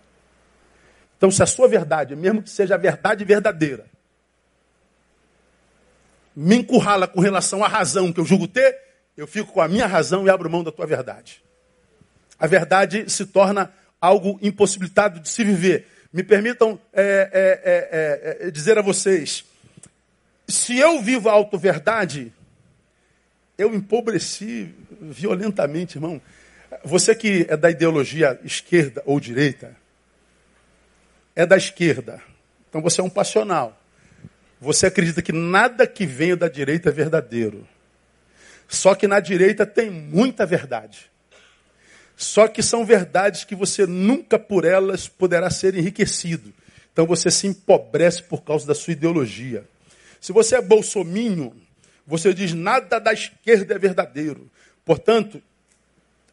Então, 1.18 1.32
se 1.32 1.42
a 1.44 1.46
sua 1.46 1.68
verdade, 1.68 2.16
mesmo 2.16 2.44
que 2.44 2.50
seja 2.50 2.76
a 2.76 2.78
verdade 2.78 3.26
verdadeira, 3.26 3.86
me 6.42 6.56
encurrala 6.56 7.06
com 7.06 7.20
relação 7.20 7.66
à 7.66 7.68
razão 7.68 8.14
que 8.14 8.20
eu 8.22 8.26
julgo 8.26 8.48
ter, 8.48 8.80
eu 9.18 9.28
fico 9.28 9.52
com 9.52 9.60
a 9.60 9.68
minha 9.68 9.86
razão 9.86 10.26
e 10.26 10.30
abro 10.30 10.50
mão 10.50 10.64
da 10.64 10.72
tua 10.72 10.88
verdade. 10.88 11.44
A 12.40 12.48
verdade 12.48 13.10
se 13.10 13.26
torna 13.26 13.74
algo 14.00 14.40
impossibilitado 14.42 15.20
de 15.20 15.28
se 15.28 15.44
viver. 15.44 15.86
Me 16.14 16.24
permitam 16.24 16.80
é, 16.94 17.30
é, 17.34 18.46
é, 18.46 18.48
é 18.48 18.52
dizer 18.52 18.78
a 18.78 18.82
vocês: 18.82 19.44
se 20.48 20.78
eu 20.78 21.02
vivo 21.02 21.28
a 21.28 21.34
auto-verdade, 21.34 22.32
eu 23.58 23.76
empobreci 23.76 24.74
violentamente, 25.02 25.98
irmão. 25.98 26.22
Você 26.86 27.14
que 27.14 27.46
é 27.50 27.58
da 27.58 27.70
ideologia 27.70 28.40
esquerda 28.46 29.04
ou 29.06 29.20
direita, 29.20 29.76
é 31.36 31.46
da 31.46 31.58
esquerda. 31.58 32.22
Então 32.70 32.82
você 32.82 33.02
é 33.02 33.04
um 33.04 33.10
passional. 33.10 33.79
Você 34.60 34.88
acredita 34.88 35.22
que 35.22 35.32
nada 35.32 35.88
que 35.88 36.06
venha 36.06 36.36
da 36.36 36.50
direita 36.50 36.90
é 36.90 36.92
verdadeiro. 36.92 37.68
Só 38.68 38.94
que 38.94 39.08
na 39.08 39.20
direita 39.20 39.66
tem 39.66 39.90
muita 39.90 40.46
verdade. 40.46 41.10
Só 42.16 42.48
que 42.48 42.62
são 42.62 42.86
verdades 42.86 43.46
que 43.46 43.56
você 43.56 43.88
nunca 43.88 44.38
por 44.38 44.66
elas 44.66 45.08
poderá 45.08 45.50
ser 45.50 45.76
enriquecido. 45.76 46.54
Então 46.92 47.06
você 47.06 47.32
se 47.32 47.48
empobrece 47.48 48.22
por 48.22 48.44
causa 48.44 48.68
da 48.68 48.76
sua 48.76 48.94
ideologia. 48.94 49.64
Se 50.20 50.34
você 50.34 50.58
é 50.58 50.62
bolsominho, 50.62 51.56
você 52.06 52.34
diz 52.34 52.54
nada 52.54 53.00
da 53.00 53.14
esquerda 53.14 53.74
é 53.74 53.80
verdadeiro. 53.80 54.52
Portanto, 54.84 55.42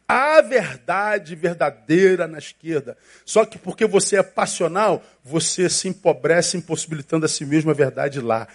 Há 0.07 0.39
verdade 0.39 1.35
verdadeira 1.35 2.27
na 2.27 2.37
esquerda. 2.37 2.97
Só 3.25 3.45
que 3.45 3.57
porque 3.57 3.85
você 3.85 4.15
é 4.15 4.23
passional, 4.23 5.03
você 5.21 5.69
se 5.69 5.89
empobrece, 5.89 6.55
impossibilitando 6.55 7.25
a 7.25 7.29
si 7.29 7.45
mesmo 7.45 7.71
a 7.71 7.73
verdade 7.73 8.21
lá. 8.21 8.47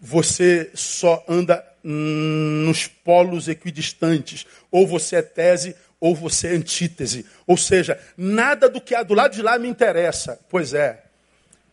Você 0.00 0.70
só 0.72 1.24
anda 1.28 1.66
nos 1.82 2.86
polos 2.86 3.48
equidistantes. 3.48 4.46
Ou 4.70 4.86
você 4.86 5.16
é 5.16 5.22
tese, 5.22 5.74
ou 5.98 6.14
você 6.14 6.48
é 6.48 6.54
antítese. 6.54 7.26
Ou 7.44 7.56
seja, 7.56 7.98
nada 8.16 8.68
do 8.68 8.80
que 8.80 8.94
há 8.94 9.02
do 9.02 9.14
lado 9.14 9.34
de 9.34 9.42
lá 9.42 9.58
me 9.58 9.68
interessa. 9.68 10.38
Pois 10.48 10.72
é, 10.74 11.02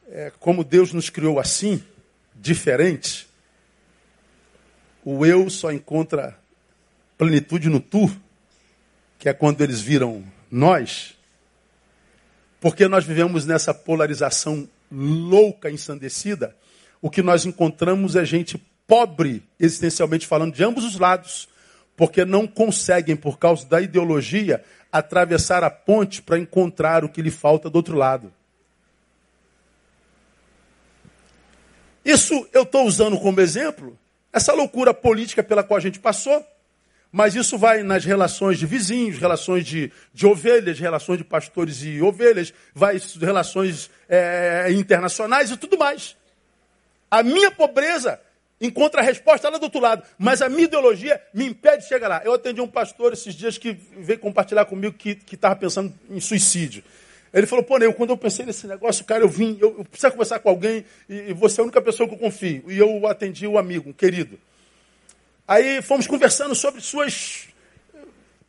é 0.09 0.31
como 0.39 0.63
Deus 0.63 0.93
nos 0.93 1.11
criou 1.11 1.39
assim, 1.39 1.83
diferente, 2.35 3.27
o 5.05 5.23
eu 5.25 5.47
só 5.49 5.71
encontra 5.71 6.35
plenitude 7.17 7.69
no 7.69 7.79
tu 7.79 8.11
que 9.17 9.29
é 9.29 9.33
quando 9.33 9.61
eles 9.61 9.81
viram 9.81 10.23
nós, 10.49 11.15
porque 12.59 12.87
nós 12.87 13.05
vivemos 13.05 13.45
nessa 13.45 13.73
polarização 13.73 14.67
louca, 14.91 15.69
ensandecida, 15.69 16.55
o 17.01 17.09
que 17.09 17.21
nós 17.21 17.45
encontramos 17.45 18.15
é 18.15 18.25
gente 18.25 18.57
pobre, 18.87 19.43
existencialmente 19.59 20.25
falando, 20.25 20.53
de 20.53 20.63
ambos 20.63 20.83
os 20.83 20.97
lados, 20.97 21.47
porque 21.95 22.23
não 22.23 22.47
conseguem, 22.47 23.15
por 23.15 23.37
causa 23.37 23.65
da 23.65 23.81
ideologia, 23.81 24.63
atravessar 24.91 25.63
a 25.63 25.69
ponte 25.69 26.21
para 26.21 26.39
encontrar 26.39 27.03
o 27.03 27.09
que 27.09 27.21
lhe 27.21 27.31
falta 27.31 27.69
do 27.69 27.75
outro 27.75 27.97
lado. 27.97 28.33
Isso 32.05 32.47
eu 32.53 32.63
estou 32.63 32.85
usando 32.85 33.19
como 33.19 33.41
exemplo, 33.41 33.97
essa 34.31 34.53
loucura 34.53 34.93
política 34.93 35.43
pela 35.43 35.63
qual 35.63 35.77
a 35.77 35.81
gente 35.81 35.99
passou, 35.99 36.45
mas 37.11 37.35
isso 37.35 37.57
vai 37.57 37.83
nas 37.83 38.05
relações 38.05 38.57
de 38.59 38.65
vizinhos, 38.65 39.17
relações 39.17 39.65
de, 39.65 39.91
de 40.13 40.25
ovelhas, 40.25 40.79
relações 40.79 41.17
de 41.17 41.23
pastores 41.23 41.81
e 41.83 42.01
ovelhas, 42.01 42.53
vai 42.73 42.99
relações 43.19 43.89
é, 44.09 44.67
internacionais 44.71 45.51
e 45.51 45.57
tudo 45.57 45.77
mais. 45.77 46.15
A 47.09 47.23
minha 47.23 47.49
pobreza 47.49 48.19
encontra 48.59 49.01
a 49.01 49.03
resposta 49.03 49.49
lá 49.49 49.57
do 49.57 49.63
outro 49.63 49.79
lado, 49.79 50.03
mas 50.17 50.41
a 50.41 50.49
minha 50.49 50.63
ideologia 50.63 51.21
me 51.33 51.45
impede 51.45 51.83
de 51.83 51.89
chegar 51.89 52.07
lá. 52.07 52.21
Eu 52.25 52.33
atendi 52.33 52.59
um 52.59 52.67
pastor 52.67 53.13
esses 53.13 53.33
dias 53.33 53.57
que 53.57 53.71
veio 53.71 54.19
compartilhar 54.19 54.65
comigo 54.65 54.95
que 54.95 55.19
estava 55.31 55.55
pensando 55.55 55.93
em 56.09 56.19
suicídio. 56.19 56.83
Ele 57.33 57.45
falou, 57.45 57.63
pô, 57.63 57.77
eu, 57.77 57.93
quando 57.93 58.11
eu 58.11 58.17
pensei 58.17 58.45
nesse 58.45 58.67
negócio, 58.67 59.05
cara, 59.05 59.23
eu 59.23 59.29
vim, 59.29 59.57
eu, 59.59 59.75
eu 59.77 59.85
preciso 59.85 60.11
conversar 60.11 60.39
com 60.39 60.49
alguém 60.49 60.85
e, 61.07 61.29
e 61.29 61.33
você 61.33 61.59
é 61.59 61.61
a 61.61 61.65
única 61.65 61.81
pessoa 61.81 62.07
que 62.07 62.15
eu 62.15 62.19
confio. 62.19 62.63
E 62.67 62.77
eu 62.77 63.05
atendi 63.05 63.45
um 63.45 63.57
amigo, 63.57 63.89
um 63.89 63.93
querido. 63.93 64.39
Aí 65.47 65.81
fomos 65.81 66.05
conversando 66.07 66.53
sobre 66.53 66.81
suas 66.81 67.47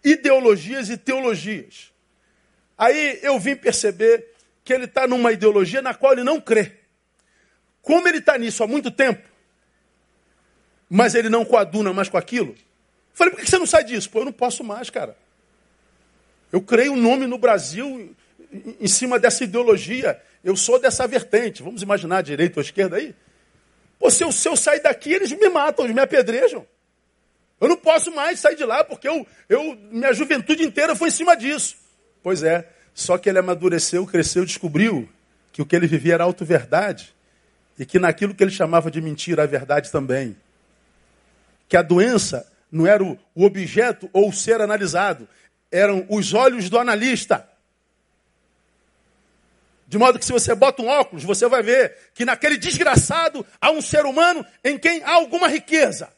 ideologias 0.03 0.91
e 0.91 0.97
teologias. 0.97 1.93
Aí 2.77 3.21
eu 3.23 3.39
vim 3.39 3.55
perceber 3.55 4.35
que 4.65 4.73
ele 4.73 4.85
está 4.85 5.07
numa 5.07 5.33
ideologia 5.33 5.81
na 5.81 5.95
qual 5.95 6.13
ele 6.13 6.25
não 6.25 6.41
crê. 6.41 6.73
Como 7.81 8.07
ele 8.09 8.19
está 8.19 8.37
nisso 8.37 8.63
há 8.65 8.67
muito 8.67 8.91
tempo, 8.91 9.27
mas 10.91 11.15
ele 11.15 11.29
não 11.29 11.45
coaduna 11.45 11.93
mais 11.93 12.09
com 12.09 12.19
aquilo, 12.19 12.55
falei, 13.15 13.33
por 13.33 13.41
que 13.41 13.49
você 13.49 13.59
não 13.59 13.67
sai 13.67 13.85
disso? 13.85 14.11
Pô, 14.11 14.21
eu 14.21 14.25
não 14.27 14.33
posso 14.33 14.65
mais, 14.65 14.91
cara. 14.91 15.17
Eu 16.53 16.61
creio 16.61 16.93
um 16.93 16.97
nome 16.97 17.27
no 17.27 17.39
Brasil 17.39 18.15
em 18.81 18.87
cima 18.87 19.19
dessa 19.19 19.45
ideologia. 19.45 20.21
Eu 20.43 20.57
sou 20.57 20.79
dessa 20.79 21.07
vertente. 21.07 21.63
Vamos 21.63 21.83
imaginar 21.83 22.23
direita 22.23 22.59
ou 22.59 22.63
esquerda 22.63 22.97
aí? 22.97 23.15
Pô, 23.99 24.11
se 24.11 24.25
eu, 24.25 24.33
se 24.33 24.49
eu 24.49 24.57
sair 24.57 24.81
daqui, 24.81 25.13
eles 25.13 25.31
me 25.33 25.49
matam, 25.49 25.85
eles 25.85 25.95
me 25.95 26.01
apedrejam. 26.01 26.67
Eu 27.61 27.69
não 27.69 27.77
posso 27.77 28.15
mais 28.15 28.39
sair 28.39 28.57
de 28.57 28.65
lá 28.65 28.85
porque 28.85 29.09
eu, 29.09 29.27
eu, 29.49 29.77
minha 29.91 30.13
juventude 30.13 30.63
inteira 30.63 30.95
foi 30.95 31.09
em 31.09 31.13
cima 31.13 31.37
disso. 31.37 31.77
Pois 32.23 32.43
é, 32.43 32.69
só 32.95 33.19
que 33.19 33.29
ele 33.29 33.39
amadureceu, 33.39 34.07
cresceu, 34.07 34.45
descobriu 34.45 35.09
que 35.53 35.61
o 35.61 35.67
que 35.67 35.75
ele 35.75 35.87
vivia 35.87 36.15
era 36.15 36.25
auto-verdade 36.25 37.15
e 37.79 37.85
que 37.85 37.99
naquilo 37.99 38.35
que 38.35 38.43
ele 38.43 38.51
chamava 38.51 38.91
de 38.91 39.01
mentira, 39.01 39.43
a 39.43 39.47
verdade 39.47 39.91
também. 39.91 40.37
Que 41.69 41.77
a 41.77 41.83
doença 41.83 42.51
não 42.71 42.87
era 42.87 43.03
o, 43.03 43.19
objeto 43.35 44.09
ou 44.13 44.29
o 44.29 44.33
ser 44.33 44.61
analisado, 44.61 45.29
eram 45.71 46.07
os 46.09 46.35
olhos 46.35 46.71
do 46.71 46.79
analista. 46.79 47.49
De 49.87 49.97
modo 49.97 50.19
que 50.19 50.25
se 50.25 50.33
você 50.33 50.55
bota 50.55 50.83
um 50.83 50.89
óculos, 50.89 51.25
você 51.25 51.49
vai 51.49 51.63
ver 51.63 51.97
que 52.15 52.25
naquele 52.25 52.57
desgraçado 52.57 53.45
há 53.61 53.71
um 53.71 53.81
ser 53.81 54.05
humano 54.05 54.45
em 54.63 54.79
quem 54.79 55.03
há 55.03 55.13
alguma 55.13 55.49
riqueza 55.49 56.09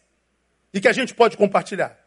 e 0.73 0.81
que 0.81 0.89
a 0.89 0.93
gente 0.93 1.15
pode 1.15 1.37
compartilhar. 1.37 1.99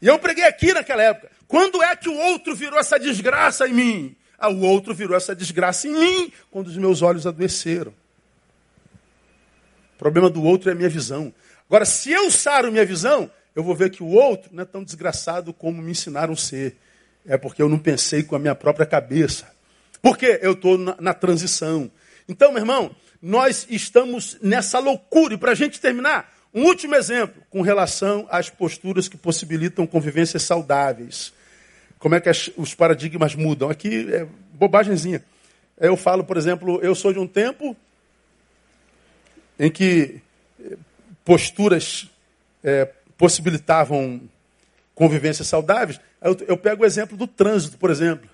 E 0.00 0.06
eu 0.06 0.18
preguei 0.18 0.44
aqui 0.44 0.72
naquela 0.72 1.02
época. 1.02 1.30
Quando 1.48 1.82
é 1.82 1.94
que 1.96 2.08
o 2.08 2.16
outro 2.16 2.54
virou 2.54 2.78
essa 2.78 2.98
desgraça 2.98 3.66
em 3.68 3.72
mim? 3.72 4.16
Ah, 4.38 4.50
o 4.50 4.60
outro 4.60 4.94
virou 4.94 5.16
essa 5.16 5.34
desgraça 5.34 5.88
em 5.88 5.92
mim 5.92 6.32
quando 6.50 6.66
os 6.66 6.76
meus 6.76 7.02
olhos 7.02 7.26
adoeceram. 7.26 7.92
O 9.94 9.98
problema 9.98 10.28
do 10.28 10.42
outro 10.42 10.68
é 10.68 10.72
a 10.72 10.76
minha 10.76 10.88
visão. 10.88 11.32
Agora, 11.68 11.84
se 11.84 12.12
eu 12.12 12.30
saro 12.30 12.70
minha 12.70 12.84
visão, 12.84 13.30
eu 13.54 13.62
vou 13.62 13.74
ver 13.74 13.90
que 13.90 14.02
o 14.02 14.08
outro 14.08 14.50
não 14.52 14.62
é 14.62 14.66
tão 14.66 14.84
desgraçado 14.84 15.52
como 15.54 15.80
me 15.80 15.90
ensinaram 15.90 16.34
a 16.34 16.36
ser. 16.36 16.76
É 17.24 17.38
porque 17.38 17.62
eu 17.62 17.68
não 17.68 17.78
pensei 17.78 18.22
com 18.22 18.36
a 18.36 18.38
minha 18.38 18.54
própria 18.54 18.84
cabeça. 18.84 19.50
Porque 20.02 20.38
eu 20.42 20.52
estou 20.52 20.76
na, 20.76 20.96
na 21.00 21.14
transição. 21.14 21.90
Então, 22.28 22.52
meu 22.52 22.60
irmão, 22.60 22.94
nós 23.20 23.66
estamos 23.68 24.38
nessa 24.42 24.78
loucura. 24.78 25.34
E 25.34 25.38
para 25.38 25.52
a 25.52 25.54
gente 25.54 25.80
terminar, 25.80 26.32
um 26.54 26.64
último 26.64 26.94
exemplo 26.94 27.42
com 27.50 27.60
relação 27.60 28.26
às 28.30 28.48
posturas 28.48 29.08
que 29.08 29.16
possibilitam 29.16 29.86
convivências 29.86 30.42
saudáveis. 30.42 31.32
Como 31.98 32.14
é 32.14 32.20
que 32.20 32.30
os 32.56 32.74
paradigmas 32.74 33.34
mudam? 33.34 33.68
Aqui 33.68 34.12
é 34.12 34.26
bobagemzinha. 34.54 35.24
Eu 35.78 35.96
falo, 35.96 36.24
por 36.24 36.36
exemplo, 36.36 36.80
eu 36.82 36.94
sou 36.94 37.12
de 37.12 37.18
um 37.18 37.26
tempo 37.26 37.76
em 39.58 39.70
que 39.70 40.20
eh, 40.62 40.76
posturas 41.24 42.10
é, 42.62 42.88
possibilitavam 43.16 44.20
convivências 44.94 45.48
saudáveis. 45.48 46.00
Eu, 46.22 46.36
eu 46.48 46.56
pego 46.56 46.82
o 46.82 46.86
exemplo 46.86 47.16
do 47.16 47.26
trânsito, 47.26 47.78
por 47.78 47.90
exemplo. 47.90 48.28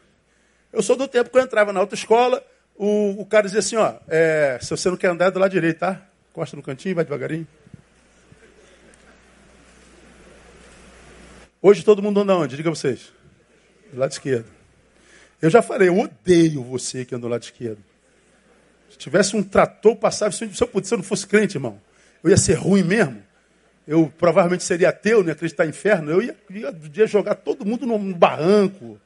Eu 0.73 0.83
sou 0.83 0.97
do 0.97 1.09
tempo 1.09 1.31
que 1.31 1.37
eu 1.37 1.43
entrava 1.43 1.73
na 1.73 1.81
autoescola, 1.81 2.43
o, 2.77 3.21
o 3.21 3.27
cara 3.27 3.45
dizia 3.45 3.61
assim, 3.61 3.77
ó, 3.77 3.95
é, 4.09 4.59
se 4.61 4.71
você 4.71 4.89
não 4.89 4.97
quer 4.97 5.09
andar, 5.09 5.27
é 5.27 5.31
do 5.31 5.39
lado 5.39 5.51
direito, 5.51 5.79
tá? 5.79 6.03
Costa 6.33 6.57
no 6.57 6.63
cantinho, 6.63 6.95
vai 6.95 7.05
devagarinho. 7.05 7.47
Hoje 11.61 11.85
todo 11.85 12.03
mundo 12.03 12.21
anda 12.21 12.35
onde? 12.37 12.57
Diga 12.57 12.71
vocês. 12.71 13.13
Do 13.93 14.01
lado 14.01 14.11
esquerdo. 14.11 14.47
Eu 15.41 15.51
já 15.51 15.63
falei, 15.63 15.89
eu 15.89 15.99
odeio 15.99 16.63
você 16.63 17.05
que 17.05 17.15
anda 17.15 17.23
do 17.23 17.29
lado 17.29 17.43
esquerdo. 17.43 17.79
Se 18.91 18.99
tivesse 18.99 19.37
um 19.37 19.43
trator, 19.43 19.95
passava, 19.97 20.33
se 20.33 20.45
eu, 20.45 20.51
se 20.53 20.95
eu 20.95 20.99
não 20.99 21.05
fosse 21.05 21.27
crente, 21.27 21.57
irmão, 21.57 21.81
eu 22.23 22.31
ia 22.31 22.37
ser 22.37 22.55
ruim 22.55 22.83
mesmo. 22.83 23.23
Eu 23.87 24.13
provavelmente 24.17 24.63
seria 24.65 24.89
ateu, 24.89 25.21
não 25.21 25.29
ia 25.29 25.33
acreditar 25.33 25.67
em 25.67 25.71
inferno. 25.71 26.11
Eu 26.11 26.23
ia, 26.23 26.37
ia, 26.51 26.75
ia 26.95 27.07
jogar 27.07 27.35
todo 27.35 27.67
mundo 27.67 27.87
no 27.87 27.99
barranco. 28.15 28.99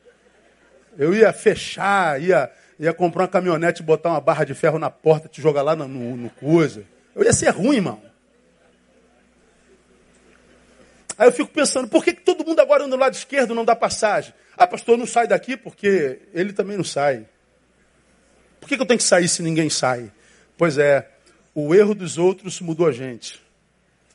Eu 0.98 1.14
ia 1.14 1.32
fechar, 1.32 2.20
ia 2.20 2.50
ia 2.78 2.92
comprar 2.92 3.22
uma 3.22 3.28
caminhonete, 3.28 3.82
botar 3.82 4.10
uma 4.10 4.20
barra 4.20 4.44
de 4.44 4.54
ferro 4.54 4.78
na 4.78 4.90
porta, 4.90 5.28
te 5.28 5.40
jogar 5.40 5.62
lá 5.62 5.74
no, 5.74 5.88
no, 5.88 6.30
coisa. 6.30 6.84
Eu 7.14 7.24
ia 7.24 7.32
ser 7.32 7.50
ruim, 7.50 7.76
irmão. 7.76 8.02
Aí 11.18 11.26
eu 11.26 11.32
fico 11.32 11.50
pensando, 11.50 11.88
por 11.88 12.04
que, 12.04 12.12
que 12.12 12.20
todo 12.20 12.44
mundo 12.44 12.60
agora 12.60 12.84
anda 12.84 12.94
do 12.94 13.00
lado 13.00 13.14
esquerdo 13.14 13.54
não 13.54 13.64
dá 13.64 13.74
passagem? 13.74 14.34
Ah, 14.56 14.66
pastor, 14.66 14.98
não 14.98 15.06
sai 15.06 15.26
daqui 15.26 15.56
porque 15.56 16.20
ele 16.34 16.52
também 16.52 16.76
não 16.76 16.84
sai. 16.84 17.26
Por 18.60 18.68
que, 18.68 18.76
que 18.76 18.82
eu 18.82 18.86
tenho 18.86 18.98
que 18.98 19.04
sair 19.04 19.28
se 19.28 19.42
ninguém 19.42 19.70
sai? 19.70 20.12
Pois 20.58 20.76
é, 20.76 21.08
o 21.54 21.74
erro 21.74 21.94
dos 21.94 22.18
outros 22.18 22.60
mudou 22.60 22.86
a 22.86 22.92
gente. 22.92 23.42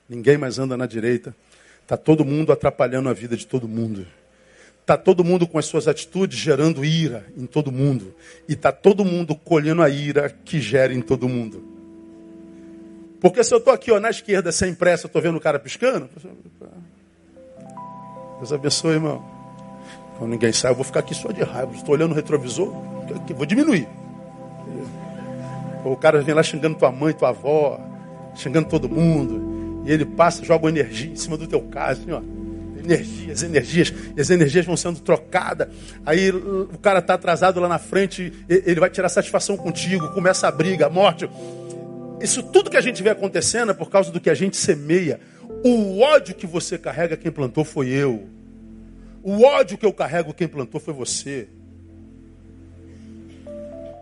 Ninguém 0.08 0.38
mais 0.38 0.60
anda 0.60 0.78
na 0.78 0.86
direita. 0.86 1.36
Está 1.82 1.98
todo 1.98 2.24
mundo 2.24 2.52
atrapalhando 2.52 3.10
a 3.10 3.14
vida 3.14 3.36
de 3.36 3.48
todo 3.48 3.68
mundo. 3.68 4.06
Está 4.82 4.98
todo 4.98 5.24
mundo 5.24 5.48
com 5.48 5.58
as 5.58 5.66
suas 5.66 5.88
atitudes 5.88 6.38
gerando 6.38 6.84
ira 6.84 7.26
em 7.38 7.46
todo 7.46 7.72
mundo. 7.72 8.14
E 8.50 8.54
está 8.54 8.72
todo 8.72 9.06
mundo 9.06 9.36
colhendo 9.36 9.82
a 9.82 9.90
ira 9.90 10.30
que 10.44 10.60
gera 10.60 10.94
em 10.94 11.02
todo 11.02 11.30
mundo. 11.30 11.64
Porque 13.22 13.44
se 13.44 13.54
eu 13.54 13.60
estou 13.60 13.72
aqui 13.72 13.92
ó, 13.92 14.00
na 14.00 14.10
esquerda 14.10 14.52
sem 14.52 14.74
pressa, 14.74 15.06
estou 15.06 15.22
vendo 15.22 15.38
o 15.38 15.40
cara 15.40 15.60
piscando. 15.60 16.10
Deus 18.40 18.52
abençoe, 18.52 18.96
irmão. 18.96 19.24
Quando 20.18 20.32
ninguém 20.32 20.52
sai, 20.52 20.72
eu 20.72 20.76
vou 20.76 20.84
ficar 20.84 21.02
aqui 21.02 21.14
só 21.14 21.32
de 21.32 21.44
raiva. 21.44 21.72
Estou 21.76 21.94
olhando 21.94 22.12
o 22.12 22.16
retrovisor, 22.16 22.74
vou 23.36 23.46
diminuir. 23.46 23.88
O 25.86 25.96
cara 25.96 26.22
vem 26.22 26.34
lá 26.34 26.42
xingando 26.42 26.78
tua 26.78 26.92
mãe, 26.92 27.14
tua 27.14 27.30
avó, 27.30 27.80
xingando 28.36 28.68
todo 28.68 28.90
mundo. 28.90 29.84
E 29.86 29.92
ele 29.92 30.06
passa, 30.06 30.44
joga 30.44 30.68
energia 30.70 31.12
em 31.12 31.16
cima 31.16 31.38
do 31.38 31.48
teu 31.48 31.62
caso, 31.62 32.02
assim, 32.02 32.12
ó. 32.12 32.22
Energias, 32.84 33.44
energias, 33.44 33.94
e 34.18 34.22
as 34.22 34.30
energias 34.30 34.66
vão 34.66 34.76
sendo 34.76 35.00
trocadas. 35.00 35.68
Aí 36.06 36.32
o 36.32 36.78
cara 36.82 37.00
está 37.00 37.14
atrasado 37.14 37.60
lá 37.60 37.68
na 37.68 37.78
frente, 37.78 38.34
ele 38.50 38.80
vai 38.80 38.90
tirar 38.90 39.08
satisfação 39.10 39.56
contigo, 39.56 40.10
começa 40.14 40.48
a 40.48 40.52
briga, 40.52 40.88
a 40.88 40.90
morte. 40.90 41.30
Isso 42.20 42.42
tudo 42.44 42.70
que 42.70 42.78
a 42.78 42.82
gente 42.82 43.02
vê 43.02 43.10
acontecendo 43.10 43.72
é 43.72 43.74
por 43.74 43.90
causa 43.90 44.12
do 44.12 44.20
que 44.20 44.30
a 44.30 44.34
gente 44.34 44.58
semeia. 44.58 45.20
O 45.64 46.00
ódio 46.00 46.34
que 46.34 46.48
você 46.48 46.78
carrega, 46.78 47.16
quem 47.16 47.32
plantou 47.32 47.64
foi 47.64 47.90
eu. 47.90 48.28
O 49.24 49.44
ódio 49.44 49.78
que 49.78 49.86
eu 49.86 49.94
carrego, 49.94 50.34
quem 50.34 50.48
plantou 50.48 50.82
foi 50.82 50.94
você. 50.94 51.48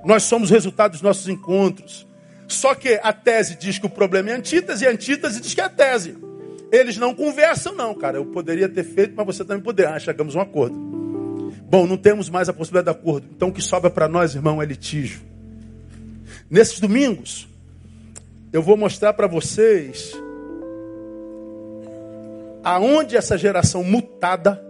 Nós 0.06 0.24
somos 0.24 0.50
resultado 0.50 0.94
dos 0.94 1.02
nossos 1.02 1.28
encontros. 1.28 2.08
Só 2.48 2.74
que 2.74 3.00
a 3.04 3.12
tese 3.12 3.56
diz 3.56 3.78
que 3.78 3.86
o 3.86 3.90
problema 3.90 4.32
é 4.32 4.34
antítese, 4.34 4.86
e 4.86 4.88
a 4.88 4.92
antítese 4.92 5.42
diz 5.42 5.54
que 5.54 5.62
é 5.62 5.66
a 5.66 5.70
tese. 5.70 6.18
Eles 6.72 6.98
não 6.98 7.16
conversam, 7.16 7.74
não, 7.74 7.96
cara. 7.96 8.18
Eu 8.18 8.26
poderia 8.26 8.70
ter 8.70 8.84
feito, 8.84 9.14
mas 9.16 9.26
você 9.26 9.44
também 9.44 9.64
poderia. 9.64 9.94
Ah, 9.94 10.00
chegamos 10.00 10.36
a 10.36 10.40
um 10.40 10.42
acordo. 10.42 10.76
Bom, 11.70 11.88
não 11.88 11.98
temos 11.98 12.30
mais 12.30 12.50
a 12.50 12.54
possibilidade 12.54 12.96
de 12.96 13.02
acordo. 13.02 13.28
Então 13.36 13.50
o 13.50 13.54
que 13.54 13.62
sobra 13.62 13.90
para 13.90 14.08
nós, 14.08 14.36
irmão, 14.36 14.62
é 14.62 14.66
litígio. 14.66 15.22
Nesses 16.50 16.80
domingos, 16.80 17.48
eu 18.52 18.62
vou 18.62 18.76
mostrar 18.78 19.14
para 19.14 19.28
vocês 19.28 20.14
aonde 22.64 23.16
essa 23.16 23.38
geração 23.38 23.84
mutada, 23.84 24.64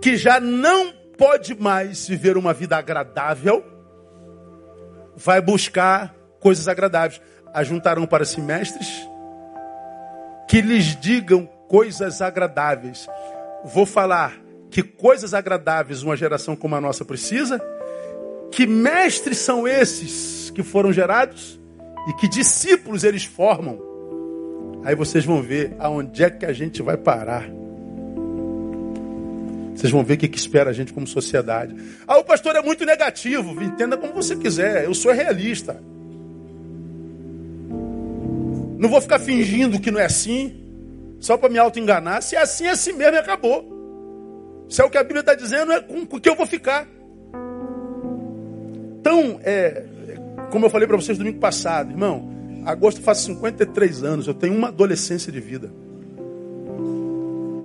que 0.00 0.16
já 0.16 0.38
não 0.38 0.92
pode 1.16 1.54
mais 1.54 2.06
viver 2.06 2.36
uma 2.36 2.52
vida 2.52 2.76
agradável, 2.76 3.64
vai 5.16 5.40
buscar 5.40 6.14
coisas 6.40 6.68
agradáveis. 6.68 7.20
Ajuntarão 7.52 8.04
para 8.04 8.24
si 8.24 8.40
mestres 8.40 9.08
que 10.54 10.60
lhes 10.60 10.94
digam 10.94 11.46
coisas 11.66 12.22
agradáveis. 12.22 13.08
Vou 13.64 13.84
falar 13.84 14.40
que 14.70 14.84
coisas 14.84 15.34
agradáveis 15.34 16.04
uma 16.04 16.16
geração 16.16 16.54
como 16.54 16.76
a 16.76 16.80
nossa 16.80 17.04
precisa. 17.04 17.60
Que 18.52 18.64
mestres 18.64 19.38
são 19.38 19.66
esses 19.66 20.50
que 20.50 20.62
foram 20.62 20.92
gerados 20.92 21.60
e 22.08 22.12
que 22.12 22.28
discípulos 22.28 23.02
eles 23.02 23.24
formam. 23.24 23.80
Aí 24.84 24.94
vocês 24.94 25.24
vão 25.24 25.42
ver 25.42 25.74
aonde 25.76 26.22
é 26.22 26.30
que 26.30 26.46
a 26.46 26.52
gente 26.52 26.82
vai 26.82 26.96
parar. 26.96 27.50
Vocês 29.74 29.90
vão 29.90 30.04
ver 30.04 30.14
o 30.14 30.18
que, 30.18 30.28
que 30.28 30.38
espera 30.38 30.70
a 30.70 30.72
gente 30.72 30.92
como 30.92 31.04
sociedade. 31.04 31.74
Ah, 32.06 32.18
o 32.18 32.22
pastor 32.22 32.54
é 32.54 32.62
muito 32.62 32.86
negativo. 32.86 33.60
Entenda 33.60 33.96
como 33.96 34.12
você 34.12 34.36
quiser. 34.36 34.84
Eu 34.84 34.94
sou 34.94 35.10
realista. 35.10 35.82
Não 38.84 38.90
vou 38.90 39.00
ficar 39.00 39.18
fingindo 39.18 39.80
que 39.80 39.90
não 39.90 39.98
é 39.98 40.04
assim, 40.04 40.60
só 41.18 41.38
para 41.38 41.48
me 41.48 41.58
auto-enganar. 41.58 42.20
Se 42.20 42.36
é 42.36 42.42
assim, 42.42 42.66
é 42.66 42.72
assim 42.72 42.92
mesmo 42.92 43.14
e 43.14 43.18
acabou. 43.18 44.66
Se 44.68 44.82
é 44.82 44.84
o 44.84 44.90
que 44.90 44.98
a 44.98 45.02
Bíblia 45.02 45.20
está 45.20 45.34
dizendo, 45.34 45.72
é 45.72 45.80
com 45.80 46.02
o 46.02 46.20
que 46.20 46.28
eu 46.28 46.36
vou 46.36 46.44
ficar. 46.44 46.86
Então, 49.00 49.40
é, 49.42 49.84
como 50.50 50.66
eu 50.66 50.70
falei 50.70 50.86
para 50.86 50.98
vocês 50.98 51.16
domingo 51.16 51.38
passado, 51.38 51.92
irmão, 51.92 52.28
agosto 52.66 53.00
faz 53.00 53.20
53 53.20 54.04
anos, 54.04 54.26
eu 54.26 54.34
tenho 54.34 54.54
uma 54.54 54.68
adolescência 54.68 55.32
de 55.32 55.40
vida. 55.40 55.72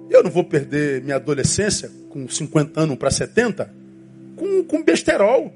Eu 0.09 0.23
não 0.23 0.31
vou 0.31 0.45
perder 0.45 1.03
minha 1.03 1.17
adolescência 1.17 1.91
com 2.09 2.29
50 2.29 2.79
anos 2.79 2.95
para 2.95 3.11
70 3.11 3.69
com, 4.37 4.63
com 4.63 4.81
besterol. 4.81 5.53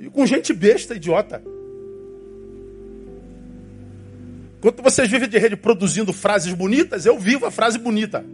E 0.00 0.10
com 0.10 0.26
gente 0.26 0.52
besta, 0.52 0.96
idiota. 0.96 1.44
Enquanto 4.58 4.82
vocês 4.82 5.08
vivem 5.08 5.28
de 5.28 5.38
rede 5.38 5.56
produzindo 5.56 6.12
frases 6.12 6.52
bonitas, 6.52 7.06
eu 7.06 7.16
vivo 7.16 7.46
a 7.46 7.50
frase 7.50 7.78
bonita. 7.78 8.24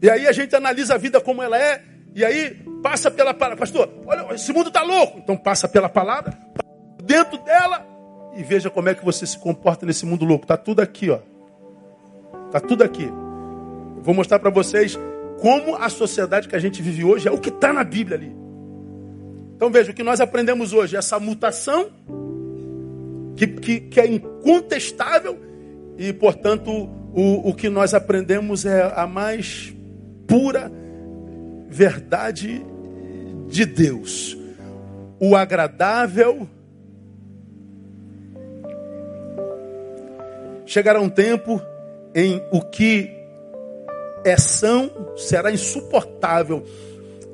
E 0.00 0.08
aí 0.08 0.26
a 0.26 0.32
gente 0.32 0.54
analisa 0.54 0.94
a 0.94 0.98
vida 0.98 1.20
como 1.20 1.42
ela 1.42 1.58
é, 1.58 1.82
e 2.14 2.24
aí 2.24 2.56
passa 2.82 3.10
pela 3.10 3.34
palavra. 3.34 3.58
Pastor, 3.58 3.88
olha, 4.06 4.34
esse 4.34 4.52
mundo 4.52 4.68
está 4.68 4.82
louco. 4.82 5.18
Então 5.18 5.36
passa 5.36 5.68
pela 5.68 5.88
palavra, 5.88 6.38
dentro 7.02 7.38
dela, 7.38 7.84
e 8.36 8.44
veja 8.44 8.70
como 8.70 8.88
é 8.88 8.94
que 8.94 9.04
você 9.04 9.26
se 9.26 9.38
comporta 9.38 9.84
nesse 9.84 10.06
mundo 10.06 10.24
louco. 10.24 10.44
Está 10.44 10.56
tudo 10.56 10.80
aqui, 10.80 11.10
ó. 11.10 11.18
Está 12.46 12.60
tudo 12.60 12.84
aqui. 12.84 13.08
Vou 14.02 14.14
mostrar 14.14 14.38
para 14.38 14.50
vocês 14.50 14.98
como 15.40 15.76
a 15.76 15.88
sociedade 15.88 16.48
que 16.48 16.54
a 16.54 16.60
gente 16.60 16.80
vive 16.80 17.02
hoje 17.04 17.26
é 17.26 17.30
o 17.30 17.38
que 17.38 17.48
está 17.48 17.72
na 17.72 17.82
Bíblia 17.82 18.16
ali. 18.16 18.41
Então 19.62 19.70
veja, 19.70 19.92
o 19.92 19.94
que 19.94 20.02
nós 20.02 20.20
aprendemos 20.20 20.72
hoje, 20.72 20.96
essa 20.96 21.20
mutação, 21.20 21.88
que, 23.36 23.46
que, 23.46 23.80
que 23.82 24.00
é 24.00 24.06
incontestável, 24.08 25.38
e 25.96 26.12
portanto 26.12 26.90
o, 27.14 27.48
o 27.48 27.54
que 27.54 27.68
nós 27.68 27.94
aprendemos 27.94 28.66
é 28.66 28.92
a 28.92 29.06
mais 29.06 29.72
pura 30.26 30.68
verdade 31.68 32.60
de 33.46 33.64
Deus. 33.64 34.36
O 35.20 35.36
agradável 35.36 36.48
chegará 40.66 41.00
um 41.00 41.08
tempo 41.08 41.62
em 42.12 42.42
o 42.50 42.60
que 42.62 43.12
é 44.24 44.36
são 44.36 44.90
será 45.16 45.52
insuportável. 45.52 46.66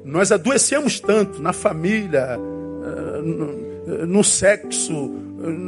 Nós 0.09 0.32
adoecemos 0.32 0.98
tanto 0.98 1.42
na 1.42 1.52
família, 1.52 2.38
eh, 2.38 4.06
no 4.06 4.24
sexo, 4.24 5.11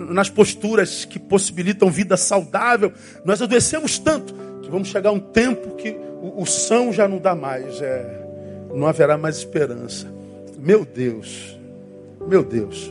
nas 0.08 0.30
posturas 0.30 1.04
que 1.04 1.18
possibilitam 1.18 1.90
vida 1.90 2.16
saudável. 2.16 2.90
Nós 3.22 3.42
adoecemos 3.42 3.98
tanto 3.98 4.34
que 4.62 4.70
vamos 4.70 4.88
chegar 4.88 5.10
a 5.10 5.12
um 5.12 5.20
tempo 5.20 5.76
que 5.76 5.94
o, 6.22 6.46
são 6.46 6.90
já 6.90 7.06
não 7.06 7.18
dá 7.18 7.34
mais, 7.34 7.82
é, 7.82 8.26
não 8.74 8.86
haverá 8.86 9.18
mais 9.18 9.36
esperança. 9.36 10.10
Meu 10.58 10.86
Deus, 10.86 11.58
meu 12.26 12.42
Deus. 12.42 12.90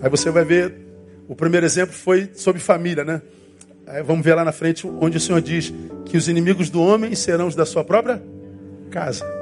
Aí 0.00 0.08
você 0.08 0.30
vai 0.30 0.44
ver, 0.44 0.74
o 1.26 1.34
primeiro 1.34 1.66
exemplo 1.66 1.92
foi 1.92 2.30
sobre 2.34 2.60
família, 2.60 3.04
né? 3.04 3.20
Aí 3.84 4.02
vamos 4.04 4.24
ver 4.24 4.34
lá 4.34 4.44
na 4.44 4.52
frente 4.52 4.86
onde 4.86 5.16
o 5.16 5.20
Senhor 5.20 5.40
diz 5.40 5.74
que 6.04 6.16
os 6.16 6.28
inimigos 6.28 6.70
do 6.70 6.80
homem 6.80 7.16
serão 7.16 7.48
os 7.48 7.56
da 7.56 7.66
sua 7.66 7.82
própria 7.82 8.22
casa. 8.92 9.41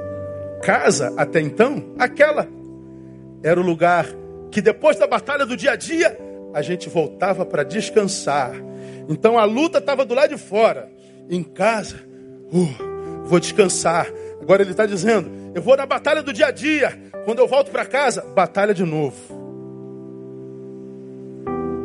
Casa, 0.61 1.13
até 1.17 1.41
então, 1.41 1.93
aquela 1.97 2.47
era 3.43 3.59
o 3.59 3.63
lugar 3.63 4.05
que 4.51 4.61
depois 4.61 4.97
da 4.97 5.07
batalha 5.07 5.45
do 5.45 5.57
dia 5.57 5.71
a 5.71 5.75
dia, 5.75 6.17
a 6.53 6.61
gente 6.61 6.89
voltava 6.89 7.45
para 7.45 7.63
descansar. 7.63 8.53
Então 9.09 9.37
a 9.37 9.45
luta 9.45 9.79
estava 9.79 10.05
do 10.05 10.13
lado 10.13 10.29
de 10.29 10.37
fora. 10.37 10.89
Em 11.29 11.41
casa, 11.43 11.95
uh, 12.53 13.23
vou 13.25 13.39
descansar. 13.39 14.07
Agora 14.41 14.61
ele 14.61 14.71
está 14.71 14.85
dizendo: 14.85 15.31
eu 15.55 15.61
vou 15.61 15.75
na 15.77 15.85
batalha 15.85 16.21
do 16.21 16.33
dia 16.33 16.47
a 16.47 16.51
dia. 16.51 16.97
Quando 17.25 17.39
eu 17.39 17.47
volto 17.47 17.71
para 17.71 17.85
casa, 17.85 18.21
batalha 18.35 18.73
de 18.73 18.83
novo. 18.83 19.17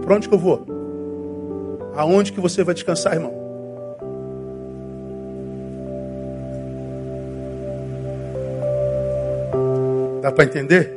Para 0.03 0.17
onde 0.17 0.29
que 0.29 0.35
eu 0.35 0.39
vou? 0.39 0.67
Aonde 1.95 2.33
que 2.33 2.41
você 2.41 2.63
vai 2.63 2.75
descansar, 2.75 3.15
irmão? 3.15 3.36
Dá 10.27 10.33
para 10.33 10.45
entender? 10.45 10.93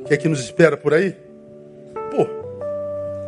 O 0.00 0.04
que 0.04 0.14
é 0.14 0.16
que 0.16 0.28
nos 0.28 0.40
espera 0.40 0.76
por 0.76 0.92
aí? 0.92 1.14
Pô, 2.10 2.26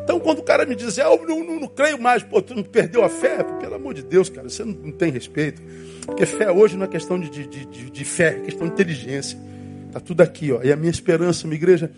então 0.03 0.19
quando 0.19 0.41
o 0.41 0.43
cara 0.43 0.67
me 0.67 0.75
diz, 0.75 0.99
ah, 0.99 1.05
eu 1.05 1.25
não, 1.25 1.45
não, 1.45 1.61
não, 1.61 1.69
creio 1.69 2.03
mais, 2.03 2.25
pô, 2.25 2.43
tu 2.43 2.53
não 2.53 2.65
perdeu 2.65 3.05
a 3.05 3.09
fé? 3.09 3.45
Pelo 3.61 3.77
amor 3.77 3.95
de 3.95 4.03
Deus, 4.03 4.29
cara, 4.29 4.49
você 4.49 4.65
não, 4.65 4.73
não 4.73 4.91
tem 4.91 5.13
respeito. 5.13 5.63
Porque 6.05 6.27
fé 6.27 6.51
hoje 6.51 6.77
não 6.77 6.87
é 6.87 6.89
questão 6.89 7.17
de, 7.17 7.31
de, 7.31 7.47
de, 7.47 7.91
de 7.93 8.05
fé, 8.05 8.39
é 8.39 8.41
questão 8.41 8.67
de 8.67 8.73
inteligência. 8.73 9.39
Está 9.87 10.01
tudo 10.01 10.21
aqui, 10.21 10.51
ó. 10.51 10.61
E 10.65 10.73
a 10.73 10.77
minha 10.77 10.91
esperança, 10.91 11.47
minha 11.47 11.59
igreja, 11.59 11.93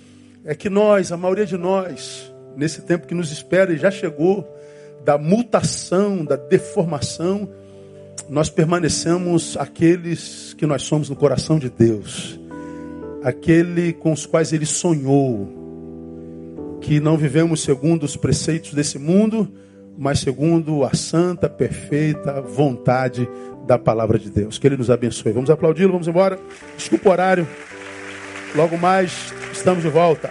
é 0.44 0.54
que 0.54 0.68
nós, 0.68 1.10
a 1.10 1.16
maioria 1.16 1.46
de 1.46 1.56
nós, 1.56 2.30
nesse 2.54 2.82
tempo 2.82 3.06
que 3.06 3.14
nos 3.14 3.32
espera 3.32 3.72
e 3.72 3.78
já 3.78 3.90
chegou, 3.90 4.46
da 5.06 5.16
mutação, 5.16 6.22
da 6.22 6.36
deformação, 6.36 7.48
nós 8.28 8.50
permanecemos 8.50 9.56
aqueles 9.56 10.52
que 10.52 10.66
nós 10.66 10.82
somos 10.82 11.08
no 11.08 11.16
coração 11.16 11.58
de 11.58 11.70
Deus, 11.70 12.38
aquele 13.22 13.92
com 13.92 14.12
os 14.12 14.26
quais 14.26 14.52
Ele 14.52 14.66
sonhou, 14.66 16.78
que 16.80 17.00
não 17.00 17.16
vivemos 17.16 17.62
segundo 17.62 18.04
os 18.04 18.16
preceitos 18.16 18.74
desse 18.74 18.98
mundo, 18.98 19.50
mas 19.98 20.20
segundo 20.20 20.84
a 20.84 20.94
santa, 20.94 21.48
perfeita 21.48 22.40
vontade 22.40 23.28
da 23.66 23.78
palavra 23.78 24.18
de 24.18 24.30
Deus. 24.30 24.58
Que 24.58 24.66
Ele 24.66 24.76
nos 24.76 24.90
abençoe. 24.90 25.32
Vamos 25.32 25.50
aplaudi-lo, 25.50 25.92
vamos 25.92 26.08
embora. 26.08 26.38
Desculpa 26.76 27.08
o 27.08 27.12
horário. 27.12 27.48
Logo 28.54 28.76
mais 28.76 29.32
estamos 29.52 29.82
de 29.82 29.88
volta. 29.88 30.30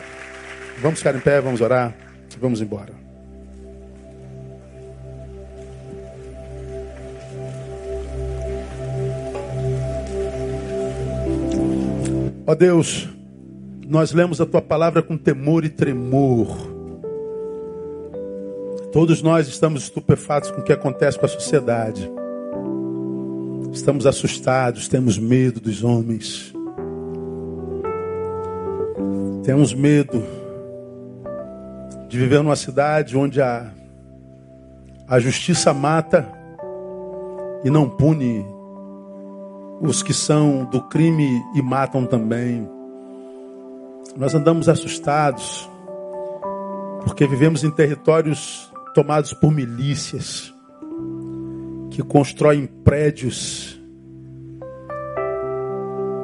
Vamos 0.82 1.00
ficar 1.00 1.16
em 1.16 1.20
pé, 1.20 1.42
vamos 1.42 1.62
orar. 1.62 1.96
Vamos 2.40 2.62
embora. 2.62 3.05
Ó 12.48 12.54
Deus, 12.54 13.10
nós 13.88 14.12
lemos 14.12 14.39
a 14.39 14.46
tua 14.46 14.62
palavra 14.62 15.02
com 15.02 15.18
temor 15.18 15.66
e 15.66 15.70
tremor. 15.70 16.56
Todos 18.91 19.24
nós 19.24 19.48
estamos 19.48 19.82
estupefatos 19.84 20.52
com 20.52 20.62
o 20.62 20.64
que 20.64 20.72
acontece 20.72 21.18
com 21.18 21.26
a 21.26 21.30
sociedade. 21.30 22.08
Estamos 23.74 24.06
assustados, 24.06 24.88
temos 24.88 25.18
medo 25.18 25.60
dos 25.60 25.84
homens. 25.84 26.54
Temos 29.43 29.74
medo 29.74 30.24
de 32.08 32.16
viver 32.16 32.43
numa 32.43 32.56
cidade 32.56 33.18
onde 33.18 33.41
a, 33.41 33.72
a 35.08 35.20
justiça 35.20 35.74
mata 35.74 36.32
e 37.64 37.72
não 37.72 37.89
pune 37.89 38.46
os 39.82 40.02
que 40.02 40.14
são 40.14 40.66
do 40.66 40.82
crime 40.82 41.44
e 41.56 41.62
matam 41.62 42.06
também. 42.06 42.68
Nós 44.16 44.34
andamos 44.34 44.70
assustados, 44.70 45.70
porque 47.04 47.28
vivemos 47.28 47.64
em 47.64 47.72
territórios 47.72 48.72
tomados 48.94 49.34
por 49.34 49.52
milícias, 49.52 50.54
que 51.92 52.02
constroem 52.02 52.66
prédios 52.66 53.80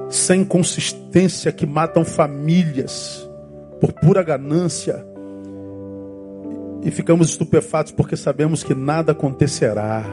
sem 0.10 0.44
consistência, 0.44 1.52
que 1.52 1.66
matam 1.66 2.04
famílias 2.04 3.28
por 3.80 3.94
pura 3.94 4.22
ganância. 4.22 5.06
E 6.84 6.92
ficamos 6.92 7.30
estupefatos 7.30 7.92
porque 7.92 8.18
sabemos 8.18 8.64
que 8.64 8.74
nada 8.74 9.12
acontecerá. 9.14 10.04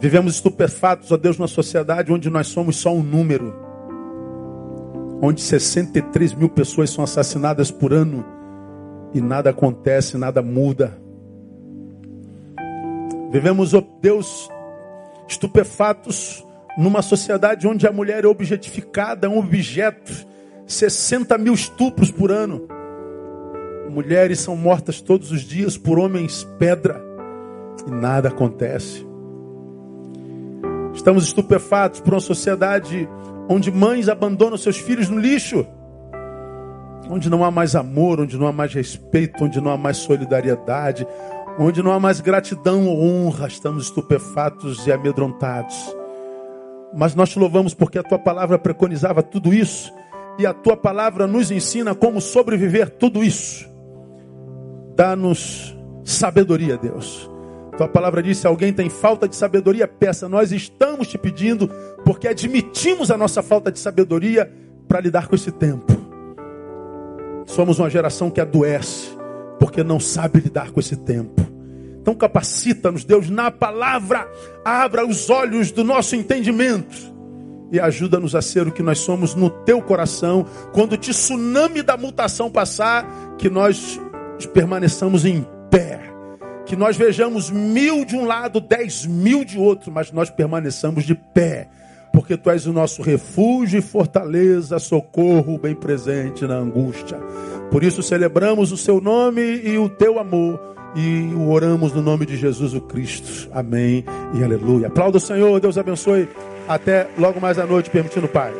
Vivemos 0.00 0.34
estupefatos, 0.34 1.10
ó 1.10 1.16
Deus, 1.16 1.38
numa 1.38 1.48
sociedade 1.48 2.12
onde 2.12 2.30
nós 2.30 2.46
somos 2.48 2.76
só 2.76 2.92
um 2.92 3.02
número 3.02 3.68
onde 5.20 5.40
63 5.40 6.34
mil 6.34 6.48
pessoas 6.48 6.90
são 6.90 7.02
assassinadas 7.02 7.70
por 7.70 7.92
ano 7.92 8.24
e 9.12 9.20
nada 9.20 9.50
acontece, 9.50 10.16
nada 10.16 10.42
muda. 10.42 10.96
Vivemos, 13.30 13.74
oh 13.74 13.82
Deus, 14.00 14.48
estupefatos 15.28 16.44
numa 16.76 17.02
sociedade 17.02 17.66
onde 17.66 17.86
a 17.86 17.92
mulher 17.92 18.24
é 18.24 18.28
objetificada, 18.28 19.28
um 19.28 19.38
objeto. 19.38 20.26
60 20.66 21.38
mil 21.38 21.54
estupros 21.54 22.10
por 22.10 22.30
ano. 22.30 22.68
Mulheres 23.90 24.40
são 24.40 24.54
mortas 24.54 25.00
todos 25.00 25.32
os 25.32 25.40
dias 25.40 25.78
por 25.78 25.98
homens 25.98 26.44
pedra 26.58 27.02
e 27.86 27.90
nada 27.90 28.28
acontece. 28.28 29.07
Estamos 30.98 31.22
estupefatos 31.22 32.00
por 32.00 32.12
uma 32.12 32.20
sociedade 32.20 33.08
onde 33.48 33.70
mães 33.70 34.08
abandonam 34.08 34.58
seus 34.58 34.78
filhos 34.78 35.08
no 35.08 35.16
lixo, 35.16 35.64
onde 37.08 37.30
não 37.30 37.44
há 37.44 37.52
mais 37.52 37.76
amor, 37.76 38.18
onde 38.18 38.36
não 38.36 38.48
há 38.48 38.52
mais 38.52 38.74
respeito, 38.74 39.44
onde 39.44 39.60
não 39.60 39.70
há 39.70 39.76
mais 39.76 39.98
solidariedade, 39.98 41.06
onde 41.56 41.84
não 41.84 41.92
há 41.92 42.00
mais 42.00 42.20
gratidão 42.20 42.88
ou 42.88 43.00
honra, 43.00 43.46
estamos 43.46 43.84
estupefatos 43.84 44.88
e 44.88 44.92
amedrontados. 44.92 45.96
Mas 46.92 47.14
nós 47.14 47.30
te 47.30 47.38
louvamos 47.38 47.74
porque 47.74 48.00
a 48.00 48.02
tua 48.02 48.18
palavra 48.18 48.58
preconizava 48.58 49.22
tudo 49.22 49.54
isso 49.54 49.92
e 50.36 50.44
a 50.44 50.52
tua 50.52 50.76
palavra 50.76 51.28
nos 51.28 51.52
ensina 51.52 51.94
como 51.94 52.20
sobreviver 52.20 52.90
tudo 52.90 53.22
isso. 53.22 53.70
Dá-nos 54.96 55.78
sabedoria, 56.02 56.76
Deus. 56.76 57.30
Tua 57.78 57.86
palavra 57.86 58.20
diz: 58.20 58.38
se 58.38 58.46
alguém 58.46 58.72
tem 58.72 58.90
falta 58.90 59.28
de 59.28 59.36
sabedoria, 59.36 59.86
peça. 59.86 60.28
Nós 60.28 60.50
estamos 60.50 61.06
te 61.06 61.16
pedindo, 61.16 61.68
porque 62.04 62.26
admitimos 62.26 63.08
a 63.08 63.16
nossa 63.16 63.40
falta 63.40 63.70
de 63.70 63.78
sabedoria 63.78 64.52
para 64.88 65.00
lidar 65.00 65.28
com 65.28 65.36
esse 65.36 65.52
tempo. 65.52 65.96
Somos 67.46 67.78
uma 67.78 67.88
geração 67.88 68.30
que 68.30 68.40
adoece, 68.40 69.16
porque 69.60 69.84
não 69.84 70.00
sabe 70.00 70.40
lidar 70.40 70.72
com 70.72 70.80
esse 70.80 70.96
tempo. 70.96 71.40
Então 72.02 72.16
capacita-nos, 72.16 73.04
Deus, 73.04 73.30
na 73.30 73.48
palavra, 73.48 74.28
abra 74.64 75.06
os 75.06 75.30
olhos 75.30 75.70
do 75.70 75.84
nosso 75.84 76.16
entendimento 76.16 76.96
e 77.70 77.78
ajuda-nos 77.78 78.34
a 78.34 78.42
ser 78.42 78.66
o 78.66 78.72
que 78.72 78.82
nós 78.82 78.98
somos 78.98 79.36
no 79.36 79.50
teu 79.50 79.80
coração, 79.80 80.44
quando 80.72 80.94
o 80.94 80.96
tsunami 80.96 81.82
da 81.82 81.96
mutação 81.96 82.50
passar, 82.50 83.06
que 83.36 83.48
nós 83.48 84.00
permaneçamos 84.52 85.24
em 85.24 85.46
pé 85.70 86.17
que 86.68 86.76
nós 86.76 86.98
vejamos 86.98 87.50
mil 87.50 88.04
de 88.04 88.14
um 88.14 88.26
lado, 88.26 88.60
dez 88.60 89.06
mil 89.06 89.42
de 89.42 89.58
outro, 89.58 89.90
mas 89.90 90.12
nós 90.12 90.28
permaneçamos 90.28 91.04
de 91.04 91.14
pé, 91.14 91.66
porque 92.12 92.36
tu 92.36 92.50
és 92.50 92.66
o 92.66 92.72
nosso 92.74 93.00
refúgio 93.00 93.78
e 93.78 93.82
fortaleza, 93.82 94.78
socorro 94.78 95.58
bem 95.58 95.74
presente 95.74 96.46
na 96.46 96.56
angústia. 96.56 97.16
Por 97.70 97.82
isso 97.82 98.02
celebramos 98.02 98.70
o 98.70 98.76
seu 98.76 99.00
nome 99.00 99.40
e 99.40 99.78
o 99.78 99.88
teu 99.88 100.18
amor 100.18 100.60
e 100.94 101.32
o 101.34 101.50
oramos 101.50 101.92
no 101.94 102.02
nome 102.02 102.26
de 102.26 102.36
Jesus 102.36 102.74
o 102.74 102.82
Cristo. 102.82 103.48
Amém 103.50 104.04
e 104.34 104.44
aleluia. 104.44 104.88
Aplauda 104.88 105.16
o 105.16 105.20
Senhor, 105.20 105.58
Deus 105.60 105.78
abençoe. 105.78 106.28
Até 106.68 107.08
logo 107.16 107.40
mais 107.40 107.58
à 107.58 107.64
noite, 107.64 107.88
permitindo 107.88 108.26
o 108.26 108.28
Pai. 108.28 108.52